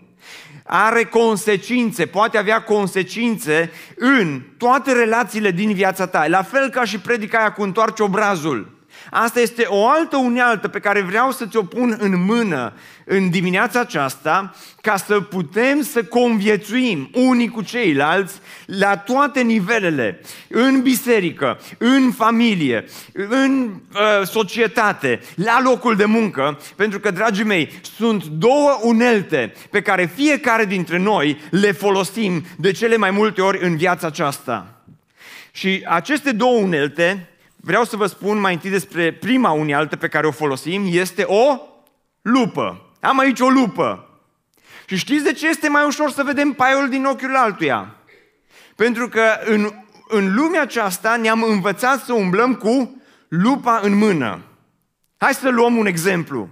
are 0.67 1.03
consecințe, 1.03 2.05
poate 2.05 2.37
avea 2.37 2.63
consecințe 2.63 3.71
în 3.95 4.41
toate 4.57 4.91
relațiile 4.91 5.51
din 5.51 5.73
viața 5.73 6.07
ta. 6.07 6.27
La 6.27 6.41
fel 6.41 6.69
ca 6.69 6.83
și 6.83 6.99
predica 6.99 7.39
aia 7.39 7.51
cu 7.51 7.61
întoarce 7.61 8.03
obrazul. 8.03 8.76
Asta 9.11 9.39
este 9.39 9.65
o 9.67 9.87
altă 9.87 10.17
unealtă 10.17 10.67
pe 10.67 10.79
care 10.79 11.01
vreau 11.01 11.31
să 11.31 11.45
ți-o 11.45 11.63
pun 11.63 11.97
în 11.99 12.25
mână 12.25 12.73
în 13.05 13.29
dimineața 13.29 13.79
aceasta 13.79 14.55
ca 14.81 14.97
să 14.97 15.21
putem 15.21 15.81
să 15.81 16.03
conviețuim 16.03 17.09
unii 17.13 17.49
cu 17.49 17.61
ceilalți 17.61 18.39
la 18.65 18.97
toate 18.97 19.41
nivelele, 19.41 20.21
în 20.49 20.81
biserică, 20.81 21.59
în 21.77 22.11
familie, 22.11 22.85
în 23.13 23.69
uh, 23.93 24.27
societate, 24.27 25.19
la 25.35 25.61
locul 25.63 25.95
de 25.95 26.05
muncă, 26.05 26.59
pentru 26.75 26.99
că, 26.99 27.11
dragii 27.11 27.43
mei, 27.43 27.79
sunt 27.97 28.25
două 28.25 28.79
unelte 28.81 29.53
pe 29.69 29.81
care 29.81 30.11
fiecare 30.15 30.65
dintre 30.65 30.97
noi 30.97 31.41
le 31.51 31.71
folosim 31.71 32.45
de 32.57 32.71
cele 32.71 32.97
mai 32.97 33.11
multe 33.11 33.41
ori 33.41 33.65
în 33.65 33.77
viața 33.77 34.07
aceasta. 34.07 34.81
Și 35.51 35.83
aceste 35.87 36.31
două 36.31 36.57
unelte 36.57 37.29
vreau 37.61 37.83
să 37.83 37.95
vă 37.95 38.05
spun 38.05 38.39
mai 38.39 38.53
întâi 38.53 38.69
despre 38.69 39.13
prima 39.13 39.51
unealtă 39.51 39.95
pe 39.95 40.07
care 40.07 40.27
o 40.27 40.31
folosim, 40.31 40.83
este 40.85 41.23
o 41.23 41.59
lupă. 42.21 42.91
Am 42.99 43.19
aici 43.19 43.39
o 43.39 43.49
lupă. 43.49 44.09
Și 44.85 44.97
știți 44.97 45.23
de 45.23 45.33
ce 45.33 45.47
este 45.47 45.69
mai 45.69 45.85
ușor 45.85 46.11
să 46.11 46.23
vedem 46.23 46.51
paiul 46.51 46.89
din 46.89 47.05
ochiul 47.05 47.35
altuia? 47.35 47.95
Pentru 48.75 49.09
că 49.09 49.23
în, 49.45 49.69
în 50.07 50.35
lumea 50.35 50.61
aceasta 50.61 51.15
ne-am 51.15 51.43
învățat 51.43 52.03
să 52.03 52.13
umblăm 52.13 52.55
cu 52.55 53.01
lupa 53.27 53.79
în 53.83 53.97
mână. 53.97 54.41
Hai 55.17 55.33
să 55.33 55.49
luăm 55.49 55.75
un 55.75 55.85
exemplu. 55.85 56.49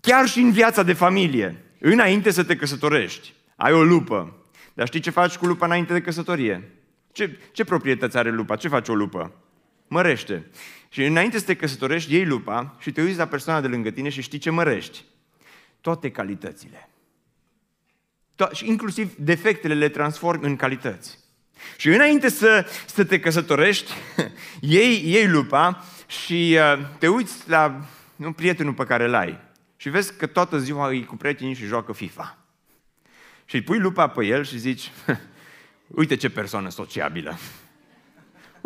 Chiar 0.00 0.26
și 0.26 0.40
în 0.40 0.50
viața 0.50 0.82
de 0.82 0.92
familie, 0.92 1.64
înainte 1.80 2.30
să 2.30 2.44
te 2.44 2.56
căsătorești, 2.56 3.34
ai 3.56 3.72
o 3.72 3.82
lupă. 3.82 4.32
Dar 4.74 4.86
știi 4.86 5.00
ce 5.00 5.10
faci 5.10 5.36
cu 5.36 5.46
lupa 5.46 5.66
înainte 5.66 5.92
de 5.92 6.00
căsătorie? 6.00 6.72
Ce, 7.12 7.38
ce 7.52 7.64
proprietăți 7.64 8.16
are 8.16 8.30
lupa? 8.30 8.56
Ce 8.56 8.68
face 8.68 8.90
o 8.90 8.94
lupă? 8.94 9.32
Mărește. 9.88 10.46
Și 10.88 11.04
înainte 11.04 11.38
să 11.38 11.44
te 11.44 11.56
căsătorești, 11.56 12.12
iei 12.12 12.26
lupa 12.26 12.76
și 12.78 12.92
te 12.92 13.02
uiți 13.02 13.18
la 13.18 13.26
persoana 13.26 13.60
de 13.60 13.66
lângă 13.66 13.90
tine 13.90 14.08
și 14.08 14.22
știi 14.22 14.38
ce 14.38 14.50
mărești. 14.50 15.04
Toate 15.80 16.10
calitățile. 16.10 16.88
To- 18.34 18.52
și 18.52 18.68
inclusiv 18.68 19.14
defectele 19.16 19.74
le 19.74 19.88
transformi 19.88 20.44
în 20.44 20.56
calități. 20.56 21.18
Și 21.76 21.88
înainte 21.88 22.28
să, 22.28 22.66
să 22.86 23.04
te 23.04 23.20
căsătorești, 23.20 23.92
iei, 24.60 25.10
iei 25.10 25.28
lupa 25.28 25.84
și 26.06 26.58
uh, 26.58 26.86
te 26.98 27.08
uiți 27.08 27.48
la 27.48 27.88
un 28.16 28.32
prietenul 28.32 28.72
pe 28.72 28.84
care 28.84 29.04
îl 29.04 29.14
ai 29.14 29.40
și 29.76 29.88
vezi 29.88 30.16
că 30.16 30.26
toată 30.26 30.58
ziua 30.58 30.88
îi 30.88 31.04
cu 31.04 31.16
prietenii 31.16 31.54
și 31.54 31.64
joacă 31.64 31.92
FIFA. 31.92 32.38
Și 33.44 33.54
îi 33.54 33.62
pui 33.62 33.78
lupa 33.78 34.08
pe 34.08 34.24
el 34.24 34.44
și 34.44 34.58
zici, 34.58 34.90
uite 36.00 36.16
ce 36.16 36.30
persoană 36.30 36.68
sociabilă. 36.68 37.38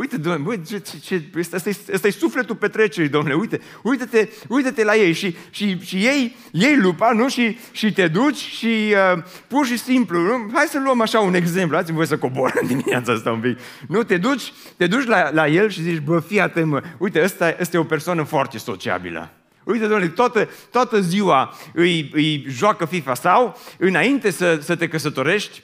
Uite, 0.03 0.17
Doamne, 0.17 0.45
bă, 0.45 0.57
ce, 0.57 0.79
ce, 0.79 0.99
ce, 0.99 1.23
ăsta, 1.39 1.69
e, 1.69 1.77
ăsta 1.93 2.07
e 2.07 2.11
sufletul 2.11 2.57
petrecerii, 2.57 3.09
domnule, 3.09 3.35
uite, 3.35 3.61
uite-te, 3.83 4.29
uite-te 4.49 4.85
la 4.85 4.97
ei 4.97 5.13
și, 5.13 5.37
și, 5.51 5.81
și 5.81 5.97
ei, 5.97 6.37
ei 6.53 6.77
lupa, 6.77 7.13
nu? 7.13 7.29
Și, 7.29 7.59
și 7.73 7.93
te 7.93 8.09
duci 8.09 8.37
și 8.37 8.95
uh, 9.17 9.23
pur 9.47 9.67
și 9.67 9.79
simplu, 9.79 10.21
nu? 10.21 10.51
hai 10.53 10.67
să 10.67 10.81
luăm 10.85 11.01
așa 11.01 11.21
un 11.21 11.35
exemplu, 11.35 11.77
dați-mi 11.77 11.97
voi 11.97 12.07
să 12.07 12.19
cobor 12.19 12.53
în 12.61 12.67
dimineața 12.67 13.13
asta 13.13 13.31
un 13.31 13.41
pic. 13.41 13.59
Nu, 13.89 14.03
te 14.03 14.17
duci, 14.17 14.53
te 14.77 14.87
duci 14.87 15.07
la, 15.07 15.31
la 15.31 15.47
el 15.47 15.69
și 15.69 15.83
zici, 15.83 16.01
bă, 16.01 16.21
fii 16.21 16.41
atent, 16.41 16.67
mă, 16.67 16.83
uite, 16.99 17.23
ăsta, 17.23 17.57
ăsta 17.61 17.77
e 17.77 17.81
o 17.81 17.85
persoană 17.85 18.23
foarte 18.23 18.59
sociabilă. 18.59 19.31
Uite, 19.65 19.87
domnule, 19.87 20.09
toată, 20.09 20.49
toată 20.71 21.01
ziua 21.01 21.55
îi, 21.73 22.11
îi 22.15 22.45
joacă 22.49 22.85
FIFA 22.85 23.15
sau, 23.15 23.59
înainte 23.79 24.31
să, 24.31 24.59
să 24.63 24.77
te 24.77 24.89
căsătorești, 24.89 25.63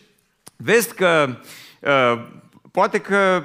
vezi 0.56 0.94
că 0.94 1.38
uh, 1.80 2.26
poate 2.70 2.98
că 2.98 3.42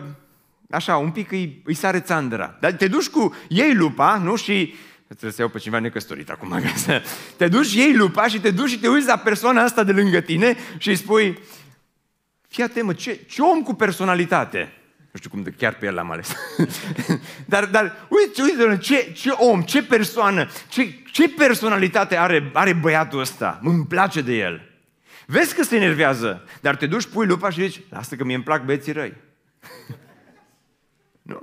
așa, 0.73 0.97
un 0.97 1.11
pic 1.11 1.31
îi, 1.31 1.61
îi 1.65 1.73
sare 1.73 1.99
țandăra. 1.99 2.57
Dar 2.59 2.71
te 2.71 2.87
duci 2.87 3.07
cu 3.07 3.35
ei 3.47 3.73
lupa, 3.73 4.17
nu? 4.17 4.35
Și 4.35 4.75
trebuie 5.07 5.31
să 5.31 5.41
iau 5.41 5.49
pe 5.49 5.57
cineva 5.57 5.79
necăsătorit 5.79 6.29
acum. 6.29 6.61
Te 7.37 7.47
duci, 7.47 7.73
ei 7.73 7.95
lupa 7.95 8.27
și 8.27 8.39
te 8.39 8.51
duci 8.51 8.69
și 8.69 8.79
te 8.79 8.87
uiți 8.87 9.07
la 9.07 9.17
persoana 9.17 9.63
asta 9.63 9.83
de 9.83 9.91
lângă 9.91 10.19
tine 10.19 10.57
și 10.77 10.89
îi 10.89 10.95
spui, 10.95 11.39
fii 12.47 12.63
atent, 12.63 12.85
mă, 12.85 12.93
ce, 12.93 13.19
ce 13.27 13.41
om 13.41 13.61
cu 13.61 13.73
personalitate. 13.73 14.73
Nu 15.11 15.19
știu 15.19 15.29
cum 15.29 15.41
de 15.41 15.49
chiar 15.51 15.73
pe 15.73 15.85
el 15.85 15.93
l-am 15.93 16.11
ales. 16.11 16.35
dar, 17.45 17.65
dar 17.65 18.07
uite, 18.09 18.41
uite, 18.41 18.77
ce, 18.77 19.11
ce 19.15 19.29
om, 19.29 19.61
ce 19.61 19.83
persoană, 19.83 20.49
ce, 20.69 20.95
ce 21.11 21.29
personalitate 21.29 22.17
are, 22.17 22.49
are 22.53 22.73
băiatul 22.73 23.19
ăsta. 23.19 23.59
Îmi 23.63 23.85
place 23.85 24.21
de 24.21 24.33
el. 24.33 24.61
Vezi 25.25 25.55
că 25.55 25.63
se 25.63 25.75
enervează, 25.75 26.47
dar 26.61 26.75
te 26.75 26.85
duci, 26.85 27.05
pui 27.05 27.25
lupa 27.25 27.49
și 27.49 27.61
zici, 27.61 27.81
lasă 27.89 28.15
că 28.15 28.23
mie 28.23 28.35
îmi 28.35 28.43
plac 28.43 28.65
băieții 28.65 28.91
răi. 28.91 29.13
Nu? 31.23 31.39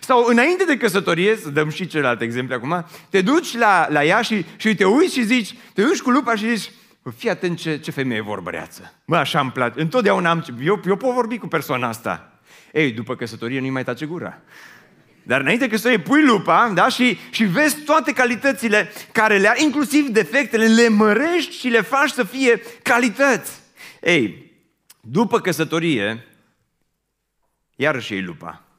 Sau 0.00 0.24
înainte 0.24 0.64
de 0.64 0.76
căsătorie, 0.76 1.36
să 1.36 1.50
dăm 1.50 1.68
și 1.68 1.86
celălalt 1.86 2.20
exemplu 2.20 2.54
acum, 2.54 2.86
te 3.10 3.20
duci 3.20 3.56
la, 3.56 3.86
la 3.90 4.04
ea 4.04 4.22
și, 4.22 4.44
și 4.56 4.74
te 4.74 4.84
uiți 4.84 5.14
și 5.14 5.22
zici, 5.22 5.54
te 5.74 5.82
duci 5.82 6.00
cu 6.00 6.10
lupa 6.10 6.34
și 6.34 6.56
zici, 6.56 6.72
fii 7.16 7.30
atent 7.30 7.58
ce, 7.58 7.78
ce 7.78 7.90
femeie 7.90 8.20
vorbăreață. 8.20 8.94
Mă, 9.04 9.16
așa 9.16 9.40
îmi 9.40 9.50
place. 9.50 9.80
Întotdeauna 9.80 10.30
am... 10.30 10.44
Eu, 10.62 10.80
eu 10.86 10.96
pot 10.96 11.14
vorbi 11.14 11.38
cu 11.38 11.46
persoana 11.46 11.88
asta. 11.88 12.40
Ei, 12.72 12.90
după 12.90 13.16
căsătorie 13.16 13.60
nu-i 13.60 13.70
mai 13.70 13.84
tace 13.84 14.06
gura. 14.06 14.38
Dar 15.22 15.40
înainte 15.40 15.68
că 15.68 15.76
să 15.76 15.98
pui 16.04 16.24
lupa 16.24 16.70
da? 16.74 16.88
și, 16.88 17.18
și 17.30 17.44
vezi 17.44 17.82
toate 17.82 18.12
calitățile 18.12 18.92
care 19.12 19.38
le 19.38 19.48
are, 19.48 19.62
inclusiv 19.62 20.08
defectele, 20.08 20.66
le 20.66 20.88
mărești 20.88 21.56
și 21.56 21.68
le 21.68 21.80
faci 21.80 22.10
să 22.10 22.24
fie 22.24 22.62
calități. 22.82 23.60
Ei, 24.00 24.52
după 25.00 25.40
căsătorie, 25.40 26.26
iarăși 27.76 28.12
iei 28.12 28.22
lupa 28.22 28.69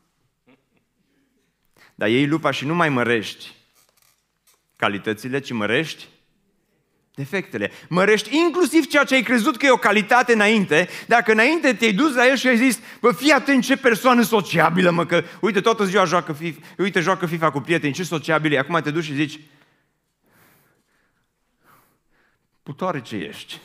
dar 2.01 2.09
iei 2.09 2.27
lupa 2.27 2.51
și 2.51 2.65
nu 2.65 2.75
mai 2.75 2.89
mărești 2.89 3.51
calitățile, 4.75 5.39
ci 5.39 5.51
mărești 5.51 6.07
defectele. 7.15 7.71
Mărești 7.89 8.37
inclusiv 8.37 8.87
ceea 8.87 9.03
ce 9.03 9.15
ai 9.15 9.21
crezut 9.21 9.57
că 9.57 9.65
e 9.65 9.71
o 9.71 9.77
calitate 9.77 10.33
înainte, 10.33 10.89
dacă 11.07 11.31
înainte 11.31 11.73
te-ai 11.73 11.93
dus 11.93 12.15
la 12.15 12.27
el 12.27 12.35
și 12.35 12.47
ai 12.47 12.57
zis, 12.57 12.79
bă, 13.01 13.11
fii 13.11 13.31
atent 13.31 13.63
ce 13.63 13.77
persoană 13.77 14.21
sociabilă, 14.21 14.91
mă, 14.91 15.05
că 15.05 15.23
uite, 15.41 15.61
toată 15.61 15.85
ziua 15.85 16.05
joacă 16.05 16.33
FIFA, 16.33 16.59
uite, 16.77 16.99
joacă 16.99 17.25
FIFA 17.25 17.51
cu 17.51 17.59
prieteni, 17.59 17.93
ce 17.93 18.03
sociabil 18.03 18.53
e, 18.53 18.57
acum 18.57 18.81
te 18.81 18.91
duci 18.91 19.03
și 19.03 19.13
zici, 19.13 19.39
putoare 22.63 23.01
ce 23.01 23.15
ești. 23.15 23.59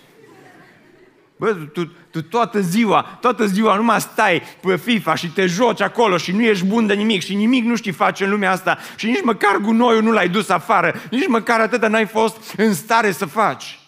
Bă, 1.38 1.54
tu, 1.54 1.92
tu 2.10 2.22
toată 2.22 2.60
ziua, 2.60 3.18
toată 3.20 3.46
ziua 3.46 3.76
numai 3.76 4.00
stai 4.00 4.42
pe 4.62 4.76
FIFA 4.76 5.14
și 5.14 5.28
te 5.28 5.46
joci 5.46 5.80
acolo 5.80 6.16
și 6.16 6.32
nu 6.32 6.42
ești 6.42 6.66
bun 6.66 6.86
de 6.86 6.94
nimic 6.94 7.22
și 7.22 7.34
nimic 7.34 7.64
nu 7.64 7.76
știi 7.76 7.92
face 7.92 8.24
în 8.24 8.30
lumea 8.30 8.50
asta 8.50 8.78
și 8.96 9.06
nici 9.06 9.22
măcar 9.22 9.56
gunoiul 9.56 10.02
nu 10.02 10.12
l-ai 10.12 10.28
dus 10.28 10.48
afară, 10.48 10.94
nici 11.10 11.26
măcar 11.26 11.60
atâta 11.60 11.88
n-ai 11.88 12.06
fost 12.06 12.54
în 12.56 12.74
stare 12.74 13.10
să 13.10 13.26
faci. 13.26 13.78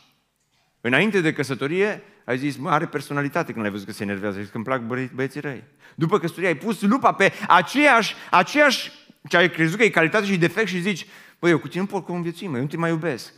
Înainte 0.81 1.21
de 1.21 1.33
căsătorie, 1.33 2.03
ai 2.25 2.39
zis, 2.39 2.57
mă, 2.57 2.71
are 2.71 2.87
personalitate 2.87 3.53
când 3.53 3.65
ai 3.65 3.71
văzut 3.71 3.87
că 3.87 3.93
se 3.93 4.03
enervează, 4.03 4.37
ai 4.37 4.43
zis 4.43 4.51
că 4.51 4.57
îmi 4.57 4.67
plac 4.67 5.11
băieții 5.15 5.41
răi. 5.41 5.65
După 5.95 6.19
căsătorie 6.19 6.49
ai 6.49 6.57
pus 6.57 6.81
lupa 6.81 7.13
pe 7.13 7.33
aceeași, 7.49 8.15
aceeași 8.31 8.93
ce 9.29 9.37
ai 9.37 9.51
crezut 9.51 9.77
că 9.77 9.85
e 9.85 9.89
calitate 9.89 10.27
și 10.27 10.37
defect 10.37 10.69
și 10.69 10.81
zici, 10.81 11.07
băi, 11.39 11.51
eu 11.51 11.59
cu 11.59 11.69
tine 11.69 11.83
nu 11.83 11.89
pot 11.89 12.05
conviețui, 12.05 12.47
mă, 12.47 12.57
eu 12.57 12.63
nu 12.63 12.69
te 12.69 12.77
mai 12.77 12.91
iubesc. 12.91 13.33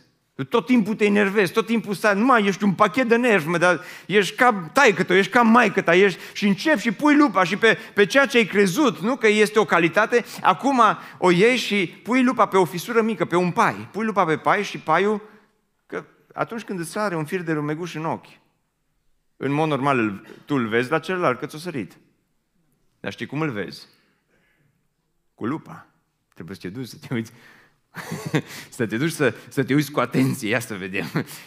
Tot 0.48 0.66
timpul 0.66 0.94
te 0.94 1.05
enervezi, 1.05 1.53
tot 1.53 1.66
timpul 1.66 1.94
stai, 1.94 2.18
nu 2.18 2.24
mai 2.24 2.46
ești 2.46 2.64
un 2.64 2.72
pachet 2.72 3.09
de 3.09 3.16
nervi, 3.16 3.48
mă, 3.48 3.59
dar 3.59 3.81
ești 4.07 4.37
ca 4.37 4.70
taică 4.72 5.03
tău, 5.03 5.16
ești 5.16 5.33
ca 5.33 5.42
maică 5.42 5.81
ta, 5.81 5.94
ești 5.94 6.20
și 6.33 6.46
începi 6.46 6.81
și 6.81 6.92
pui 6.92 7.16
lupa 7.16 7.44
și 7.44 7.57
pe, 7.57 7.79
pe 7.94 8.07
ceea 8.07 8.26
ce 8.26 8.37
ai 8.37 8.44
crezut, 8.44 8.98
nu 8.98 9.16
că 9.16 9.29
este 9.29 9.59
o 9.59 9.64
calitate, 9.64 10.24
acum 10.42 10.83
o 11.18 11.31
iei 11.31 11.57
și 11.57 12.00
pui 12.03 12.22
lupa 12.22 12.46
pe 12.46 12.57
o 12.57 12.64
fisură 12.64 13.03
mică, 13.03 13.24
pe 13.24 13.37
un 13.37 13.50
pai. 13.50 13.88
Pui 13.92 14.05
lupa 14.05 14.24
pe 14.24 14.37
pai 14.37 14.62
și 14.62 14.79
paiul, 14.79 15.20
că 15.87 16.05
atunci 16.35 16.62
când 16.62 16.79
îți 16.79 16.90
sare 16.90 17.16
un 17.16 17.24
fir 17.24 17.40
de 17.40 17.53
rumeguș 17.53 17.94
în 17.94 18.05
ochi, 18.05 18.38
în 19.37 19.53
mod 19.53 19.68
normal 19.68 20.26
tu 20.44 20.55
îl 20.55 20.66
vezi 20.66 20.90
la 20.90 20.98
celălalt 20.98 21.38
că 21.38 21.46
ți-o 21.46 21.59
sărit. 21.59 21.98
Dar 23.00 23.12
știi 23.12 23.26
cum 23.26 23.40
îl 23.40 23.50
vezi? 23.50 23.87
Cu 25.35 25.46
lupa. 25.46 25.87
Trebuie 26.35 26.57
să 26.57 26.62
te 26.62 26.68
duci 26.68 26.87
să 26.87 26.96
te 27.07 27.14
uiți 27.14 27.33
să 28.70 28.87
te 28.87 28.96
duci 28.96 29.11
să, 29.11 29.35
să 29.48 29.64
te 29.64 29.74
uiți 29.74 29.90
cu 29.90 30.00
atenție, 30.00 30.48
ia 30.48 30.61
să 30.61 30.74
vedem, 30.74 31.07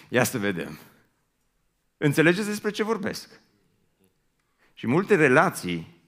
ia 0.10 0.24
să 0.24 0.38
vedem. 0.38 0.80
Înțelegeți 1.98 2.48
despre 2.48 2.72
ce 2.72 2.84
vorbesc? 2.84 3.42
Și 4.74 4.88
multe 4.88 5.16
relații 5.16 6.02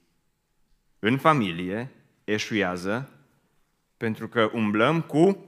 în 0.99 1.17
familie 1.17 1.91
eșuează 2.23 3.09
pentru 3.97 4.27
că 4.27 4.49
umblăm 4.53 5.01
cu 5.01 5.45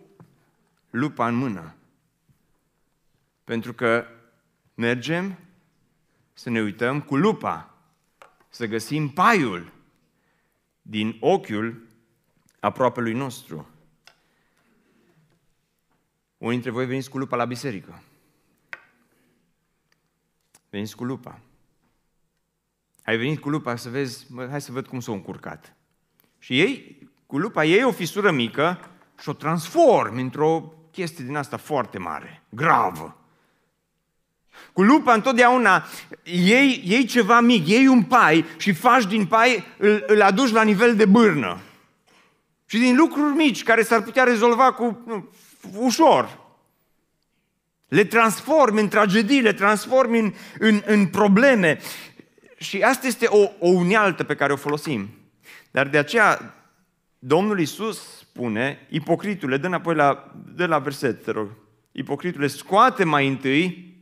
lupa 0.89 1.27
în 1.27 1.35
mână. 1.35 1.75
Pentru 3.43 3.73
că 3.73 4.07
mergem 4.73 5.37
să 6.33 6.49
ne 6.49 6.61
uităm 6.61 7.01
cu 7.01 7.15
lupa, 7.15 7.73
să 8.49 8.65
găsim 8.65 9.09
paiul 9.09 9.71
din 10.81 11.17
ochiul 11.19 11.87
aproapelui 12.59 13.13
nostru. 13.13 13.69
Unii 16.37 16.53
dintre 16.53 16.71
voi 16.71 16.85
veniți 16.85 17.09
cu 17.09 17.17
lupa 17.17 17.35
la 17.35 17.45
biserică. 17.45 18.01
Veniți 20.69 20.95
cu 20.95 21.03
lupa. 21.03 21.39
Ai 23.03 23.17
venit 23.17 23.39
cu 23.39 23.49
lupa 23.49 23.75
să 23.75 23.89
vezi, 23.89 24.25
mă, 24.29 24.47
hai 24.49 24.61
să 24.61 24.71
văd 24.71 24.87
cum 24.87 24.99
s-au 24.99 25.13
încurcat. 25.13 25.75
Și 26.39 26.59
ei 26.59 26.97
cu 27.25 27.37
lupa 27.37 27.63
iei 27.63 27.83
o 27.83 27.91
fisură 27.91 28.31
mică 28.31 28.79
și 29.19 29.29
o 29.29 29.33
transformi 29.33 30.21
într-o 30.21 30.73
chestie 30.91 31.25
din 31.25 31.35
asta 31.35 31.57
foarte 31.57 31.97
mare, 31.97 32.43
gravă. 32.49 33.17
Cu 34.73 34.81
lupa 34.81 35.13
întotdeauna 35.13 35.85
iei, 36.23 36.81
iei 36.85 37.05
ceva 37.05 37.39
mic, 37.39 37.67
iei 37.67 37.87
un 37.87 38.03
pai 38.03 38.45
și 38.57 38.73
faci 38.73 39.05
din 39.05 39.25
pai, 39.25 39.63
îl, 39.77 40.03
îl 40.07 40.21
aduci 40.21 40.51
la 40.51 40.63
nivel 40.63 40.95
de 40.95 41.05
bârnă. 41.05 41.61
Și 42.65 42.77
din 42.77 42.95
lucruri 42.95 43.35
mici 43.35 43.63
care 43.63 43.83
s-ar 43.83 44.01
putea 44.01 44.23
rezolva 44.23 44.73
cu 44.73 45.01
nu, 45.05 45.29
ușor. 45.75 46.45
Le 47.87 48.03
transformi 48.03 48.79
în 48.79 48.87
tragedii, 48.87 49.41
le 49.41 49.53
transformi 49.53 50.19
în, 50.19 50.33
în, 50.59 50.81
în 50.85 51.07
probleme. 51.07 51.79
Și 52.57 52.81
asta 52.81 53.07
este 53.07 53.25
o, 53.25 53.49
o 53.59 53.67
unealtă 53.67 54.23
pe 54.23 54.35
care 54.35 54.53
o 54.53 54.55
folosim. 54.55 55.09
Dar 55.71 55.87
de 55.87 55.97
aceea 55.97 56.53
Domnul 57.19 57.59
Iisus 57.59 58.17
spune, 58.19 58.87
ipocritule, 58.89 59.57
dă 59.57 59.67
înapoi 59.67 59.95
la, 59.95 60.31
dă 60.55 60.65
la 60.65 60.79
verset, 60.79 61.23
te 61.23 61.31
rog. 61.31 61.49
Ipocritule, 61.91 62.47
scoate 62.47 63.03
mai 63.03 63.27
întâi 63.27 63.95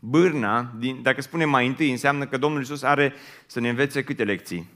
bârna, 0.00 0.74
din, 0.78 1.02
dacă 1.02 1.20
spune 1.20 1.44
mai 1.44 1.66
întâi, 1.66 1.90
înseamnă 1.90 2.26
că 2.26 2.36
Domnul 2.36 2.60
Iisus 2.60 2.82
are 2.82 3.14
să 3.46 3.60
ne 3.60 3.68
învețe 3.68 4.04
câte 4.04 4.24
lecții? 4.24 4.66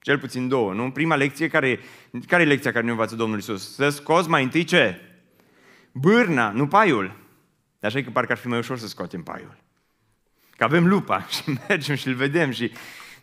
Cel 0.00 0.18
puțin 0.18 0.48
două, 0.48 0.72
nu? 0.72 0.90
Prima 0.90 1.14
lecție, 1.14 1.48
care, 1.48 1.80
care 2.26 2.42
e 2.42 2.46
lecția 2.46 2.72
care 2.72 2.84
ne 2.84 2.90
învață 2.90 3.16
Domnul 3.16 3.36
Iisus? 3.36 3.74
Să 3.74 3.88
scoți 3.88 4.28
mai 4.28 4.42
întâi 4.42 4.64
ce? 4.64 5.00
Bârna, 5.92 6.50
nu 6.50 6.66
paiul. 6.66 7.16
Dar 7.78 7.90
așa 7.90 8.04
că 8.04 8.10
parcă 8.10 8.32
ar 8.32 8.38
fi 8.38 8.48
mai 8.48 8.58
ușor 8.58 8.78
să 8.78 8.86
scoatem 8.86 9.22
paiul. 9.22 9.56
Că 10.56 10.64
avem 10.64 10.86
lupa 10.86 11.26
și 11.34 11.58
mergem 11.68 11.94
și 11.94 12.08
îl 12.08 12.14
vedem 12.14 12.50
și... 12.50 12.72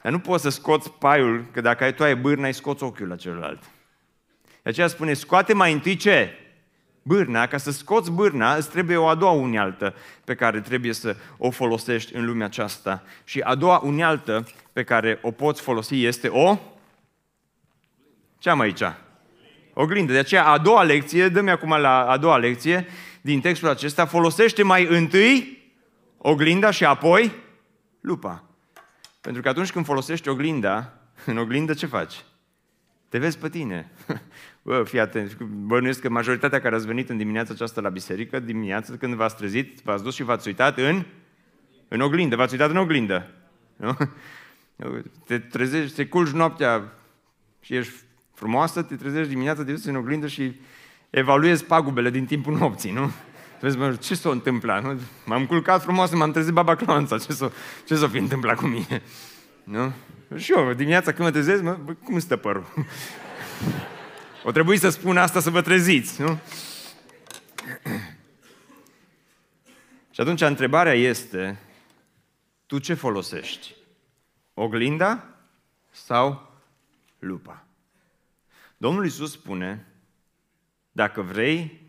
Dar 0.02 0.12
nu 0.12 0.20
poți 0.20 0.44
să 0.44 0.50
scoți 0.50 0.92
paiul, 0.92 1.46
că 1.52 1.62
dacă 1.62 1.84
ai 1.84 1.94
tu 1.94 2.04
ai 2.04 2.16
bârna, 2.16 2.48
îi 2.48 2.54
scoți 2.54 2.84
ochiul 2.84 3.08
la 3.08 3.16
celălalt. 3.16 3.64
De 4.62 4.70
aceea 4.70 4.88
spune, 4.88 5.14
scoate 5.14 5.54
mai 5.54 5.74
întâi 5.74 5.96
ce? 5.96 6.30
Bârna, 7.02 7.48
ca 7.48 7.58
să 7.58 7.72
scoți 7.72 8.12
bârna, 8.12 8.56
îți 8.56 8.70
trebuie 8.70 8.98
o 8.98 9.08
a 9.08 9.16
doua 9.16 9.32
unealtă 9.32 9.96
pe 10.24 10.36
care 10.36 10.62
trebuie 10.62 10.94
să 10.94 11.16
o 11.38 11.50
folosești 11.50 12.16
în 12.16 12.26
lumea 12.26 12.46
aceasta. 12.46 13.04
Și 13.24 13.40
a 13.40 13.56
doua 13.56 13.78
unealtă 13.78 14.48
pe 14.74 14.84
care 14.84 15.20
o 15.22 15.32
poți 15.32 15.62
folosi 15.62 16.06
este 16.06 16.28
o... 16.28 16.58
Ce 18.40 18.50
am 18.50 18.60
aici? 18.60 18.84
Oglindă. 19.80 20.12
De 20.12 20.18
aceea 20.18 20.46
a 20.46 20.58
doua 20.58 20.84
lecție, 20.84 21.30
dă-mi 21.30 21.50
acum 21.50 21.70
la 21.70 22.06
a 22.06 22.18
doua 22.18 22.38
lecție 22.38 22.88
din 23.22 23.42
textul 23.42 23.70
acesta, 23.70 24.06
folosește 24.06 24.64
mai 24.64 24.86
întâi 24.88 25.62
oglinda 26.18 26.72
și 26.72 26.86
apoi 26.86 27.32
lupa. 28.02 28.44
Pentru 29.22 29.42
că 29.42 29.50
atunci 29.50 29.72
când 29.72 29.86
folosești 29.86 30.30
oglinda, 30.30 30.94
în 31.26 31.38
oglindă 31.38 31.74
ce 31.74 31.86
faci? 31.86 32.24
Te 33.10 33.18
vezi 33.18 33.38
pe 33.38 33.50
tine. 33.50 33.92
Bă, 34.62 34.84
fii 34.84 35.00
atent, 35.00 35.38
bănuiesc 35.42 36.02
că 36.02 36.10
majoritatea 36.10 36.62
care 36.62 36.76
ați 36.76 36.86
venit 36.86 37.10
în 37.10 37.18
dimineața 37.18 37.54
aceasta 37.54 37.82
la 37.82 37.90
biserică, 37.90 38.40
dimineața 38.40 38.94
când 39.00 39.14
v-ați 39.14 39.36
trezit, 39.36 39.80
v-ați 39.84 40.04
dus 40.04 40.16
și 40.16 40.24
v-ați 40.24 40.48
uitat 40.48 40.78
în, 40.78 41.06
în 41.88 42.02
oglindă, 42.02 42.36
v-ați 42.36 42.54
uitat 42.54 42.70
în 42.70 42.78
oglindă. 42.78 43.28
Nu? 43.76 43.98
Te 45.28 45.40
trezești, 45.40 45.96
te 45.96 46.08
culci 46.08 46.32
noaptea 46.32 46.94
și 47.62 47.76
ești 47.76 48.06
frumoasă, 48.38 48.82
te 48.82 48.96
trezești 48.96 49.30
dimineața, 49.30 49.64
te 49.64 49.72
duci 49.72 49.86
în 49.86 49.96
oglindă 49.96 50.28
și 50.28 50.60
evaluezi 51.10 51.66
pagubele 51.66 52.10
din 52.10 52.26
timpul 52.26 52.58
nopții, 52.58 52.92
nu? 52.92 53.12
Vezi, 53.60 53.78
mă, 53.78 53.96
ce 53.96 54.16
s-a 54.16 54.30
întâmplat? 54.30 54.84
Nu? 54.84 55.00
M-am 55.26 55.46
culcat 55.46 55.82
frumos, 55.84 56.14
m-am 56.14 56.32
trezit 56.32 56.54
baba 56.54 56.76
clonța, 56.76 57.18
ce 57.18 57.32
s-a, 57.32 57.52
ce 57.86 57.96
s-a 57.96 58.08
fi 58.08 58.18
întâmplat 58.18 58.56
cu 58.56 58.66
mine? 58.66 59.02
Nu? 59.64 59.92
Și 60.36 60.52
eu, 60.52 60.74
dimineața 60.74 61.12
când 61.12 61.28
mă 61.28 61.32
trezesc, 61.32 61.62
mă, 61.62 61.78
bă, 61.84 61.94
cum 61.94 62.20
stă 62.20 62.38
părul? 62.38 62.66
O 64.44 64.52
trebuie 64.52 64.78
să 64.78 64.90
spun 64.90 65.18
asta 65.18 65.40
să 65.40 65.50
vă 65.50 65.62
treziți, 65.62 66.22
nu? 66.22 66.40
Și 70.12 70.22
atunci 70.22 70.42
întrebarea 70.42 70.94
este, 70.94 71.60
tu 72.66 72.80
ce 72.80 72.94
folosești? 72.94 73.76
Oglinda 74.54 75.24
sau 75.92 76.52
lupa? 77.20 77.67
Domnul 78.78 79.04
Iisus 79.04 79.32
spune, 79.32 79.86
dacă 80.92 81.22
vrei 81.22 81.82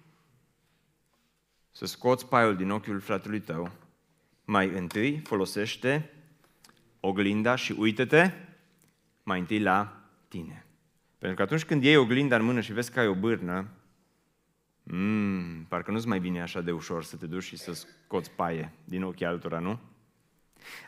să 1.71 1.87
scoți 1.87 2.27
paiul 2.27 2.57
din 2.57 2.71
ochiul 2.71 3.01
fratelui 3.01 3.41
tău, 3.41 3.71
mai 4.45 4.69
întâi 4.69 5.19
folosește 5.19 6.11
oglinda 7.01 7.55
și 7.55 7.73
uită-te 7.79 8.33
mai 9.23 9.39
întâi 9.39 9.61
la 9.61 10.03
tine. 10.29 10.67
Pentru 11.19 11.37
că 11.37 11.43
atunci 11.43 11.65
când 11.65 11.83
iei 11.83 11.97
oglinda 11.97 12.37
în 12.37 12.45
mână 12.45 12.61
și 12.61 12.73
vezi 12.73 12.93
că 12.93 13.01
ai 13.01 13.07
o 13.07 13.15
bârnă, 13.15 13.69
mm, 14.83 15.65
parcă 15.69 15.91
nu-ți 15.91 16.09
mai 16.09 16.19
vine 16.19 16.43
așa 16.43 16.61
de 16.61 16.73
ușor 16.73 17.05
să 17.05 17.17
te 17.17 17.27
duci 17.27 17.43
și 17.43 17.57
să 17.57 17.73
scoți 17.73 18.31
paie 18.31 18.73
din 18.85 19.03
ochii 19.03 19.27
altora, 19.27 19.59
nu? 19.59 19.79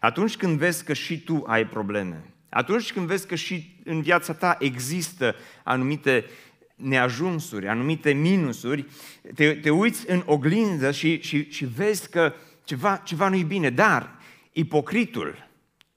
Atunci 0.01 0.37
când 0.37 0.59
vezi 0.59 0.85
că 0.85 0.93
și 0.93 1.23
tu 1.23 1.45
ai 1.47 1.67
probleme, 1.67 2.35
atunci 2.51 2.93
când 2.93 3.07
vezi 3.07 3.27
că 3.27 3.35
și 3.35 3.81
în 3.85 4.03
viața 4.03 4.33
ta 4.33 4.57
există 4.59 5.35
anumite 5.65 6.25
neajunsuri, 6.75 7.69
anumite 7.69 8.13
minusuri, 8.13 8.87
te, 9.35 9.55
te 9.55 9.71
uiți 9.71 10.11
în 10.11 10.23
oglindă 10.27 10.91
și, 10.91 11.21
și, 11.21 11.51
și 11.51 11.65
vezi 11.65 12.11
că 12.11 12.33
ceva, 12.65 12.97
ceva 12.97 13.29
nu-i 13.29 13.43
bine. 13.43 13.71
Dar 13.71 14.19
ipocritul 14.53 15.49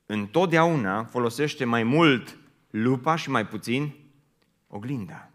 întotdeauna 0.06 1.04
folosește 1.04 1.66
mai 1.66 1.84
mult 1.84 2.38
lupa 2.70 3.16
și 3.16 3.30
mai 3.30 3.48
puțin 3.48 3.94
oglinda. 4.68 5.30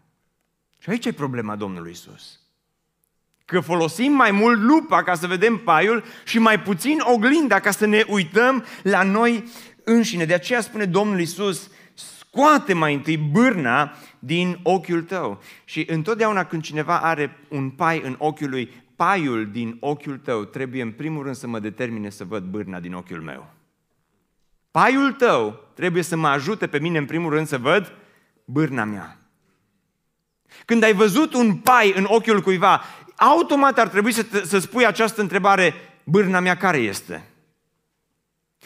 Și 0.79 0.89
aici 0.89 1.05
e 1.05 1.11
problema 1.11 1.55
Domnului 1.55 1.91
Isus. 1.91 2.39
Că 3.45 3.59
folosim 3.59 4.11
mai 4.11 4.31
mult 4.31 4.61
lupa 4.61 5.03
ca 5.03 5.15
să 5.15 5.27
vedem 5.27 5.57
paiul 5.57 6.03
și 6.25 6.39
mai 6.39 6.59
puțin 6.59 6.99
oglinda 6.99 7.59
ca 7.59 7.71
să 7.71 7.85
ne 7.85 8.03
uităm 8.07 8.65
la 8.83 9.03
noi 9.03 9.43
înșine. 9.89 10.25
De 10.25 10.33
aceea 10.33 10.61
spune 10.61 10.85
Domnul 10.85 11.19
Isus, 11.19 11.69
scoate 11.93 12.73
mai 12.73 12.93
întâi 12.93 13.17
bârna 13.17 13.93
din 14.19 14.59
ochiul 14.63 15.01
tău. 15.01 15.41
Și 15.65 15.85
întotdeauna 15.87 16.43
când 16.45 16.63
cineva 16.63 16.99
are 16.99 17.37
un 17.49 17.69
pai 17.69 18.01
în 18.03 18.15
ochiul 18.17 18.49
lui, 18.49 18.69
paiul 18.95 19.51
din 19.51 19.77
ochiul 19.79 20.17
tău 20.17 20.43
trebuie 20.43 20.81
în 20.81 20.91
primul 20.91 21.23
rând 21.23 21.35
să 21.35 21.47
mă 21.47 21.59
determine 21.59 22.09
să 22.09 22.23
văd 22.23 22.43
bârna 22.43 22.79
din 22.79 22.93
ochiul 22.93 23.21
meu. 23.21 23.53
Paiul 24.71 25.11
tău 25.11 25.59
trebuie 25.73 26.03
să 26.03 26.15
mă 26.15 26.27
ajute 26.27 26.67
pe 26.67 26.79
mine 26.79 26.97
în 26.97 27.05
primul 27.05 27.33
rând 27.33 27.47
să 27.47 27.57
văd 27.57 27.93
bârna 28.45 28.83
mea. 28.83 29.17
Când 30.65 30.83
ai 30.83 30.93
văzut 30.93 31.33
un 31.33 31.55
pai 31.55 31.93
în 31.95 32.05
ochiul 32.07 32.41
cuiva, 32.41 32.81
automat 33.15 33.79
ar 33.79 33.87
trebui 33.87 34.11
să, 34.11 34.25
să 34.43 34.59
spui 34.59 34.85
această 34.85 35.21
întrebare, 35.21 35.73
bârna 36.03 36.39
mea 36.39 36.57
care 36.57 36.77
este? 36.77 37.23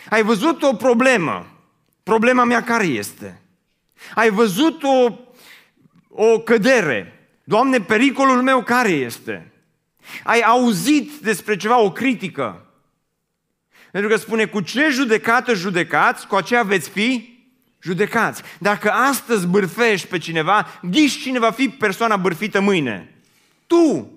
Ai 0.09 0.23
văzut 0.23 0.63
o 0.63 0.73
problemă, 0.73 1.47
problema 2.03 2.43
mea 2.43 2.63
care 2.63 2.85
este? 2.85 3.41
Ai 4.15 4.29
văzut 4.29 4.83
o, 4.83 5.13
o 6.09 6.39
cădere, 6.39 7.13
Doamne, 7.43 7.81
pericolul 7.81 8.41
meu 8.41 8.63
care 8.63 8.89
este? 8.89 9.51
Ai 10.23 10.39
auzit 10.39 11.11
despre 11.21 11.55
ceva, 11.55 11.79
o 11.79 11.91
critică? 11.91 12.65
Pentru 13.91 14.09
că 14.09 14.15
spune, 14.15 14.45
cu 14.45 14.61
ce 14.61 14.89
judecată 14.89 15.53
judecați, 15.53 16.27
cu 16.27 16.35
aceea 16.35 16.63
veți 16.63 16.89
fi 16.89 17.37
judecați. 17.81 18.41
Dacă 18.59 18.91
astăzi 18.91 19.47
bârfești 19.47 20.07
pe 20.07 20.17
cineva, 20.17 20.79
ghiși 20.81 21.21
cine 21.21 21.39
va 21.39 21.51
fi 21.51 21.69
persoana 21.69 22.17
bârfită 22.17 22.59
mâine. 22.59 23.15
Tu. 23.67 24.11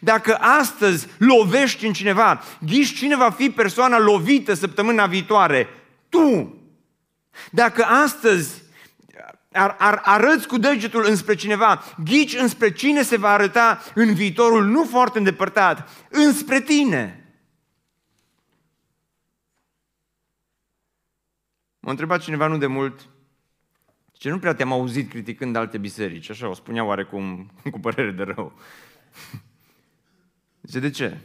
Dacă 0.00 0.36
astăzi 0.40 1.06
lovești 1.18 1.86
în 1.86 1.92
cineva, 1.92 2.42
ghiși 2.60 2.94
cine 2.94 3.16
va 3.16 3.30
fi 3.30 3.50
persoana 3.50 3.98
lovită 3.98 4.54
săptămâna 4.54 5.06
viitoare. 5.06 5.68
Tu. 6.08 6.54
Dacă 7.50 7.84
astăzi 7.84 8.62
ar, 9.52 9.76
ar, 9.78 10.00
arăți 10.04 10.46
cu 10.46 10.58
degetul 10.58 11.04
înspre 11.06 11.34
cineva, 11.34 11.82
ghici 12.04 12.34
înspre 12.34 12.72
cine 12.72 13.02
se 13.02 13.16
va 13.16 13.28
arăta 13.28 13.82
în 13.94 14.14
viitorul 14.14 14.64
nu 14.64 14.84
foarte 14.84 15.18
îndepărtat, 15.18 15.88
înspre 16.10 16.60
tine. 16.60 17.20
M-a 21.78 21.90
întrebat 21.90 22.20
cineva 22.20 22.46
nu 22.46 22.58
de 22.58 22.66
mult, 22.66 23.08
ce 24.12 24.30
nu 24.30 24.38
prea 24.38 24.54
te-am 24.54 24.72
auzit 24.72 25.10
criticând 25.10 25.56
alte 25.56 25.78
biserici, 25.78 26.30
așa 26.30 26.48
o 26.48 26.54
spunea 26.54 26.84
oarecum 26.84 27.50
cu 27.72 27.80
părere 27.80 28.10
de 28.10 28.22
rău. 28.22 28.58
Zice, 30.66 30.80
de 30.80 30.90
ce? 30.90 31.18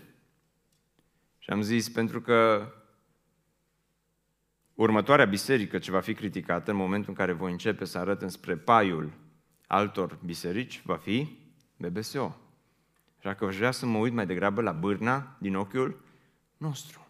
Și 1.38 1.50
am 1.50 1.62
zis, 1.62 1.90
pentru 1.90 2.22
că 2.22 2.72
următoarea 4.74 5.26
biserică 5.26 5.80
ce 5.80 5.92
va 5.92 6.00
fi 6.00 6.14
criticată 6.14 6.72
în 6.72 6.78
momentul 6.78 7.10
în 7.10 7.16
care 7.16 7.32
voi 7.32 7.52
începe 7.52 7.86
să 7.86 7.98
arăt 7.98 8.22
înspre 8.22 8.58
paiul 8.58 9.14
altor 9.68 10.20
biserici, 10.26 10.82
va 10.86 10.98
fi 10.98 11.38
BBSO. 11.78 12.38
Așa 13.18 13.34
că 13.34 13.46
vrea 13.46 13.72
să 13.72 13.86
mă 13.86 13.98
uit 13.98 14.14
mai 14.14 14.26
degrabă 14.26 14.62
la 14.62 14.72
bârna 14.72 15.38
din 15.40 15.56
ochiul 15.56 16.04
nostru. 16.58 17.08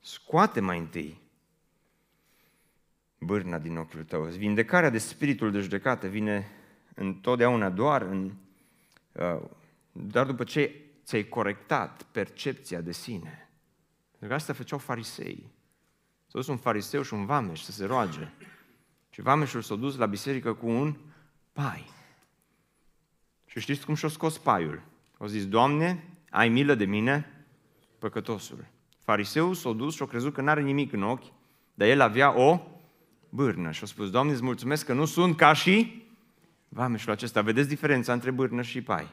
Scoate 0.00 0.60
mai 0.60 0.78
întâi 0.78 1.20
bârna 3.18 3.58
din 3.58 3.76
ochiul 3.76 4.04
tău. 4.04 4.22
Vindecarea 4.22 4.90
de 4.90 4.98
spiritul 4.98 5.50
de 5.50 5.60
judecată 5.60 6.08
vine 6.08 6.50
întotdeauna 6.94 7.70
doar, 7.70 8.02
în, 8.02 8.32
uh, 9.12 9.42
doar 9.92 10.26
după 10.26 10.44
ce 10.44 10.80
ți-ai 11.04 11.28
corectat 11.28 12.02
percepția 12.02 12.80
de 12.80 12.92
sine. 12.92 13.50
Pentru 14.10 14.28
că 14.28 14.34
asta 14.34 14.52
făceau 14.52 14.78
farisei. 14.78 15.50
S-a 16.26 16.38
dus 16.38 16.46
un 16.46 16.56
fariseu 16.56 17.02
și 17.02 17.14
un 17.14 17.26
vameș 17.26 17.60
să 17.60 17.72
se 17.72 17.84
roage. 17.84 18.28
Și 19.10 19.20
vameșul 19.20 19.62
s-a 19.62 19.74
dus 19.74 19.96
la 19.96 20.06
biserică 20.06 20.54
cu 20.54 20.66
un 20.68 20.96
pai. 21.52 21.90
Și 23.46 23.60
știți 23.60 23.84
cum 23.84 23.94
și-a 23.94 24.08
scos 24.08 24.38
paiul? 24.38 24.82
Au 25.18 25.26
zis, 25.26 25.46
Doamne, 25.46 26.04
ai 26.30 26.48
milă 26.48 26.74
de 26.74 26.84
mine, 26.84 27.44
păcătosul. 27.98 28.66
Fariseul 28.98 29.54
s-a 29.54 29.72
dus 29.72 29.94
și 29.94 30.02
a 30.02 30.06
crezut 30.06 30.32
că 30.32 30.40
n-are 30.40 30.62
nimic 30.62 30.92
în 30.92 31.02
ochi, 31.02 31.32
dar 31.74 31.88
el 31.88 32.00
avea 32.00 32.38
o 32.38 32.60
bârnă. 33.28 33.70
Și 33.70 33.82
a 33.82 33.86
spus, 33.86 34.10
Doamne, 34.10 34.32
îți 34.32 34.42
mulțumesc 34.42 34.86
că 34.86 34.92
nu 34.92 35.04
sunt 35.04 35.36
ca 35.36 35.52
și 35.52 36.06
vameșul 36.68 37.12
acesta. 37.12 37.42
Vedeți 37.42 37.68
diferența 37.68 38.12
între 38.12 38.30
bârnă 38.30 38.62
și 38.62 38.82
pai? 38.82 39.10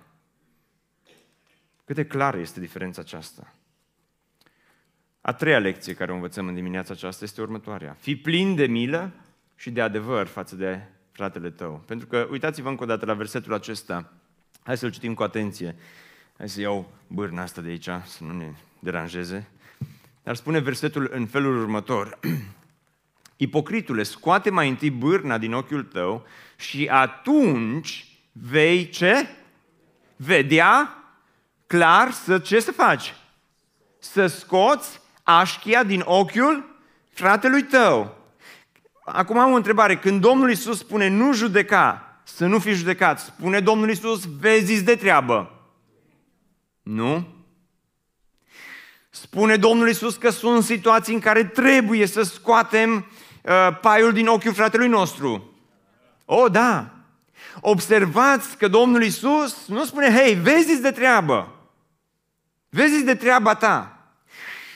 Cât 1.89 1.97
de 1.97 2.05
clară 2.05 2.37
este 2.37 2.59
diferența 2.59 3.01
aceasta? 3.01 3.53
A 5.21 5.33
treia 5.33 5.59
lecție 5.59 5.93
care 5.93 6.11
o 6.11 6.15
învățăm 6.15 6.47
în 6.47 6.53
dimineața 6.53 6.93
aceasta 6.93 7.23
este 7.23 7.41
următoarea. 7.41 7.97
Fii 7.99 8.15
plin 8.15 8.55
de 8.55 8.67
milă 8.67 9.11
și 9.55 9.71
de 9.71 9.81
adevăr 9.81 10.27
față 10.27 10.55
de 10.55 10.81
fratele 11.11 11.49
tău. 11.49 11.83
Pentru 11.85 12.07
că, 12.07 12.27
uitați-vă 12.31 12.69
încă 12.69 12.83
o 12.83 12.85
dată 12.85 13.05
la 13.05 13.13
versetul 13.13 13.53
acesta. 13.53 14.13
Hai 14.63 14.77
să-l 14.77 14.91
citim 14.91 15.13
cu 15.13 15.23
atenție. 15.23 15.75
Hai 16.37 16.49
să 16.49 16.61
iau 16.61 16.91
bârna 17.07 17.41
asta 17.41 17.61
de 17.61 17.69
aici, 17.69 17.89
să 18.05 18.23
nu 18.23 18.33
ne 18.33 18.51
deranjeze. 18.79 19.47
Dar 20.23 20.35
spune 20.35 20.59
versetul 20.59 21.09
în 21.11 21.25
felul 21.25 21.57
următor. 21.57 22.19
Ipocritule, 23.35 24.03
scoate 24.03 24.49
mai 24.49 24.69
întâi 24.69 24.91
bârna 24.91 25.37
din 25.37 25.53
ochiul 25.53 25.83
tău 25.83 26.25
și 26.57 26.87
atunci 26.87 28.07
vei 28.31 28.89
ce? 28.89 29.27
Vedea 30.15 30.98
clar 31.69 32.11
să 32.11 32.39
ce 32.39 32.59
să 32.59 32.71
faci? 32.71 33.15
Să 33.99 34.27
scoți 34.27 35.01
așchia 35.23 35.83
din 35.83 36.01
ochiul 36.05 36.75
fratelui 37.13 37.63
tău. 37.63 38.17
Acum 39.05 39.37
am 39.37 39.51
o 39.51 39.55
întrebare. 39.55 39.97
Când 39.97 40.21
Domnul 40.21 40.51
Isus 40.51 40.77
spune 40.77 41.07
nu 41.07 41.33
judeca, 41.33 42.19
să 42.23 42.45
nu 42.45 42.59
fii 42.59 42.73
judecat, 42.73 43.19
spune 43.19 43.59
Domnul 43.59 43.89
Isus, 43.89 44.23
vezi 44.39 44.83
de 44.83 44.95
treabă. 44.95 45.51
Nu? 46.81 47.27
Spune 49.09 49.55
Domnul 49.55 49.89
Isus 49.89 50.15
că 50.15 50.29
sunt 50.29 50.63
situații 50.63 51.13
în 51.13 51.19
care 51.19 51.43
trebuie 51.43 52.05
să 52.05 52.21
scoatem 52.21 52.95
uh, 53.41 53.77
paiul 53.81 54.13
din 54.13 54.27
ochiul 54.27 54.53
fratelui 54.53 54.87
nostru. 54.87 55.53
O, 56.25 56.41
oh, 56.41 56.51
da. 56.51 56.89
Observați 57.61 58.57
că 58.57 58.67
Domnul 58.67 59.03
Isus 59.03 59.67
nu 59.67 59.85
spune, 59.85 60.13
hei, 60.15 60.33
vezi 60.33 60.81
de 60.81 60.91
treabă. 60.91 61.58
Vezi 62.69 63.03
de 63.03 63.15
treaba 63.15 63.55
ta. 63.55 63.93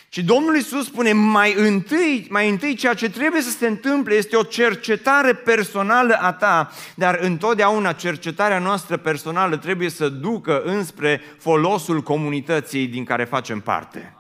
Și 0.10 0.24
Domnul 0.24 0.56
Isus 0.56 0.86
spune, 0.86 1.14
mai 1.14 1.54
întâi, 1.54 2.28
mai 2.30 2.50
întâi 2.50 2.76
ceea 2.76 2.94
ce 2.94 3.10
trebuie 3.10 3.42
să 3.42 3.50
se 3.50 3.68
întâmple 3.68 4.16
este 4.16 4.36
o 4.36 4.44
cercetare 4.44 5.34
personală 5.34 6.14
a 6.14 6.34
ta, 6.34 6.72
dar 6.96 7.18
întotdeauna 7.22 7.94
cercetarea 7.94 8.60
noastră 8.60 8.98
personală 8.98 9.58
trebuie 9.58 9.90
să 9.90 10.10
ducă 10.10 10.62
înspre 10.62 11.22
folosul 11.40 12.02
comunității 12.02 12.88
din 12.88 13.04
care 13.04 13.24
facem 13.24 13.60
parte. 13.60 14.14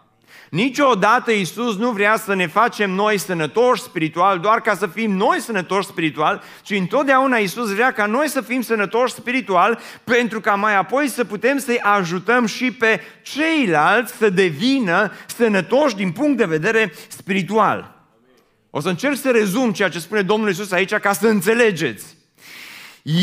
Niciodată 0.54 1.32
Iisus 1.32 1.78
nu 1.78 1.92
vrea 1.92 2.18
să 2.18 2.34
ne 2.34 2.48
facem 2.48 2.92
noi 2.92 3.18
sănătoși 3.18 3.82
spiritual 3.82 4.40
doar 4.40 4.62
ca 4.62 4.76
să 4.76 4.88
fim 4.88 5.12
noi 5.12 5.40
sănătoși 5.40 5.88
spiritual, 5.88 6.44
ci 6.62 6.70
întotdeauna 6.70 7.38
Iisus 7.38 7.74
vrea 7.74 7.92
ca 7.92 8.06
noi 8.06 8.30
să 8.30 8.42
fim 8.42 8.62
sănătoși 8.62 9.14
spiritual 9.14 9.80
pentru 10.04 10.42
ca 10.42 10.56
mai 10.56 10.76
apoi 10.76 11.08
să 11.08 11.24
putem 11.24 11.58
să-i 11.58 11.80
ajutăm 11.80 12.46
și 12.46 12.72
pe 12.72 13.02
ceilalți 13.22 14.14
să 14.14 14.30
devină 14.30 15.12
sănătoși 15.26 15.96
din 15.96 16.12
punct 16.12 16.38
de 16.38 16.46
vedere 16.46 16.94
spiritual. 17.08 18.06
O 18.70 18.80
să 18.80 18.90
încerc 18.90 19.18
să 19.18 19.32
rezum 19.32 19.72
ceea 19.72 19.90
ce 19.90 20.00
spune 20.00 20.22
Domnul 20.22 20.48
Iisus 20.50 20.72
aici 20.72 20.94
ca 20.94 21.14
să 21.14 21.28
înțelegeți. 21.28 22.18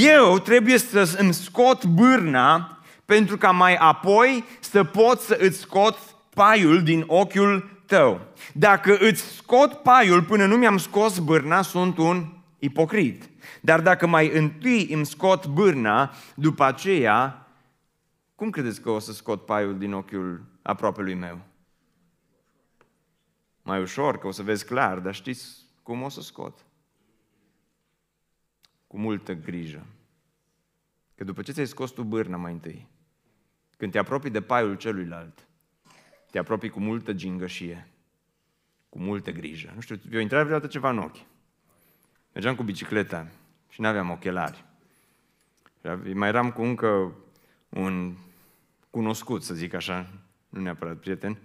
Eu 0.00 0.38
trebuie 0.38 0.78
să 0.78 1.14
îmi 1.18 1.34
scot 1.34 1.84
bârna 1.84 2.78
pentru 3.04 3.36
ca 3.36 3.50
mai 3.50 3.74
apoi 3.74 4.44
să 4.60 4.84
pot 4.84 5.20
să 5.20 5.36
îți 5.40 5.58
scot 5.58 5.98
paiul 6.34 6.82
din 6.82 7.04
ochiul 7.06 7.82
tău. 7.86 8.20
Dacă 8.54 8.96
îți 8.98 9.22
scot 9.22 9.72
paiul 9.72 10.22
până 10.22 10.46
nu 10.46 10.56
mi-am 10.56 10.78
scos 10.78 11.18
bârna, 11.18 11.62
sunt 11.62 11.98
un 11.98 12.32
ipocrit. 12.58 13.30
Dar 13.60 13.80
dacă 13.80 14.06
mai 14.06 14.36
întâi 14.38 14.92
îmi 14.92 15.06
scot 15.06 15.46
bârna, 15.46 16.14
după 16.34 16.64
aceea, 16.64 17.46
cum 18.34 18.50
credeți 18.50 18.80
că 18.80 18.90
o 18.90 18.98
să 18.98 19.12
scot 19.12 19.44
paiul 19.44 19.78
din 19.78 19.92
ochiul 19.92 20.44
lui 20.96 21.14
meu? 21.14 21.40
Mai 23.62 23.80
ușor, 23.80 24.18
că 24.18 24.26
o 24.26 24.30
să 24.30 24.42
vezi 24.42 24.64
clar, 24.64 24.98
dar 24.98 25.14
știți 25.14 25.66
cum 25.82 26.02
o 26.02 26.08
să 26.08 26.20
scot? 26.20 26.64
Cu 28.86 28.98
multă 28.98 29.34
grijă. 29.34 29.86
Că 31.14 31.24
după 31.24 31.42
ce 31.42 31.52
ți-ai 31.52 31.66
scos 31.66 31.90
tu 31.90 32.02
bârna 32.02 32.36
mai 32.36 32.52
întâi, 32.52 32.88
când 33.76 33.92
te 33.92 33.98
apropii 33.98 34.30
de 34.30 34.40
paiul 34.40 34.74
celuilalt, 34.74 35.48
te 36.30 36.38
apropii 36.38 36.68
cu 36.68 36.80
multă 36.80 37.12
gingășie, 37.12 37.88
cu 38.88 38.98
multă 38.98 39.32
grijă. 39.32 39.72
Nu 39.74 39.80
știu, 39.80 40.00
eu 40.12 40.20
intrat 40.20 40.44
vreodată 40.44 40.66
ceva 40.66 40.90
în 40.90 40.98
ochi. 40.98 41.16
Mergeam 42.32 42.54
cu 42.54 42.62
bicicleta 42.62 43.28
și 43.68 43.80
nu 43.80 43.86
aveam 43.86 44.10
ochelari. 44.10 44.64
Mai 46.12 46.28
eram 46.28 46.50
cu 46.50 46.62
încă 46.62 47.12
un 47.68 48.14
cunoscut, 48.90 49.42
să 49.42 49.54
zic 49.54 49.74
așa, 49.74 50.10
nu 50.48 50.60
neapărat 50.60 50.96
prieten, 50.96 51.38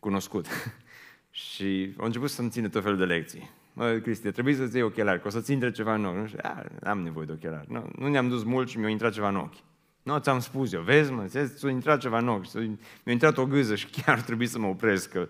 cunoscut. 0.00 0.46
și 1.30 1.94
au 1.96 2.04
început 2.04 2.30
să-mi 2.30 2.50
țină 2.50 2.68
tot 2.68 2.82
felul 2.82 2.98
de 2.98 3.04
lecții. 3.04 3.50
Mă, 3.72 3.92
Cristi, 3.92 4.30
trebuie 4.30 4.54
să-ți 4.54 4.74
iei 4.74 4.84
ochelari, 4.84 5.20
că 5.20 5.26
o 5.26 5.30
să-ți 5.30 5.52
intre 5.52 5.70
ceva 5.70 5.94
în 5.94 6.04
ochi. 6.04 6.16
Nu 6.16 6.26
știu, 6.26 6.38
am 6.82 7.00
nevoie 7.00 7.26
de 7.26 7.32
ochelari. 7.32 7.72
Nu, 7.72 7.90
nu 7.98 8.08
ne-am 8.08 8.28
dus 8.28 8.44
mult 8.44 8.68
și 8.68 8.78
mi-a 8.78 8.88
intrat 8.88 9.12
ceva 9.12 9.28
în 9.28 9.36
ochi. 9.36 9.54
Nu, 10.08 10.18
ți-am 10.18 10.40
spus 10.40 10.72
eu, 10.72 10.80
vezi 10.80 11.12
mă, 11.12 11.24
ți-a 11.26 11.70
intrat 11.70 12.00
ceva 12.00 12.18
în 12.18 12.28
ochi, 12.28 12.52
mi-a 13.02 13.12
intrat 13.12 13.38
o 13.38 13.46
gâză 13.46 13.74
și 13.74 13.86
chiar 13.86 14.20
trebuie 14.20 14.48
să 14.48 14.58
mă 14.58 14.66
opresc, 14.66 15.10
că 15.10 15.28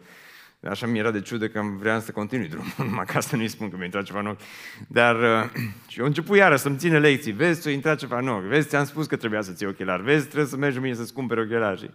așa 0.69 0.87
mi 0.87 0.99
era 0.99 1.11
de 1.11 1.21
ciudă 1.21 1.49
că 1.49 1.63
vreau 1.79 2.01
să 2.01 2.13
continui 2.13 2.49
drumul, 2.49 2.73
numai 2.89 3.05
ca 3.05 3.21
să 3.21 3.37
nu-i 3.37 3.49
spun 3.49 3.71
că 3.71 3.77
mi-a 3.77 3.85
intrat 3.85 4.05
ceva 4.05 4.19
în 4.19 4.27
ochi. 4.27 4.41
Dar, 4.89 5.17
uh, 5.17 5.51
și 5.89 6.01
eu 6.01 6.07
început 6.07 6.37
iară 6.37 6.57
să-mi 6.57 6.77
ține 6.77 6.99
lecții, 6.99 7.33
vezi, 7.33 7.61
ți-a 7.61 7.71
intrat 7.71 7.99
ceva 7.99 8.19
în 8.19 8.29
ochi, 8.29 8.45
vezi, 8.45 8.69
ți-am 8.69 8.85
spus 8.85 9.07
că 9.07 9.17
trebuia 9.17 9.41
să 9.41 9.53
ții 9.53 9.67
ochelari, 9.67 10.03
vezi, 10.03 10.27
trebuie 10.27 10.47
să 10.47 10.57
mergi 10.57 10.79
mine 10.79 10.95
să-ți 10.95 11.13
cumperi 11.13 11.41
ochelari. 11.41 11.81
Și, 11.81 11.91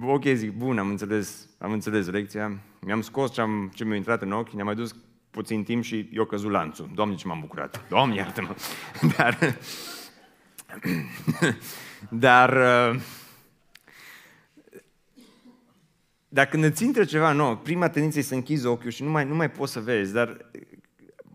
ok, 0.00 0.24
zic, 0.24 0.52
bun, 0.52 0.78
am 0.78 0.88
înțeles, 0.88 1.48
am 1.58 1.72
înțeles 1.72 2.06
lecția, 2.06 2.60
mi-am 2.80 3.00
scos 3.00 3.32
ce, 3.32 3.40
am, 3.40 3.72
ce 3.74 3.84
mi-a 3.84 3.96
intrat 3.96 4.22
în 4.22 4.32
ochi, 4.32 4.50
ne-am 4.50 4.66
mai 4.66 4.74
dus 4.74 4.94
puțin 5.30 5.62
timp 5.62 5.82
și 5.82 6.08
eu 6.12 6.24
căzut 6.24 6.50
lanțul. 6.50 6.90
Doamne, 6.94 7.14
ce 7.14 7.26
m-am 7.26 7.40
bucurat. 7.40 7.84
Doamne, 7.88 8.14
iartă-mă. 8.14 8.54
Dar, 9.16 9.38
dar 12.26 12.52
uh, 12.52 13.00
dacă 16.28 16.58
îți 16.66 16.84
intră 16.84 17.04
ceva 17.04 17.32
nou, 17.32 17.56
prima 17.56 17.88
tendință 17.88 18.18
e 18.18 18.22
să 18.22 18.34
închizi 18.34 18.66
ochiul 18.66 18.90
și 18.90 19.02
nu 19.02 19.10
mai, 19.10 19.24
nu 19.24 19.34
mai 19.34 19.50
poți 19.50 19.72
să 19.72 19.80
vezi, 19.80 20.12
dar 20.12 20.50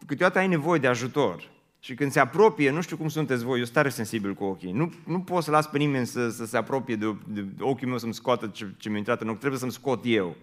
câteodată 0.05 0.39
ai 0.39 0.47
nevoie 0.47 0.79
de 0.79 0.87
ajutor. 0.87 1.49
Și 1.79 1.93
când 1.95 2.11
se 2.11 2.19
apropie, 2.19 2.69
nu 2.69 2.81
știu 2.81 2.97
cum 2.97 3.07
sunteți 3.07 3.43
voi, 3.43 3.57
eu 3.57 3.63
sunt 3.63 3.75
tare 3.75 3.89
sensibil 3.89 4.33
cu 4.33 4.43
ochii. 4.43 4.71
Nu, 4.71 4.93
nu 5.05 5.19
pot 5.19 5.43
să 5.43 5.51
las 5.51 5.67
pe 5.67 5.77
nimeni 5.77 6.05
să, 6.05 6.29
să 6.29 6.45
se 6.45 6.57
apropie 6.57 6.95
de, 6.95 7.15
de 7.27 7.45
ochiul 7.59 7.87
meu 7.87 7.97
să-mi 7.97 8.13
scoată 8.13 8.47
ce, 8.47 8.73
ce 8.77 8.89
mi-a 8.89 8.97
intrat 8.97 9.21
în 9.21 9.29
ochi, 9.29 9.37
trebuie 9.37 9.59
să-mi 9.59 9.71
scot 9.71 10.01
eu. 10.03 10.35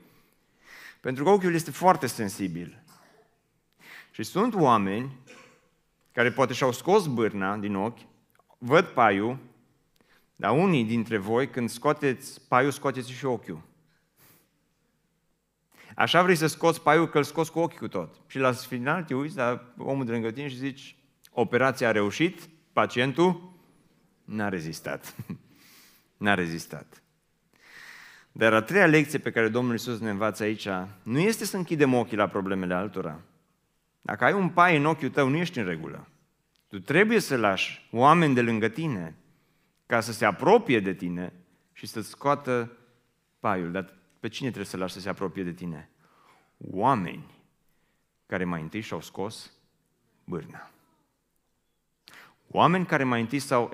Pentru 1.01 1.25
că 1.25 1.31
ochiul 1.31 1.55
este 1.55 1.71
foarte 1.71 2.07
sensibil. 2.07 2.83
Și 4.11 4.23
sunt 4.23 4.55
oameni 4.55 5.17
care 6.13 6.31
poate 6.31 6.53
și-au 6.53 6.73
scos 6.73 7.07
bârna 7.07 7.57
din 7.57 7.75
ochi, 7.75 7.99
văd 8.65 8.85
paiul, 8.85 9.39
dar 10.37 10.51
unii 10.51 10.85
dintre 10.85 11.17
voi, 11.17 11.51
când 11.51 11.69
scoateți 11.69 12.41
paiul, 12.49 12.71
scoateți 12.71 13.11
și 13.11 13.25
ochiul. 13.25 13.61
Așa 15.97 16.23
vrei 16.23 16.37
să 16.37 16.47
scoți 16.47 16.83
paiul, 16.83 17.09
că 17.09 17.19
îl 17.19 17.25
scoți 17.25 17.53
cu 17.53 17.59
ochii 17.59 17.79
cu 17.79 17.89
tot. 17.89 18.21
Și 18.27 18.39
la 18.39 18.53
final 18.53 19.03
te 19.03 19.15
uiți 19.15 19.37
la 19.37 19.73
omul 19.79 20.05
de 20.05 20.13
lângă 20.13 20.31
tine 20.31 20.49
și 20.49 20.57
zici, 20.57 20.97
operația 21.31 21.89
a 21.89 21.93
reușit, 21.93 22.49
pacientul 22.73 23.53
n-a 24.25 24.49
rezistat. 24.49 25.15
n-a 26.17 26.35
rezistat. 26.35 27.03
Dar 28.33 28.53
a 28.53 28.63
treia 28.63 28.87
lecție 28.87 29.19
pe 29.19 29.31
care 29.31 29.49
Domnul 29.49 29.73
Iisus 29.73 30.01
ne 30.01 30.11
învață 30.11 30.43
aici 30.43 30.69
nu 31.03 31.19
este 31.19 31.45
să 31.45 31.57
închidem 31.57 31.95
ochii 31.95 32.17
la 32.17 32.29
problemele 32.29 32.75
altora. 32.75 33.21
Dacă 34.01 34.25
ai 34.25 34.33
un 34.33 34.49
pai 34.49 34.77
în 34.77 34.85
ochiul 34.85 35.11
tău, 35.11 35.29
nu 35.29 35.37
ești 35.37 35.59
în 35.59 35.65
regulă. 35.65 36.09
Tu 36.75 36.81
trebuie 36.81 37.19
să 37.19 37.37
lași 37.37 37.89
oameni 37.93 38.35
de 38.35 38.43
lângă 38.43 38.69
tine 38.69 39.17
ca 39.87 40.01
să 40.01 40.13
se 40.13 40.25
apropie 40.25 40.81
de 40.81 40.95
tine 40.95 41.33
și 41.73 41.87
să-ți 41.87 42.09
scoată 42.09 42.77
paiul. 43.41 43.73
Dar 43.73 43.95
pe 44.21 44.29
cine 44.29 44.49
trebuie 44.49 44.71
să 44.71 44.77
lași 44.77 44.93
să 44.93 45.01
se 45.01 45.09
apropie 45.09 45.43
de 45.43 45.53
tine? 45.53 45.91
Oameni 46.57 47.27
care 48.27 48.45
mai 48.45 48.61
întâi 48.61 48.81
și-au 48.81 49.01
scos 49.01 49.53
bârna. 50.25 50.71
Oameni 52.49 52.87
care 52.87 53.05
mai 53.05 53.21
întâi 53.21 53.39
s-au 53.39 53.73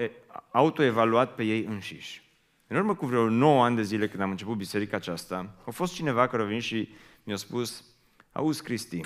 autoevaluat 0.50 1.34
pe 1.34 1.42
ei 1.42 1.64
înșiși. 1.64 2.30
În 2.66 2.76
urmă 2.76 2.94
cu 2.94 3.06
vreo 3.06 3.28
9 3.28 3.64
ani 3.64 3.76
de 3.76 3.82
zile 3.82 4.08
când 4.08 4.22
am 4.22 4.30
început 4.30 4.56
biserica 4.56 4.96
aceasta, 4.96 5.54
a 5.66 5.70
fost 5.70 5.94
cineva 5.94 6.26
care 6.26 6.42
a 6.42 6.46
venit 6.46 6.62
și 6.62 6.88
mi-a 7.22 7.36
spus, 7.36 7.84
auzi 8.32 8.62
Cristi, 8.62 9.00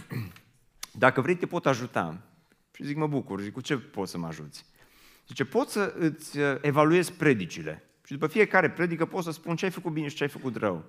dacă 1.04 1.20
vrei 1.20 1.36
te 1.36 1.46
pot 1.46 1.66
ajuta. 1.66 2.33
Și 2.74 2.84
zic, 2.84 2.96
mă 2.96 3.06
bucur, 3.06 3.40
zic, 3.40 3.52
cu 3.52 3.60
ce 3.60 3.76
poți 3.76 4.10
să 4.10 4.18
mă 4.18 4.26
ajuți? 4.26 4.64
Zice, 5.26 5.44
pot 5.44 5.68
să 5.68 5.94
îți 5.98 6.38
uh, 6.38 6.56
evaluez 6.60 7.10
predicile. 7.10 7.84
Și 8.04 8.12
după 8.12 8.26
fiecare 8.26 8.70
predică 8.70 9.06
pot 9.06 9.24
să 9.24 9.30
spun 9.30 9.56
ce 9.56 9.64
ai 9.64 9.70
făcut 9.70 9.92
bine 9.92 10.08
și 10.08 10.16
ce 10.16 10.22
ai 10.22 10.28
făcut 10.28 10.56
rău. 10.56 10.84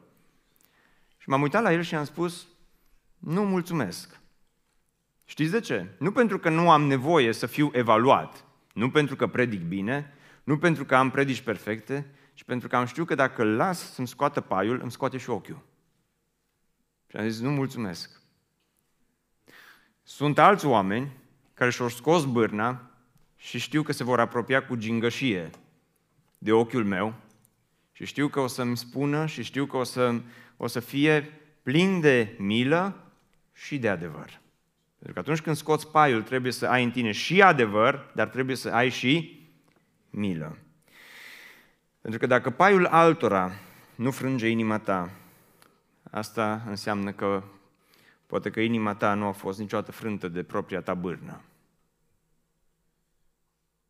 Și 1.17 1.29
m-am 1.29 1.41
uitat 1.41 1.63
la 1.63 1.73
el 1.73 1.81
și 1.81 1.95
am 1.95 2.05
spus, 2.05 2.47
nu 3.19 3.45
mulțumesc. 3.45 4.19
Știți 5.25 5.51
de 5.51 5.59
ce? 5.59 5.87
Nu 5.99 6.11
pentru 6.11 6.39
că 6.39 6.49
nu 6.49 6.71
am 6.71 6.83
nevoie 6.83 7.31
să 7.31 7.45
fiu 7.45 7.69
evaluat, 7.73 8.45
nu 8.73 8.89
pentru 8.89 9.15
că 9.15 9.27
predic 9.27 9.61
bine, 9.61 10.13
nu 10.43 10.57
pentru 10.57 10.85
că 10.85 10.95
am 10.95 11.11
predici 11.11 11.41
perfecte, 11.41 12.13
ci 12.33 12.43
pentru 12.43 12.67
că 12.67 12.75
am 12.75 12.85
știut 12.85 13.07
că 13.07 13.15
dacă 13.15 13.41
îl 13.41 13.55
las 13.55 13.93
să-mi 13.93 14.07
scoată 14.07 14.41
paiul, 14.41 14.79
îmi 14.81 14.91
scoate 14.91 15.17
și 15.17 15.29
ochiul. 15.29 15.65
Și 17.07 17.17
am 17.17 17.27
zis, 17.27 17.41
nu 17.41 17.51
mulțumesc. 17.51 18.21
Sunt 20.03 20.37
alți 20.37 20.65
oameni 20.65 21.11
care 21.55 21.69
și-au 21.69 21.89
scos 21.89 22.25
bârna 22.25 22.89
și 23.35 23.59
știu 23.59 23.81
că 23.81 23.91
se 23.91 24.03
vor 24.03 24.19
apropia 24.19 24.65
cu 24.65 24.75
gingășie 24.75 25.49
de 26.37 26.51
ochiul 26.51 26.85
meu 26.85 27.13
și 27.91 28.05
știu 28.05 28.27
că 28.27 28.39
o 28.39 28.47
să-mi 28.47 28.77
spună 28.77 29.25
și 29.25 29.43
știu 29.43 29.65
că 29.65 29.77
o 29.77 29.83
să, 29.83 30.21
o 30.57 30.67
să 30.67 30.79
fie 30.79 31.39
plin 31.63 31.99
de 31.99 32.35
milă 32.37 33.03
și 33.53 33.77
de 33.77 33.89
adevăr. 33.89 34.39
Pentru 34.97 35.13
că 35.13 35.19
atunci 35.19 35.41
când 35.41 35.55
scoți 35.55 35.91
paiul, 35.91 36.21
trebuie 36.21 36.51
să 36.51 36.67
ai 36.67 36.83
în 36.83 36.91
tine 36.91 37.11
și 37.11 37.41
adevăr, 37.41 38.11
dar 38.13 38.27
trebuie 38.27 38.55
să 38.55 38.69
ai 38.69 38.89
și 38.89 39.39
milă. 40.09 40.57
Pentru 42.01 42.19
că 42.19 42.25
dacă 42.25 42.49
paiul 42.49 42.85
altora 42.85 43.51
nu 43.95 44.11
frânge 44.11 44.47
inima 44.47 44.79
ta, 44.79 45.11
asta 46.11 46.63
înseamnă 46.67 47.11
că 47.11 47.43
poate 48.25 48.49
că 48.49 48.59
inima 48.59 48.95
ta 48.95 49.13
nu 49.13 49.25
a 49.25 49.31
fost 49.31 49.59
niciodată 49.59 49.91
frântă 49.91 50.27
de 50.27 50.43
propria 50.43 50.81
ta 50.81 50.93
bârnă. 50.93 51.41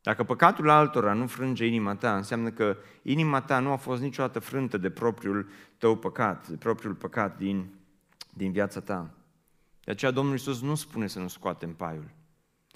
Dacă 0.02 0.24
păcatul 0.24 0.70
altora 0.70 1.14
nu 1.14 1.28
frânge 1.28 1.66
inima 1.66 1.96
ta, 1.96 2.16
înseamnă 2.16 2.52
că 2.52 2.78
inima 3.02 3.42
ta 3.42 3.60
nu 3.60 3.72
a 3.72 3.76
fost 3.76 4.02
niciodată 4.02 4.40
frântă 4.40 4.78
de 4.78 4.90
propriul 4.90 5.50
tău 5.78 5.98
păcat, 5.98 6.48
de 6.48 6.56
propriul 6.56 6.94
păcat 6.94 7.38
din, 7.38 7.68
din 8.34 8.52
viața 8.52 8.80
ta. 8.80 9.14
De 9.84 9.92
aceea 9.92 10.12
Domnul 10.12 10.34
Iisus 10.34 10.62
nu 10.62 10.76
spune 10.76 11.08
să 11.08 11.20
nu 11.20 11.28
scoatem 11.28 11.74
paiul. 11.74 12.10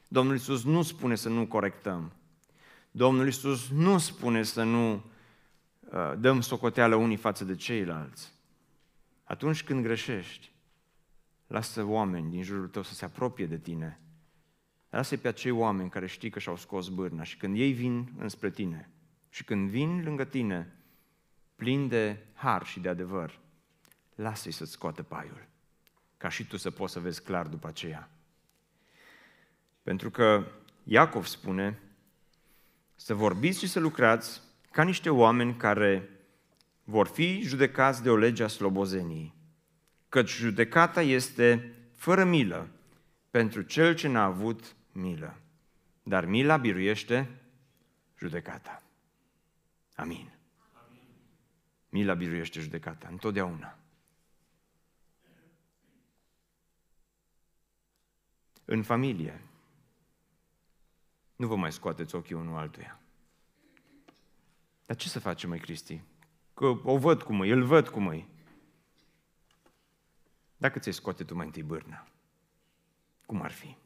Domnul 0.08 0.34
Iisus 0.34 0.64
nu 0.64 0.82
spune 0.82 1.16
să 1.16 1.30
nu 1.30 1.48
corectăm. 1.48 2.12
Domnul 2.92 3.26
Iisus 3.26 3.70
nu 3.70 3.98
spune 3.98 4.44
să 4.44 4.64
nu 4.64 4.92
uh, 4.94 6.14
dăm 6.18 6.42
socoteală 6.42 6.96
unii 6.96 7.16
față 7.16 7.44
de 7.44 7.56
ceilalți. 7.56 8.34
Atunci 9.24 9.64
când 9.64 9.84
greșești, 9.84 10.52
lasă 11.50 11.84
oameni 11.84 12.30
din 12.30 12.44
jurul 12.44 12.68
tău 12.68 12.84
să 12.84 12.94
se 12.94 13.06
apropie 13.06 13.46
de 13.46 13.58
tine 13.58 14.00
lasă 14.90 15.18
pe 15.18 15.28
acei 15.28 15.52
oameni 15.52 15.90
care 15.90 16.08
știi 16.08 16.30
că 16.30 16.40
și-au 16.40 16.56
scos 16.56 16.88
bârna 16.88 17.24
și 17.24 17.38
când 17.38 17.58
ei 17.58 17.72
vin 17.72 18.12
înspre 18.18 18.50
tine 18.50 18.90
și 19.30 19.44
când 19.44 19.70
vin 19.70 20.04
lângă 20.04 20.24
tine, 20.24 20.74
plin 21.56 21.88
de 21.88 22.18
har 22.34 22.66
și 22.66 22.80
de 22.80 22.90
adevăr, 22.90 23.40
lasă-i 24.16 24.52
să-ți 24.52 24.72
scoată 24.72 25.04
paiul, 25.04 25.48
ca 26.18 26.30
și 26.30 26.48
tu 26.48 26.58
să 26.58 26.72
poți 26.72 26.94
să 26.94 27.00
vezi 27.00 27.24
clar 27.24 27.48
după 27.48 27.68
aceea. 27.68 28.10
Pentru 29.84 30.10
că 30.10 30.46
Iacov 30.84 31.26
spune 31.26 31.80
să 32.96 33.14
vorbiți 33.14 33.60
și 33.60 33.68
să 33.68 33.80
lucrați 33.80 34.42
ca 34.72 34.84
niște 34.84 35.10
oameni 35.10 35.56
care 35.56 36.10
vor 36.84 37.08
fi 37.08 37.42
judecați 37.42 38.04
de 38.04 38.10
o 38.10 38.16
lege 38.16 38.44
a 38.44 38.48
slobozenii, 38.48 39.36
căci 40.10 40.30
judecata 40.30 41.02
este 41.02 41.76
fără 41.96 42.24
milă 42.24 42.70
pentru 43.30 43.62
cel 43.62 43.96
ce 43.96 44.08
n-a 44.08 44.24
avut 44.24 44.76
milă. 44.92 45.40
Dar 46.04 46.26
mila 46.26 46.58
biruiește 46.58 47.42
judecata. 48.18 48.84
Amin. 49.96 50.32
Mila 51.90 52.14
biruiește 52.14 52.60
judecata, 52.60 53.08
întotdeauna. 53.12 53.78
În 58.66 58.84
familie, 58.84 59.42
nu 61.36 61.48
vă 61.48 61.56
mai 61.56 61.72
scoateți 61.72 62.16
ochii 62.16 62.36
unul 62.36 62.58
altuia. 62.58 63.00
Dar 64.86 64.96
ce 64.96 65.10
să 65.10 65.20
facem, 65.20 65.50
mai 65.50 65.60
Cristi? 65.60 66.02
Că 66.54 66.66
o 66.66 66.98
văd 66.98 67.22
cum 67.22 67.42
e, 67.42 67.52
îl 67.52 67.64
văd 67.64 67.88
cum 67.88 68.12
e. 68.12 68.26
Dacă 70.60 70.80
ți-ai 70.80 70.94
scoate 70.94 71.24
tu 71.24 71.36
mai 71.36 71.46
întâi 71.46 71.64
bârna, 71.64 72.08
cum 73.26 73.42
ar 73.42 73.52
fi? 73.52 73.78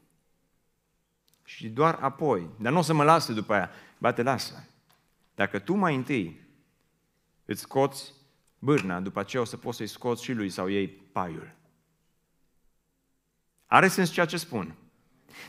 și 1.44 1.68
doar 1.68 1.98
apoi, 2.00 2.48
dar 2.56 2.72
nu 2.72 2.78
o 2.78 2.82
să 2.82 2.94
mă 2.94 3.04
lase 3.04 3.32
după 3.32 3.54
aia, 3.54 3.70
ba 3.98 4.12
te 4.12 4.22
lasă. 4.22 4.64
Dacă 5.34 5.58
tu 5.58 5.74
mai 5.74 5.94
întâi 5.94 6.40
îți 7.44 7.60
scoți 7.60 8.12
bârna, 8.58 9.00
după 9.00 9.20
aceea 9.20 9.42
o 9.42 9.44
să 9.44 9.56
poți 9.56 9.76
să-i 9.76 9.86
scoți 9.86 10.24
și 10.24 10.32
lui 10.32 10.50
sau 10.50 10.70
ei 10.70 10.88
paiul. 10.88 11.50
Are 13.66 13.88
sens 13.88 14.10
ceea 14.10 14.26
ce 14.26 14.36
spun. 14.36 14.74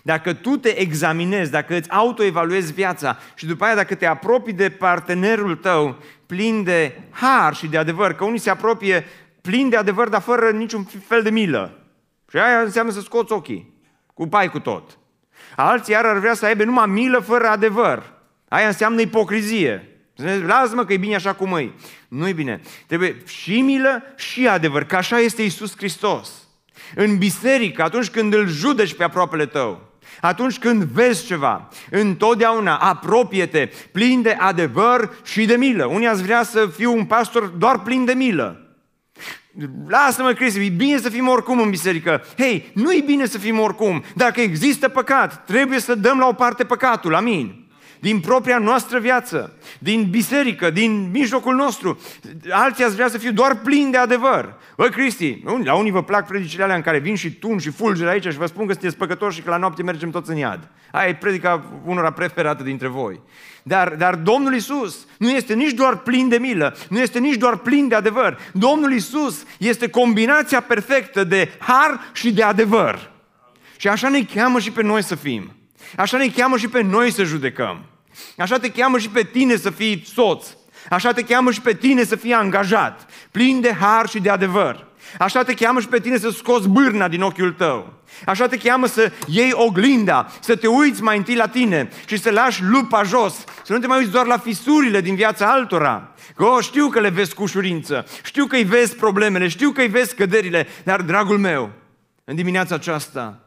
Dacă 0.03 0.33
tu 0.33 0.57
te 0.57 0.79
examinezi, 0.79 1.51
dacă 1.51 1.75
îți 1.75 1.91
autoevaluezi 1.91 2.73
viața 2.73 3.17
și 3.35 3.45
după 3.45 3.63
aia 3.63 3.75
dacă 3.75 3.95
te 3.95 4.05
apropii 4.05 4.53
de 4.53 4.69
partenerul 4.69 5.55
tău 5.55 5.97
plin 6.25 6.63
de 6.63 7.01
har 7.09 7.55
și 7.55 7.67
de 7.67 7.77
adevăr, 7.77 8.13
că 8.13 8.23
unii 8.23 8.39
se 8.39 8.49
apropie 8.49 9.05
plin 9.45 9.69
de 9.69 9.75
adevăr, 9.75 10.09
dar 10.09 10.21
fără 10.21 10.49
niciun 10.49 10.83
fel 11.07 11.21
de 11.23 11.29
milă. 11.29 11.79
Și 12.29 12.37
aia 12.37 12.59
înseamnă 12.59 12.91
să 12.91 13.01
scoți 13.01 13.31
ochii, 13.31 13.73
cu 14.13 14.27
pai 14.27 14.49
cu 14.49 14.59
tot. 14.59 14.97
Alții 15.55 15.93
iar 15.93 16.05
ar 16.05 16.17
vrea 16.17 16.33
să 16.33 16.45
aibă 16.45 16.63
numai 16.63 16.87
milă 16.87 17.19
fără 17.19 17.47
adevăr. 17.47 18.13
Aia 18.47 18.67
înseamnă 18.67 19.01
ipocrizie. 19.01 19.89
Lasă-mă 20.45 20.85
că 20.85 20.93
e 20.93 20.97
bine 20.97 21.15
așa 21.15 21.33
cum 21.33 21.57
e. 21.57 21.71
Nu 22.07 22.27
e 22.27 22.33
bine. 22.33 22.61
Trebuie 22.87 23.21
și 23.25 23.61
milă 23.61 24.03
și 24.15 24.47
adevăr, 24.47 24.83
că 24.83 24.95
așa 24.95 25.19
este 25.19 25.41
Isus 25.41 25.77
Hristos. 25.77 26.29
În 26.95 27.17
biserică, 27.17 27.83
atunci 27.83 28.09
când 28.09 28.33
îl 28.33 28.47
judeci 28.47 28.95
pe 28.95 29.03
aproapele 29.03 29.45
tău, 29.45 29.93
atunci 30.21 30.59
când 30.59 30.83
vezi 30.83 31.25
ceva, 31.25 31.67
întotdeauna 31.91 32.77
apropie-te 32.77 33.69
plin 33.91 34.21
de 34.21 34.37
adevăr 34.39 35.15
și 35.23 35.45
de 35.45 35.55
milă. 35.55 35.85
Unii 35.85 36.07
ați 36.07 36.23
vrea 36.23 36.43
să 36.43 36.67
fiu 36.75 36.93
un 36.93 37.05
pastor 37.05 37.45
doar 37.45 37.79
plin 37.79 38.05
de 38.05 38.13
milă. 38.13 38.64
Lasă-mă, 39.87 40.31
Cristi, 40.31 40.65
e 40.65 40.69
bine 40.69 40.97
să 40.97 41.09
fim 41.09 41.27
oricum 41.27 41.59
în 41.59 41.69
biserică. 41.69 42.21
Hei, 42.37 42.71
nu 42.73 42.93
e 42.93 43.03
bine 43.05 43.25
să 43.25 43.37
fim 43.37 43.59
oricum. 43.59 44.03
Dacă 44.15 44.41
există 44.41 44.89
păcat, 44.89 45.45
trebuie 45.45 45.79
să 45.79 45.95
dăm 45.95 46.19
la 46.19 46.27
o 46.27 46.33
parte 46.33 46.63
păcatul. 46.63 47.15
Amin 47.15 47.64
din 47.99 48.19
propria 48.19 48.57
noastră 48.57 48.99
viață, 48.99 49.53
din 49.79 50.07
biserică, 50.09 50.69
din 50.69 51.09
mijlocul 51.11 51.55
nostru. 51.55 51.99
Alții 52.49 52.83
ați 52.83 52.95
vrea 52.95 53.07
să 53.07 53.17
fiu 53.17 53.31
doar 53.31 53.55
plin 53.55 53.91
de 53.91 53.97
adevăr. 53.97 54.53
Bă, 54.77 54.87
Cristi, 54.87 55.41
la 55.63 55.75
unii 55.75 55.91
vă 55.91 56.03
plac 56.03 56.27
predicile 56.27 56.63
alea 56.63 56.75
în 56.75 56.81
care 56.81 56.99
vin 56.99 57.15
și 57.15 57.31
tun 57.31 57.57
și 57.57 57.69
fulger 57.69 58.07
aici 58.07 58.27
și 58.27 58.37
vă 58.37 58.45
spun 58.45 58.65
că 58.65 58.71
sunteți 58.71 58.97
păcătoși 58.97 59.37
și 59.37 59.43
că 59.43 59.49
la 59.49 59.57
noapte 59.57 59.83
mergem 59.83 60.09
toți 60.09 60.29
în 60.29 60.37
iad. 60.37 60.69
Aia 60.91 61.07
e 61.07 61.15
predica 61.15 61.63
unora 61.85 62.11
preferată 62.11 62.63
dintre 62.63 62.87
voi. 62.87 63.21
Dar, 63.63 63.89
dar 63.89 64.15
Domnul 64.15 64.55
Isus 64.55 65.07
nu 65.17 65.29
este 65.29 65.53
nici 65.53 65.71
doar 65.71 65.97
plin 65.97 66.29
de 66.29 66.37
milă, 66.37 66.75
nu 66.89 66.99
este 66.99 67.19
nici 67.19 67.35
doar 67.35 67.57
plin 67.57 67.87
de 67.87 67.95
adevăr. 67.95 68.39
Domnul 68.53 68.93
Isus 68.93 69.43
este 69.57 69.89
combinația 69.89 70.61
perfectă 70.61 71.23
de 71.23 71.51
har 71.59 72.09
și 72.13 72.33
de 72.33 72.43
adevăr. 72.43 73.11
Și 73.77 73.87
așa 73.87 74.09
ne 74.09 74.23
cheamă 74.23 74.59
și 74.59 74.71
pe 74.71 74.83
noi 74.83 75.03
să 75.03 75.15
fim. 75.15 75.55
Așa 75.97 76.17
ne 76.17 76.27
cheamă 76.27 76.57
și 76.57 76.67
pe 76.67 76.81
noi 76.81 77.11
să 77.11 77.23
judecăm. 77.23 77.85
Așa 78.37 78.59
te 78.59 78.71
cheamă 78.71 78.97
și 78.97 79.09
pe 79.09 79.23
tine 79.23 79.55
să 79.55 79.69
fii 79.69 80.03
soț. 80.13 80.47
Așa 80.89 81.11
te 81.11 81.23
cheamă 81.23 81.51
și 81.51 81.61
pe 81.61 81.73
tine 81.73 82.03
să 82.03 82.15
fii 82.15 82.33
angajat, 82.33 83.09
plin 83.31 83.61
de 83.61 83.73
har 83.73 84.09
și 84.09 84.19
de 84.19 84.29
adevăr. 84.29 84.87
Așa 85.19 85.43
te 85.43 85.53
cheamă 85.53 85.79
și 85.79 85.87
pe 85.87 85.99
tine 85.99 86.17
să 86.17 86.29
scoți 86.29 86.67
bârna 86.67 87.07
din 87.07 87.21
ochiul 87.21 87.51
tău. 87.51 87.93
Așa 88.25 88.47
te 88.47 88.57
cheamă 88.57 88.87
să 88.87 89.11
iei 89.27 89.51
oglinda, 89.53 90.31
să 90.39 90.55
te 90.55 90.67
uiți 90.67 91.03
mai 91.03 91.17
întâi 91.17 91.35
la 91.35 91.47
tine 91.47 91.89
și 92.05 92.17
să 92.17 92.31
lași 92.31 92.63
lupa 92.63 93.03
jos, 93.03 93.43
să 93.63 93.73
nu 93.73 93.79
te 93.79 93.87
mai 93.87 93.97
uiți 93.97 94.11
doar 94.11 94.25
la 94.25 94.37
fisurile 94.37 95.01
din 95.01 95.15
viața 95.15 95.51
altora. 95.51 96.13
Că 96.35 96.45
oh, 96.45 96.63
știu 96.63 96.87
că 96.87 96.99
le 96.99 97.09
vezi 97.09 97.33
cu 97.33 97.43
ușurință, 97.43 98.05
știu 98.23 98.45
că 98.45 98.55
îi 98.55 98.63
vezi 98.63 98.95
problemele, 98.95 99.47
știu 99.47 99.71
că 99.71 99.81
îi 99.81 99.87
vezi 99.87 100.15
căderile, 100.15 100.67
dar, 100.83 101.01
dragul 101.01 101.37
meu, 101.37 101.71
în 102.23 102.35
dimineața 102.35 102.75
aceasta 102.75 103.44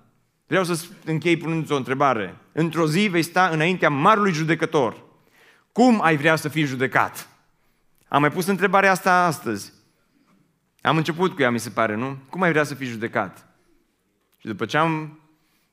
vreau 0.49 0.64
să 0.64 0.86
închei 1.05 1.36
punându-ți 1.36 1.72
o 1.72 1.76
întrebare. 1.76 2.36
Într-o 2.53 2.86
zi 2.86 3.07
vei 3.07 3.22
sta 3.22 3.49
înaintea 3.49 3.88
marului 3.88 4.32
judecător. 4.32 5.05
Cum 5.72 6.03
ai 6.03 6.16
vrea 6.16 6.36
să 6.36 6.49
fii 6.49 6.64
judecat? 6.64 7.28
Am 8.09 8.20
mai 8.20 8.30
pus 8.30 8.46
întrebarea 8.46 8.90
asta 8.90 9.24
astăzi. 9.24 9.72
Am 10.80 10.96
început 10.96 11.34
cu 11.34 11.42
ea, 11.42 11.51
mi 11.51 11.61
se 11.61 11.70
pare, 11.70 11.94
nu? 11.94 12.18
Cum 12.30 12.42
ai 12.42 12.51
vrea 12.51 12.64
să 12.64 12.74
fii 12.74 12.86
judecat? 12.86 13.46
Și 14.38 14.46
după 14.46 14.64
ce 14.64 14.76
am 14.76 15.18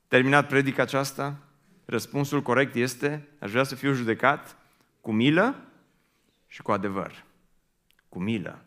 Terminat 0.07 0.47
predica 0.47 0.81
aceasta, 0.81 1.37
răspunsul 1.85 2.41
corect 2.41 2.75
este, 2.75 3.27
aș 3.39 3.51
vrea 3.51 3.63
să 3.63 3.75
fiu 3.75 3.93
judecat 3.93 4.57
cu 5.01 5.11
milă 5.11 5.55
și 6.47 6.61
cu 6.61 6.71
adevăr. 6.71 7.23
Cu 8.09 8.19
milă 8.19 8.65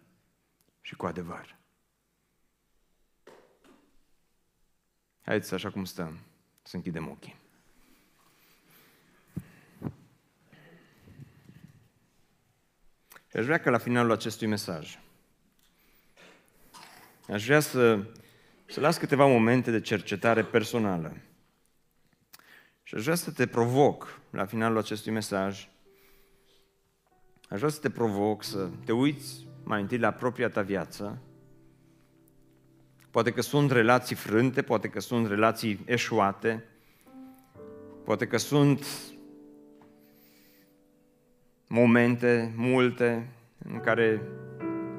și 0.80 0.94
cu 0.94 1.06
adevăr. 1.06 1.56
Haideți, 5.28 5.54
așa 5.54 5.70
cum 5.70 5.84
stăm, 5.84 6.18
să 6.62 6.76
închidem 6.76 7.08
ochii. 7.08 7.36
Și 13.30 13.36
aș 13.36 13.44
vrea 13.44 13.58
că 13.58 13.70
la 13.70 13.78
finalul 13.78 14.12
acestui 14.12 14.46
mesaj, 14.46 14.98
aș 17.28 17.44
vrea 17.44 17.60
să, 17.60 18.04
să 18.66 18.80
las 18.80 18.96
câteva 18.98 19.26
momente 19.26 19.70
de 19.70 19.80
cercetare 19.80 20.44
personală. 20.44 21.16
Și 22.82 22.94
aș 22.94 23.02
vrea 23.02 23.14
să 23.14 23.30
te 23.30 23.46
provoc 23.46 24.20
la 24.30 24.46
finalul 24.46 24.78
acestui 24.78 25.12
mesaj, 25.12 25.68
aș 27.48 27.58
vrea 27.58 27.70
să 27.70 27.80
te 27.80 27.90
provoc 27.90 28.44
să 28.44 28.70
te 28.84 28.92
uiți 28.92 29.46
mai 29.64 29.80
întâi 29.80 29.98
la 29.98 30.12
propria 30.12 30.50
ta 30.50 30.62
viață. 30.62 31.22
Poate 33.10 33.30
că 33.30 33.40
sunt 33.40 33.70
relații 33.70 34.16
frânte, 34.16 34.62
poate 34.62 34.88
că 34.88 35.00
sunt 35.00 35.28
relații 35.28 35.80
eșuate, 35.84 36.64
poate 38.04 38.26
că 38.26 38.36
sunt 38.36 38.86
momente 41.66 42.52
multe 42.56 43.28
în 43.58 43.80
care 43.80 44.22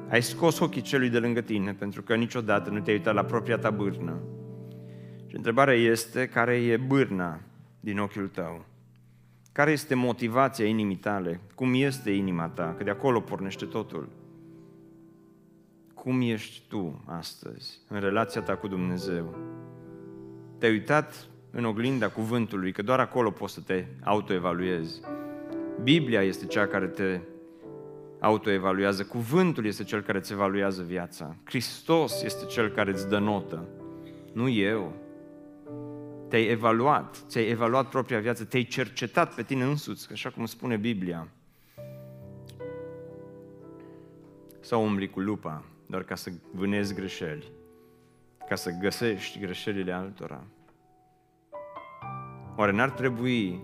ai 0.10 0.22
scos 0.22 0.60
ochii 0.60 0.82
celui 0.82 1.10
de 1.10 1.20
lângă 1.20 1.41
tine 1.41 1.74
pentru 1.74 2.01
că 2.01 2.16
niciodată 2.16 2.70
nu 2.70 2.80
te-ai 2.80 2.95
uitat 2.95 3.14
la 3.14 3.24
propria 3.24 3.57
ta 3.57 3.70
bârnă. 3.70 4.22
Și 5.28 5.36
întrebarea 5.36 5.74
este, 5.74 6.28
care 6.28 6.55
e 6.55 6.78
bârna 6.78 7.39
din 7.80 7.99
ochiul 7.99 8.28
tău? 8.28 8.66
Care 9.51 9.72
este 9.72 9.95
motivația 9.95 10.66
inimii 10.66 10.95
tale? 10.95 11.39
Cum 11.55 11.74
este 11.74 12.12
inima 12.12 12.47
ta? 12.47 12.74
Că 12.78 12.84
de 12.84 12.89
acolo 12.89 13.20
pornește 13.20 13.66
totul. 13.66 14.10
Cum 16.04 16.22
ești 16.22 16.62
tu 16.68 17.04
astăzi 17.06 17.80
în 17.88 18.00
relația 18.00 18.41
ta 18.41 18.56
cu 18.56 18.68
Dumnezeu? 18.68 19.36
Te-ai 20.58 20.72
uitat 20.72 21.28
în 21.52 21.66
oglinda 21.66 22.10
cuvântului, 22.10 22.72
că 22.72 22.82
doar 22.82 23.00
acolo 23.00 23.32
poți 23.32 23.54
să 23.54 23.62
te 23.62 23.86
autoevaluezi. 24.04 25.02
Biblia 25.84 26.22
este 26.22 26.45
cea 26.45 26.68
care 26.68 26.88
te 26.88 27.20
autoevaluează, 28.20 29.04
cuvântul 29.04 29.66
este 29.66 29.84
cel 29.84 30.02
care 30.02 30.18
îți 30.18 30.32
evaluează 30.32 30.84
viața. 30.84 31.36
Hristos 31.43 32.24
este 32.24 32.45
cel 32.45 32.70
care 32.70 32.91
îți 32.91 33.10
dă 33.10 33.20
notă, 33.20 33.68
nu 34.34 34.50
eu. 34.50 34.93
Te-ai 36.28 36.45
evaluat, 36.45 37.24
ți-ai 37.28 37.50
evaluat 37.50 37.89
propria 37.89 38.20
viață, 38.20 38.45
te-ai 38.45 38.64
cercetat 38.64 39.36
pe 39.36 39.43
tine 39.43 39.64
însuți, 39.64 40.08
așa 40.12 40.30
cum 40.30 40.45
spune 40.45 40.78
Biblia. 40.78 41.28
Sau 44.60 44.84
umbli 44.84 45.10
cu 45.10 45.20
lupa, 45.20 45.64
doar 45.90 46.04
ca 46.04 46.16
să 46.16 46.32
vânezi 46.52 46.94
greșeli, 46.94 47.52
ca 48.48 48.56
să 48.56 48.72
găsești 48.82 49.40
greșelile 49.40 49.92
altora. 49.92 50.44
Oare 52.56 52.72
n-ar 52.72 52.90
trebui 52.90 53.60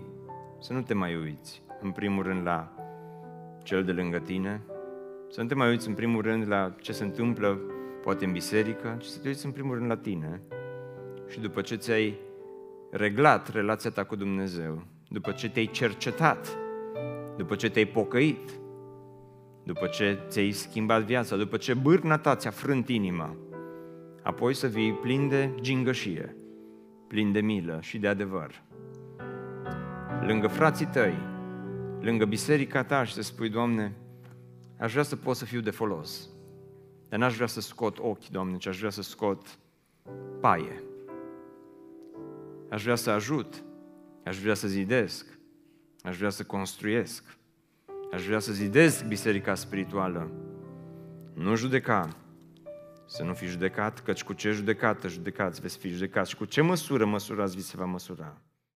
să 0.60 0.72
nu 0.72 0.82
te 0.82 0.94
mai 0.94 1.16
uiți, 1.16 1.62
în 1.80 1.90
primul 1.90 2.22
rând, 2.22 2.46
la 2.46 2.72
cel 3.62 3.84
de 3.84 3.92
lângă 3.92 4.18
tine, 4.18 4.62
să 5.30 5.42
nu 5.42 5.48
te 5.48 5.54
mai 5.54 5.68
uiți 5.68 5.88
în 5.88 5.94
primul 5.94 6.22
rând 6.22 6.48
la 6.48 6.74
ce 6.80 6.92
se 6.92 7.04
întâmplă, 7.04 7.60
poate 8.02 8.24
în 8.24 8.32
biserică, 8.32 8.96
ci 9.00 9.04
să 9.04 9.18
te 9.18 9.28
uiți 9.28 9.46
în 9.46 9.52
primul 9.52 9.74
rând 9.74 9.90
la 9.90 9.96
tine. 9.96 10.40
Și 11.28 11.40
după 11.40 11.60
ce 11.60 11.76
ți-ai 11.76 12.18
reglat 12.90 13.52
relația 13.52 13.90
ta 13.90 14.04
cu 14.04 14.16
Dumnezeu, 14.16 14.82
după 15.08 15.32
ce 15.32 15.50
te-ai 15.50 15.66
cercetat, 15.66 16.56
după 17.36 17.54
ce 17.54 17.70
te-ai 17.70 17.86
pocăit, 17.86 18.50
după 19.66 19.86
ce 19.86 20.18
ți-ai 20.28 20.50
schimbat 20.50 21.02
viața, 21.02 21.36
după 21.36 21.56
ce 21.56 21.74
bârna 21.74 22.18
ta 22.18 22.36
ți-a 22.36 22.50
frânt 22.50 22.88
inima, 22.88 23.36
apoi 24.22 24.54
să 24.54 24.66
vii 24.66 24.92
plin 24.92 25.28
de 25.28 25.54
gingășie, 25.60 26.36
plin 27.08 27.32
de 27.32 27.40
milă 27.40 27.78
și 27.82 27.98
de 27.98 28.08
adevăr. 28.08 28.62
Lângă 30.26 30.46
frații 30.46 30.86
tăi, 30.86 31.14
lângă 32.00 32.24
biserica 32.24 32.84
ta 32.84 33.04
și 33.04 33.12
să 33.12 33.22
spui, 33.22 33.48
Doamne, 33.48 33.96
aș 34.78 34.90
vrea 34.92 35.02
să 35.02 35.16
pot 35.16 35.36
să 35.36 35.44
fiu 35.44 35.60
de 35.60 35.70
folos, 35.70 36.28
dar 37.08 37.18
n-aș 37.18 37.34
vrea 37.34 37.46
să 37.46 37.60
scot 37.60 37.98
ochi, 37.98 38.28
Doamne, 38.28 38.56
ci 38.56 38.66
aș 38.66 38.78
vrea 38.78 38.90
să 38.90 39.02
scot 39.02 39.58
paie. 40.40 40.82
Aș 42.70 42.82
vrea 42.82 42.94
să 42.94 43.10
ajut, 43.10 43.64
aș 44.24 44.38
vrea 44.38 44.54
să 44.54 44.68
zidesc, 44.68 45.38
aș 46.02 46.16
vrea 46.16 46.30
să 46.30 46.44
construiesc, 46.44 47.38
aș 48.12 48.26
vrea 48.26 48.38
să 48.38 48.52
zidesc 48.52 49.04
biserica 49.04 49.54
spirituală. 49.54 50.30
Nu 51.34 51.56
judeca, 51.56 52.08
să 53.06 53.22
nu 53.22 53.34
fi 53.34 53.46
judecat, 53.46 54.00
căci 54.00 54.24
cu 54.24 54.32
ce 54.32 54.50
judecată 54.50 55.08
judecați 55.08 55.60
veți 55.60 55.78
fi 55.78 55.88
judecați 55.88 56.30
și 56.30 56.36
cu 56.36 56.44
ce 56.44 56.60
măsură 56.60 57.04
măsurați 57.04 57.56
vi 57.56 57.62
se 57.62 57.76
va 57.76 57.84
măsura. 57.84 58.40